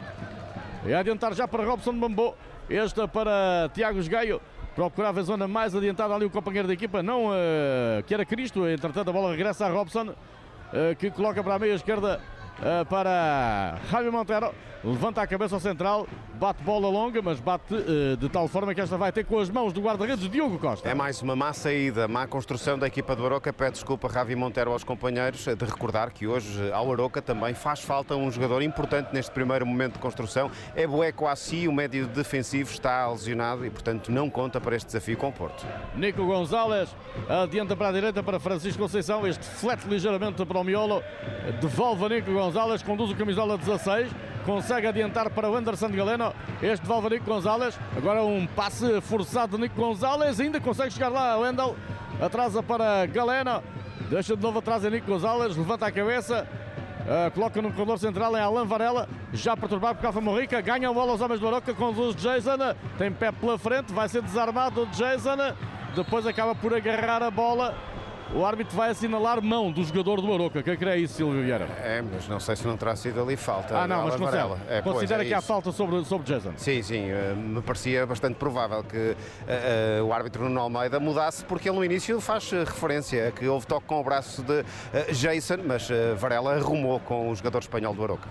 E 0.86 0.92
a 0.92 1.00
adiantar 1.00 1.34
já 1.34 1.46
para 1.46 1.64
Robson 1.64 1.92
Bambô, 1.92 2.34
esta 2.70 3.06
para 3.06 3.70
Tiago 3.74 3.98
Esgaio, 3.98 4.40
procurava 4.74 5.20
a 5.20 5.22
zona 5.22 5.48
mais 5.48 5.74
adiantada 5.74 6.14
ali 6.14 6.24
o 6.24 6.30
companheiro 6.30 6.68
da 6.68 6.74
equipa, 6.74 7.02
não 7.02 7.26
uh, 7.26 8.02
que 8.06 8.14
era 8.14 8.24
Cristo, 8.24 8.66
entretanto 8.66 9.10
a 9.10 9.12
bola 9.12 9.32
regressa 9.32 9.66
a 9.66 9.70
Robson, 9.70 10.08
uh, 10.10 10.96
que 10.98 11.10
coloca 11.10 11.42
para 11.42 11.54
a 11.54 11.58
meia 11.58 11.74
esquerda 11.74 12.20
uh, 12.60 12.84
para 12.86 13.78
Jaime 13.90 14.10
Montero, 14.10 14.52
levanta 14.84 15.22
a 15.22 15.26
cabeça 15.26 15.54
ao 15.56 15.60
central, 15.60 16.06
bate 16.34 16.62
bola 16.62 16.88
longa, 16.88 17.20
mas 17.20 17.40
bate 17.40 17.74
uh, 17.74 18.16
de 18.16 18.28
tal 18.28 18.46
forma 18.48 18.74
que 18.74 18.80
esta 18.80 18.96
vai 18.96 19.10
ter 19.12 19.24
com 19.24 19.38
as 19.38 19.50
mãos 19.50 19.72
do 19.72 19.80
guarda-redes 19.80 20.28
Diogo 20.28 20.58
Costa. 20.58 20.88
É 20.88 20.94
mais 20.94 21.20
uma 21.22 21.34
má 21.34 21.52
saída, 21.52 22.06
má 22.06 22.26
construção 22.26 22.78
da 22.78 22.86
equipa 22.86 23.14
do 23.16 23.24
Aroca. 23.26 23.52
Pede 23.52 23.72
desculpa 23.72 24.08
Ravi 24.08 24.36
Montero 24.36 24.72
aos 24.72 24.84
companheiros 24.84 25.44
de 25.44 25.64
recordar 25.64 26.12
que 26.12 26.26
hoje 26.26 26.72
ao 26.72 26.92
Aroca 26.92 27.20
também 27.20 27.54
faz 27.54 27.80
falta 27.80 28.14
um 28.14 28.30
jogador 28.30 28.62
importante 28.62 29.12
neste 29.12 29.30
primeiro 29.32 29.66
momento 29.66 29.94
de 29.94 29.98
construção. 29.98 30.50
É 30.74 30.86
Bueco 30.86 31.26
Assi, 31.26 31.66
o 31.66 31.72
médio 31.72 32.06
defensivo, 32.06 32.70
está 32.70 33.08
lesionado 33.08 33.64
e 33.66 33.70
portanto 33.70 34.12
não 34.12 34.30
conta 34.30 34.60
para 34.60 34.76
este 34.76 34.86
desafio 34.86 35.16
com 35.16 35.28
o 35.28 35.32
Porto. 35.32 35.66
Nico 35.94 36.24
Gonzalez 36.24 36.94
adianta 37.28 37.76
para 37.76 37.88
a 37.88 37.92
direita 37.92 38.22
para 38.22 38.38
Francisco 38.38 38.82
Conceição, 38.82 39.26
este 39.26 39.44
flete 39.44 39.88
ligeiramente 39.88 40.44
para 40.44 40.58
o 40.58 40.64
miolo, 40.64 41.02
devolve 41.60 42.04
a 42.04 42.08
Nico 42.08 42.32
Gonzalez, 42.32 42.47
conduz 42.84 43.10
o 43.10 43.16
camisola 43.16 43.58
16 43.58 44.08
consegue 44.48 44.86
adiantar 44.86 45.28
para 45.28 45.50
o 45.50 45.54
Anderson 45.54 45.90
Galeno. 45.90 46.32
Este 46.62 46.80
devolve 46.80 47.10
Nico 47.10 47.26
Gonzalez. 47.26 47.78
Agora 47.94 48.24
um 48.24 48.46
passe 48.46 48.98
forçado 49.02 49.56
de 49.56 49.62
Nico 49.64 49.78
Gonzalez. 49.78 50.40
Ainda 50.40 50.58
consegue 50.58 50.90
chegar 50.90 51.10
lá. 51.10 51.36
Wendel 51.36 51.76
atrasa 52.18 52.62
para 52.62 53.04
Galeno. 53.04 53.62
Deixa 54.08 54.34
de 54.34 54.42
novo 54.42 54.60
atrás 54.60 54.82
a 54.86 54.90
Nico 54.90 55.06
Gonzalez. 55.06 55.54
Levanta 55.54 55.86
a 55.86 55.92
cabeça. 55.92 56.48
Uh, 57.00 57.30
coloca 57.32 57.60
no 57.60 57.70
corredor 57.72 57.98
central 57.98 58.36
em 58.36 58.40
Alan 58.40 58.66
Varela, 58.66 59.08
já 59.32 59.56
perturbado 59.56 59.94
por 59.94 60.02
Calfa 60.02 60.20
Morrica, 60.20 60.60
ganha 60.60 60.90
a 60.90 60.92
bola 60.92 61.12
aos 61.12 61.22
homens 61.22 61.40
do 61.40 61.48
Aroca, 61.48 61.72
conduz 61.72 62.14
Jason, 62.14 62.58
tem 62.98 63.10
pé 63.10 63.32
pela 63.32 63.56
frente, 63.56 63.94
vai 63.94 64.06
ser 64.10 64.20
desarmado 64.20 64.84
Jason, 64.92 65.38
depois 65.96 66.26
acaba 66.26 66.54
por 66.54 66.74
agarrar 66.74 67.22
a 67.22 67.30
bola 67.30 67.74
o 68.34 68.44
árbitro 68.44 68.76
vai 68.76 68.90
assinalar 68.90 69.42
mão 69.42 69.70
do 69.72 69.82
jogador 69.82 70.20
do 70.20 70.32
Aroca. 70.32 70.62
Quem 70.62 70.76
crê 70.76 70.96
isso, 70.96 71.14
Silvio 71.14 71.42
Vieira? 71.42 71.66
É, 71.82 72.02
mas 72.02 72.28
não 72.28 72.38
sei 72.38 72.56
se 72.56 72.66
não 72.66 72.76
terá 72.76 72.94
sido 72.94 73.20
ali 73.20 73.36
falta. 73.36 73.76
Ah, 73.76 73.88
não, 73.88 74.04
mas 74.04 74.16
considera, 74.16 74.58
é, 74.68 74.82
considera 74.82 75.22
é 75.22 75.26
que 75.26 75.34
há 75.34 75.40
falta 75.40 75.72
sobre, 75.72 76.04
sobre 76.04 76.26
Jason. 76.26 76.52
Sim, 76.56 76.82
sim. 76.82 77.10
Uh, 77.10 77.36
me 77.36 77.62
parecia 77.62 78.06
bastante 78.06 78.34
provável 78.36 78.82
que 78.84 78.96
uh, 78.96 80.02
uh, 80.02 80.06
o 80.06 80.12
árbitro 80.12 80.44
Nuno 80.44 80.60
Almeida 80.60 81.00
mudasse, 81.00 81.44
porque 81.44 81.68
ele 81.68 81.76
no 81.76 81.84
início 81.84 82.20
faz 82.20 82.50
referência 82.50 83.28
a 83.28 83.32
que 83.32 83.46
houve 83.46 83.66
toque 83.66 83.86
com 83.86 84.00
o 84.00 84.04
braço 84.04 84.42
de 84.42 84.64
Jason, 85.14 85.58
mas 85.64 85.88
Varela 86.16 86.54
arrumou 86.54 87.00
com 87.00 87.30
o 87.30 87.34
jogador 87.34 87.60
espanhol 87.60 87.94
do 87.94 88.02
Aroca. 88.02 88.28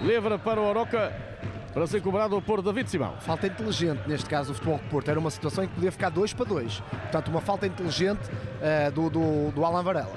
Livre 0.00 0.38
para 0.38 0.60
o 0.60 0.68
Aroca 0.68 1.12
para 1.72 1.86
ser 1.86 2.02
cobrado 2.02 2.40
por 2.42 2.62
David 2.62 2.90
Simão. 2.90 3.14
Falta 3.20 3.46
inteligente, 3.46 4.02
neste 4.06 4.28
caso, 4.28 4.52
o 4.52 4.54
Futebol 4.54 4.78
de 4.78 4.84
Porto. 4.84 5.10
Era 5.10 5.20
uma 5.20 5.30
situação 5.30 5.64
em 5.64 5.68
que 5.68 5.74
podia 5.74 5.92
ficar 5.92 6.10
2 6.10 6.32
para 6.34 6.44
2. 6.44 6.80
Portanto, 6.80 7.28
uma 7.28 7.40
falta 7.40 7.66
inteligente 7.66 8.28
uh, 8.28 8.90
do, 8.92 9.10
do, 9.10 9.50
do 9.52 9.64
Alan 9.64 9.82
Varela. 9.82 10.12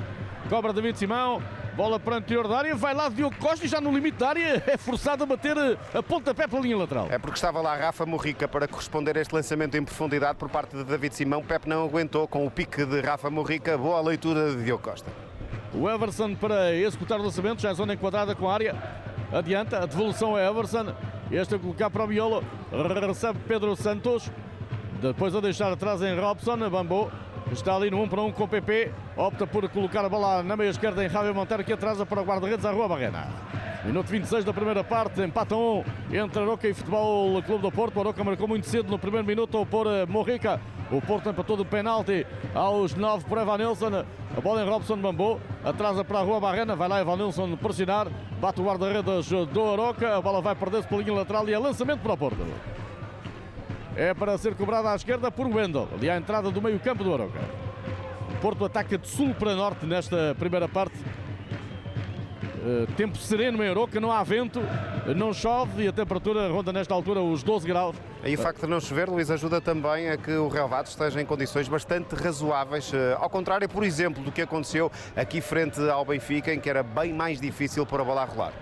Cobra 0.49 0.73
David 0.73 0.97
Simão, 0.99 1.41
bola 1.75 1.99
para 1.99 2.15
o 2.15 2.17
interior 2.19 2.47
da 2.47 2.57
área, 2.57 2.75
vai 2.75 2.93
lá 2.93 3.07
Diogo 3.07 3.35
Costa 3.37 3.65
e 3.65 3.69
já 3.69 3.79
no 3.79 3.91
limite 3.93 4.17
da 4.17 4.29
área 4.29 4.63
é 4.67 4.77
forçado 4.77 5.23
a 5.23 5.25
bater 5.25 5.55
eh, 5.57 5.77
a 5.93 6.03
pontapé 6.03 6.47
pela 6.47 6.61
linha 6.61 6.77
lateral. 6.77 7.07
É 7.09 7.17
porque 7.17 7.35
estava 7.35 7.61
lá 7.61 7.75
Rafa 7.75 8.05
Morrica 8.05 8.47
para 8.47 8.67
corresponder 8.67 9.17
a 9.17 9.21
este 9.21 9.33
lançamento 9.33 9.75
em 9.77 9.83
profundidade 9.83 10.37
por 10.37 10.49
parte 10.49 10.75
de 10.75 10.83
David 10.83 11.15
Simão. 11.15 11.41
Pepe 11.41 11.69
não 11.69 11.85
aguentou 11.85 12.27
com 12.27 12.45
o 12.45 12.51
pique 12.51 12.85
de 12.85 13.01
Rafa 13.01 13.29
Morrica. 13.29 13.77
Boa 13.77 14.01
leitura 14.01 14.51
de 14.51 14.63
Diogo 14.63 14.83
Costa. 14.83 15.09
O 15.73 15.89
Everson 15.89 16.35
para 16.35 16.75
executar 16.75 17.19
o 17.19 17.23
lançamento, 17.23 17.61
já 17.61 17.71
é 17.71 17.73
zona 17.73 17.93
enquadrada 17.93 18.35
com 18.35 18.49
a 18.49 18.53
área. 18.53 18.75
Adianta, 19.31 19.79
a 19.79 19.85
devolução 19.85 20.37
é 20.37 20.47
Everson. 20.47 20.93
Este 21.33 21.55
a 21.55 21.59
colocar 21.59 21.89
para 21.89 22.03
o 22.03 22.07
miolo. 22.07 22.43
Recebe 23.07 23.39
Pedro 23.47 23.75
Santos. 23.75 24.31
Depois 25.01 25.33
a 25.33 25.41
deixar 25.41 25.71
atrás 25.71 25.99
em 26.03 26.15
Robson. 26.15 26.69
Bambu 26.69 27.09
está 27.51 27.75
ali 27.75 27.89
no 27.89 28.03
1 28.03 28.07
para 28.07 28.21
1 28.21 28.31
com 28.33 28.43
o 28.43 28.47
PP. 28.47 28.91
Opta 29.17 29.47
por 29.47 29.67
colocar 29.69 30.05
a 30.05 30.09
bola 30.09 30.43
na 30.43 30.55
meia 30.55 30.69
esquerda 30.69 31.03
em 31.03 31.09
Javier 31.09 31.33
Monteiro 31.33 31.63
que 31.63 31.73
atrasa 31.73 32.05
para 32.05 32.21
o 32.21 32.23
guarda-redes 32.23 32.63
à 32.63 32.71
Rua 32.71 32.87
Barrena. 32.87 33.27
Minuto 33.83 34.09
26 34.09 34.45
da 34.45 34.53
primeira 34.53 34.83
parte, 34.83 35.21
empata 35.21 35.55
1 35.55 35.83
entre 36.11 36.41
Aroca 36.43 36.67
e 36.67 36.73
Futebol 36.73 37.41
Clube 37.41 37.63
do 37.63 37.71
Porto. 37.71 37.99
Aroca 37.99 38.23
marcou 38.23 38.47
muito 38.47 38.67
cedo 38.67 38.91
no 38.91 38.99
primeiro 38.99 39.25
minuto 39.25 39.65
por 39.65 39.87
eh, 39.87 40.05
Morrica. 40.05 40.61
O 40.91 41.01
Porto 41.01 41.31
empatou 41.31 41.57
do 41.57 41.65
penalti 41.65 42.27
aos 42.53 42.93
9 42.93 43.25
por 43.25 43.39
Evanilson. 43.39 44.05
A 44.37 44.39
bola 44.39 44.61
em 44.63 44.69
Robson 44.69 44.97
Bambu, 44.97 45.41
atrasa 45.63 46.03
para 46.03 46.19
a 46.19 46.21
Rua 46.21 46.39
Barrena, 46.39 46.75
vai 46.75 46.89
lá 46.89 47.01
Evanilson 47.01 47.55
pressionar, 47.55 48.07
bate 48.39 48.59
o 48.59 48.65
guarda-redes 48.65 49.29
do 49.29 49.71
Aroca, 49.71 50.17
a 50.17 50.21
bola 50.21 50.41
vai 50.41 50.55
perder-se 50.55 50.87
pela 50.87 51.01
linha 51.01 51.13
lateral 51.13 51.47
e 51.47 51.53
é 51.53 51.59
lançamento 51.59 52.01
para 52.01 52.13
o 52.13 52.17
Porto. 52.17 52.45
É 53.95 54.13
para 54.13 54.37
ser 54.37 54.55
cobrada 54.55 54.91
à 54.91 54.95
esquerda 54.95 55.31
por 55.31 55.47
Wendel, 55.47 55.87
ali 55.93 56.09
à 56.09 56.17
entrada 56.17 56.51
do 56.51 56.61
meio 56.61 56.79
campo 56.79 57.03
do 57.03 57.13
Aroca. 57.13 57.39
O 58.31 58.41
Porto 58.41 58.65
ataca 58.65 58.97
de 58.97 59.07
sul 59.07 59.33
para 59.33 59.55
norte 59.55 59.85
nesta 59.85 60.35
primeira 60.37 60.67
parte 60.67 60.97
tempo 62.95 63.17
sereno 63.17 63.63
em 63.63 63.69
Aroca, 63.69 63.99
não 63.99 64.11
há 64.11 64.23
vento, 64.23 64.61
não 65.15 65.33
chove 65.33 65.83
e 65.83 65.87
a 65.87 65.91
temperatura 65.91 66.47
ronda 66.49 66.71
nesta 66.71 66.93
altura 66.93 67.21
os 67.21 67.43
12 67.43 67.67
graus. 67.67 67.95
E 68.23 68.35
o 68.35 68.37
facto 68.37 68.61
de 68.61 68.67
não 68.67 68.79
chover, 68.79 69.09
Luís, 69.09 69.29
ajuda 69.29 69.59
também 69.59 70.09
a 70.09 70.17
que 70.17 70.31
o 70.31 70.47
relvado 70.47 70.87
esteja 70.87 71.21
em 71.21 71.25
condições 71.25 71.67
bastante 71.67 72.15
razoáveis, 72.15 72.93
eh, 72.93 73.17
ao 73.19 73.29
contrário, 73.29 73.67
por 73.67 73.83
exemplo, 73.83 74.23
do 74.23 74.31
que 74.31 74.41
aconteceu 74.41 74.91
aqui 75.15 75.41
frente 75.41 75.81
ao 75.89 76.05
Benfica, 76.05 76.53
em 76.53 76.59
que 76.59 76.69
era 76.69 76.83
bem 76.83 77.11
mais 77.11 77.41
difícil 77.41 77.85
para 77.85 78.01
a 78.01 78.05
bola 78.05 78.21
a 78.21 78.25
rolar. 78.25 78.53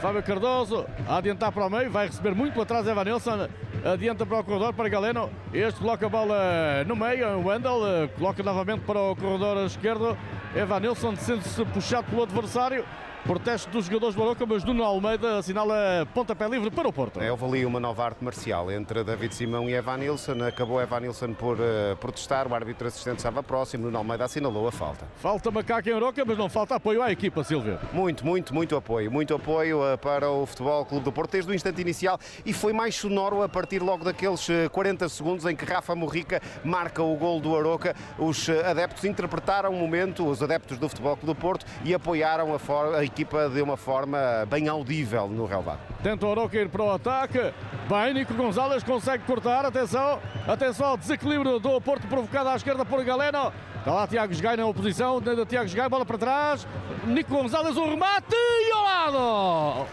Fábio 0.00 0.22
Cardoso 0.22 0.86
a 1.08 1.16
adiantar 1.16 1.50
para 1.50 1.66
o 1.66 1.70
meio, 1.70 1.90
vai 1.90 2.06
receber 2.06 2.34
muito 2.34 2.60
atrás 2.60 2.86
Evanilson, 2.86 3.48
adianta 3.84 4.24
para 4.24 4.38
o 4.38 4.44
corredor 4.44 4.72
para 4.72 4.88
Galeno, 4.88 5.28
este 5.52 5.80
coloca 5.80 6.06
a 6.06 6.08
bola 6.08 6.84
no 6.86 6.94
meio, 6.94 7.38
o 7.38 7.46
Wendel 7.46 7.86
eh, 7.86 8.08
coloca 8.16 8.42
novamente 8.42 8.80
para 8.80 9.00
o 9.00 9.16
corredor 9.16 9.64
esquerdo, 9.66 10.16
Evanilson 10.54 11.16
sendo-se 11.16 11.64
puxado 11.66 12.08
pelo 12.08 12.22
adversário, 12.22 12.84
Protesto 13.28 13.70
dos 13.70 13.84
jogadores 13.84 14.14
do 14.14 14.22
Aroca, 14.22 14.46
mas 14.46 14.64
Nuno 14.64 14.82
Almeida 14.82 15.36
assinala 15.36 16.08
pontapé 16.14 16.48
livre 16.48 16.70
para 16.70 16.88
o 16.88 16.92
Porto. 16.92 17.20
É, 17.20 17.30
houve 17.30 17.44
ali 17.44 17.66
uma 17.66 17.78
nova 17.78 18.02
arte 18.02 18.24
marcial 18.24 18.72
entre 18.72 19.04
David 19.04 19.34
Simão 19.34 19.68
e 19.68 19.74
Evan 19.74 19.98
Nilsson. 19.98 20.42
Acabou 20.44 20.80
Evan 20.80 21.00
Nilsson 21.00 21.34
por 21.34 21.58
uh, 21.58 21.94
protestar, 22.00 22.50
o 22.50 22.54
árbitro 22.54 22.88
assistente 22.88 23.18
estava 23.18 23.42
próximo, 23.42 23.84
Nuno 23.84 23.98
Almeida 23.98 24.24
assinalou 24.24 24.66
a 24.66 24.72
falta. 24.72 25.06
Falta 25.16 25.50
macaco 25.50 25.90
em 25.90 25.92
Aroca, 25.92 26.24
mas 26.24 26.38
não 26.38 26.48
falta 26.48 26.76
apoio 26.76 27.02
à 27.02 27.12
equipa, 27.12 27.44
Silvio. 27.44 27.78
Muito, 27.92 28.24
muito, 28.24 28.54
muito 28.54 28.74
apoio. 28.74 29.12
Muito 29.12 29.34
apoio 29.34 29.82
uh, 29.82 29.98
para 29.98 30.30
o 30.30 30.46
Futebol 30.46 30.86
Clube 30.86 31.04
do 31.04 31.12
Porto 31.12 31.32
desde 31.32 31.50
o 31.50 31.54
instante 31.54 31.82
inicial 31.82 32.18
e 32.46 32.54
foi 32.54 32.72
mais 32.72 32.94
sonoro 32.94 33.42
a 33.42 33.48
partir 33.48 33.82
logo 33.82 34.06
daqueles 34.06 34.48
40 34.72 35.04
eh, 35.04 35.08
segundos 35.10 35.44
em 35.44 35.54
que 35.54 35.66
Rafa 35.66 35.94
Morrica 35.94 36.40
marca 36.64 37.02
o 37.02 37.14
gol 37.14 37.40
do 37.40 37.54
Aroca. 37.54 37.94
Os 38.18 38.48
adeptos 38.48 39.04
interpretaram 39.04 39.70
o 39.70 39.76
momento, 39.76 40.26
os 40.26 40.42
adeptos 40.42 40.78
do 40.78 40.88
Futebol 40.88 41.14
Clube 41.14 41.34
do 41.34 41.38
Porto, 41.38 41.66
e 41.84 41.92
apoiaram 41.92 42.54
a, 42.54 42.96
a 42.96 43.04
equipa 43.04 43.17
de 43.24 43.62
uma 43.62 43.76
forma 43.76 44.46
bem 44.48 44.68
audível 44.68 45.28
no 45.28 45.46
relvado. 45.46 45.80
Tenta 46.02 46.26
o 46.26 46.30
Aroca 46.30 46.56
ir 46.56 46.68
para 46.68 46.82
o 46.82 46.90
ataque. 46.92 47.52
Bem, 47.88 48.14
Nico 48.14 48.34
Gonzalez 48.34 48.82
consegue 48.82 49.24
cortar. 49.24 49.64
Atenção, 49.64 50.20
atenção 50.46 50.86
ao 50.86 50.96
desequilíbrio 50.96 51.58
do 51.58 51.80
Porto 51.80 52.06
provocado 52.06 52.48
à 52.50 52.56
esquerda 52.56 52.84
por 52.84 53.02
Galeno. 53.04 53.52
Está 53.78 53.92
lá 53.92 54.06
Tiago 54.06 54.34
Gai 54.40 54.56
na 54.56 54.66
oposição. 54.66 55.20
Da 55.20 55.46
Tiago 55.46 55.70
Gai, 55.70 55.88
bola 55.88 56.04
para 56.04 56.18
trás. 56.18 56.66
Nico 57.06 57.30
Gonzalez, 57.30 57.76
o 57.76 57.84
remate 57.84 58.34
e 58.34 58.72
ao 58.72 58.82
lado. 58.82 59.86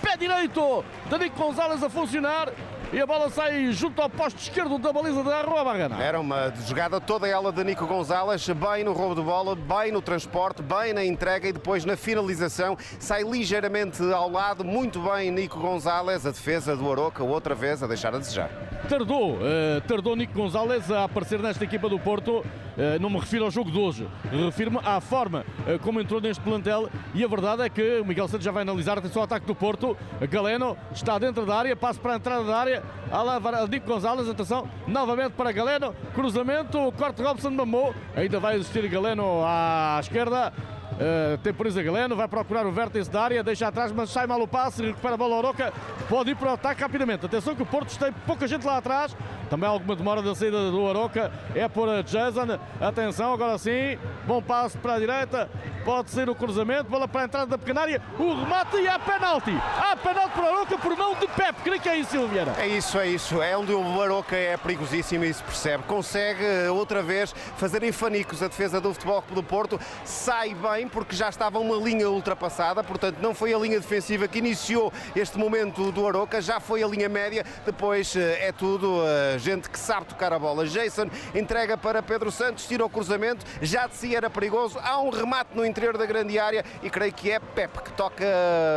Pé 0.00 0.16
direito 0.16 0.84
de 1.08 1.18
Nico 1.18 1.36
Gonzalez 1.36 1.82
a 1.82 1.90
funcionar 1.90 2.50
e 2.92 3.00
a 3.00 3.06
bola 3.06 3.30
sai 3.30 3.70
junto 3.72 4.02
ao 4.02 4.10
posto 4.10 4.38
esquerdo 4.38 4.76
da 4.78 4.92
baliza 4.92 5.22
da 5.22 5.42
Rua 5.42 5.62
Bagana. 5.64 6.02
Era 6.02 6.18
uma 6.18 6.52
jogada 6.66 7.00
toda 7.00 7.28
ela 7.28 7.52
de 7.52 7.62
Nico 7.62 7.86
Gonzalez, 7.86 8.48
bem 8.48 8.82
no 8.82 8.92
roubo 8.92 9.14
de 9.14 9.22
bola, 9.22 9.54
bem 9.54 9.92
no 9.92 10.02
transporte, 10.02 10.60
bem 10.60 10.92
na 10.92 11.04
entrega 11.04 11.48
e 11.48 11.52
depois 11.52 11.84
na 11.84 11.96
finalização. 11.96 12.76
Sai 12.98 13.22
ligeiramente 13.22 14.02
ao 14.12 14.28
lado, 14.28 14.64
muito 14.64 15.00
bem 15.00 15.30
Nico 15.30 15.60
Gonzalez, 15.60 16.26
a 16.26 16.30
defesa 16.30 16.76
do 16.76 16.90
Aroca, 16.90 17.22
outra 17.22 17.54
vez 17.54 17.82
a 17.82 17.86
deixar 17.86 18.14
a 18.14 18.18
desejar. 18.18 18.50
Tardou, 18.88 19.34
uh, 19.34 19.80
tardou 19.86 20.16
Nico 20.16 20.34
Gonzalez 20.34 20.90
a 20.90 21.04
aparecer 21.04 21.40
nesta 21.40 21.62
equipa 21.62 21.88
do 21.88 21.98
Porto. 21.98 22.38
Uh, 22.38 22.98
não 23.00 23.10
me 23.10 23.18
refiro 23.18 23.44
ao 23.44 23.50
jogo 23.50 23.70
de 23.70 23.78
hoje, 23.78 24.08
refiro-me 24.46 24.78
à 24.82 25.00
forma 25.00 25.44
uh, 25.66 25.78
como 25.80 26.00
entrou 26.00 26.20
neste 26.20 26.42
plantel. 26.42 26.88
E 27.14 27.22
a 27.22 27.28
verdade 27.28 27.62
é 27.62 27.68
que 27.68 28.00
o 28.00 28.04
Miguel 28.04 28.26
Santos 28.26 28.44
já 28.44 28.50
vai 28.50 28.62
analisar. 28.62 28.98
Atenção 28.98 29.20
ao 29.20 29.24
ataque 29.24 29.46
do 29.46 29.54
Porto. 29.54 29.96
Galeno 30.28 30.76
está 30.92 31.18
dentro 31.18 31.46
da 31.46 31.56
área, 31.56 31.76
passa 31.76 32.00
para 32.00 32.14
a 32.14 32.16
entrada 32.16 32.44
da 32.44 32.56
área. 32.56 32.79
Alá 33.10 33.40
Nico 33.66 33.86
Gonzalez, 33.86 34.28
atenção, 34.28 34.68
novamente 34.86 35.32
para 35.32 35.50
Galeno. 35.50 35.94
Cruzamento, 36.14 36.92
corte 36.92 37.22
Robson 37.22 37.50
Mamou. 37.50 37.94
Ainda 38.14 38.38
vai 38.38 38.56
existir 38.56 38.88
Galeno 38.88 39.42
à 39.44 39.98
esquerda. 40.00 40.52
Uh, 41.00 41.38
tem 41.38 41.54
por 41.54 41.66
isso 41.66 41.82
Galeno, 41.82 42.14
vai 42.14 42.28
procurar 42.28 42.66
o 42.66 42.72
vértice 42.72 43.10
da 43.10 43.22
área, 43.22 43.42
deixa 43.42 43.66
atrás, 43.66 43.90
mas 43.90 44.10
sai 44.10 44.26
mal 44.26 44.40
o 44.42 44.46
passe, 44.46 44.84
recupera 44.84 45.14
a 45.14 45.16
bola 45.16 45.36
Oroca, 45.36 45.72
pode 46.10 46.30
ir 46.30 46.36
para 46.36 46.50
o 46.50 46.52
ataque 46.52 46.82
rapidamente. 46.82 47.24
Atenção 47.24 47.56
que 47.56 47.62
o 47.62 47.66
Porto 47.66 47.98
tem 47.98 48.12
pouca 48.26 48.46
gente 48.46 48.66
lá 48.66 48.76
atrás, 48.76 49.16
Também 49.50 49.68
alguma 49.68 49.96
demora 49.96 50.22
da 50.22 50.32
saída 50.32 50.70
do 50.70 50.88
Aroca. 50.88 51.32
É 51.56 51.66
por 51.66 51.88
Jason. 52.04 52.56
Atenção, 52.80 53.32
agora 53.32 53.58
sim. 53.58 53.98
Bom 54.24 54.40
passo 54.40 54.78
para 54.78 54.94
a 54.94 54.98
direita. 55.00 55.50
Pode 55.84 56.10
ser 56.10 56.30
o 56.30 56.36
cruzamento. 56.36 56.88
Bola 56.88 57.08
para 57.08 57.22
a 57.22 57.24
entrada 57.24 57.46
da 57.46 57.58
pequena 57.58 57.80
área. 57.80 58.00
O 58.16 58.32
remate 58.32 58.76
e 58.76 58.86
há 58.86 58.96
penalti. 58.96 59.50
Há 59.50 59.96
penalti 59.96 60.34
para 60.34 60.44
o 60.44 60.46
Aroca 60.46 60.78
por 60.78 60.96
mão 60.96 61.16
de 61.16 61.26
Pep. 61.26 61.62
Creio 61.64 61.80
que 61.80 61.88
é 61.88 61.96
isso, 61.96 62.12
Silviana. 62.12 62.54
É 62.58 62.68
isso, 62.68 62.96
é 62.96 63.08
isso. 63.08 63.42
É 63.42 63.56
onde 63.56 63.72
o 63.72 64.00
Aroca 64.00 64.36
é 64.36 64.56
perigosíssimo 64.56 65.24
e 65.24 65.34
se 65.34 65.42
percebe. 65.42 65.82
Consegue 65.82 66.44
eh, 66.44 66.70
outra 66.70 67.02
vez 67.02 67.32
fazer 67.56 67.82
em 67.82 67.90
fanicos 67.90 68.44
a 68.44 68.46
defesa 68.46 68.80
do 68.80 68.94
Futebol 68.94 69.24
do 69.34 69.42
Porto. 69.42 69.80
Sai 70.04 70.54
bem 70.54 70.86
porque 70.90 71.14
já 71.14 71.28
estava 71.28 71.58
uma 71.58 71.76
linha 71.76 72.08
ultrapassada. 72.08 72.82
Portanto, 72.82 73.18
não 73.20 73.34
foi 73.34 73.54
a 73.54 73.58
linha 73.58 73.78
defensiva 73.78 74.28
que 74.28 74.38
iniciou 74.38 74.92
este 75.14 75.38
momento 75.38 75.90
do 75.92 76.06
Aroca. 76.06 76.40
Já 76.40 76.60
foi 76.60 76.82
a 76.82 76.86
linha 76.86 77.08
média. 77.08 77.44
Depois 77.64 78.14
eh, 78.16 78.48
é 78.48 78.52
tudo 78.52 79.02
eh, 79.06 79.38
gente 79.38 79.70
que 79.70 79.78
sabe 79.78 80.06
tocar 80.06 80.32
a 80.32 80.38
bola. 80.38 80.66
Jason 80.66 81.08
entrega 81.34 81.76
para 81.76 82.02
Pedro 82.02 82.30
Santos, 82.30 82.66
tira 82.66 82.84
o 82.84 82.90
cruzamento, 82.90 83.44
já 83.62 83.86
de 83.86 83.96
si 83.96 84.14
era 84.14 84.28
perigoso. 84.28 84.78
Há 84.82 85.00
um 85.00 85.10
remate 85.10 85.50
no 85.54 85.64
interior 85.64 85.96
da 85.96 86.06
grande 86.06 86.38
área 86.38 86.64
e 86.82 86.90
creio 86.90 87.12
que 87.12 87.30
é 87.30 87.38
Pep 87.38 87.82
que 87.82 87.92
toca 87.92 88.24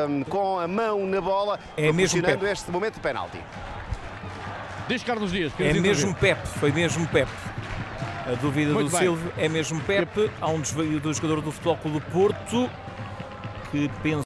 hum, 0.08 0.24
com 0.24 0.60
a 0.60 0.68
mão 0.68 1.06
na 1.06 1.22
bola, 1.22 1.60
É 1.76 1.88
proporcionando 1.88 2.48
este 2.48 2.72
momento 2.72 2.96
de 2.96 3.00
penalti. 3.00 3.40
Diz 4.88 5.04
Carlos 5.04 5.32
Dias. 5.32 5.52
É 5.60 5.74
mesmo 5.74 6.12
intervir? 6.12 6.16
Pep, 6.16 6.48
foi 6.60 6.72
mesmo 6.72 7.08
Pep. 7.08 7.30
A 8.26 8.36
dúvida 8.36 8.74
Muito 8.74 8.90
do 8.90 8.92
bem. 8.92 9.02
Silvio 9.02 9.34
é 9.38 9.50
mesmo 9.50 9.82
Pep. 9.82 10.32
Há 10.40 10.48
um 10.50 10.62
desvio 10.62 11.00
do 11.00 11.14
jogador 11.14 11.42
do 11.42 11.52
Futebol 11.52 11.78
Clube 11.78 12.00
do 12.00 12.06
Porto 12.12 12.70
que 13.72 13.90
pensa 14.02 14.22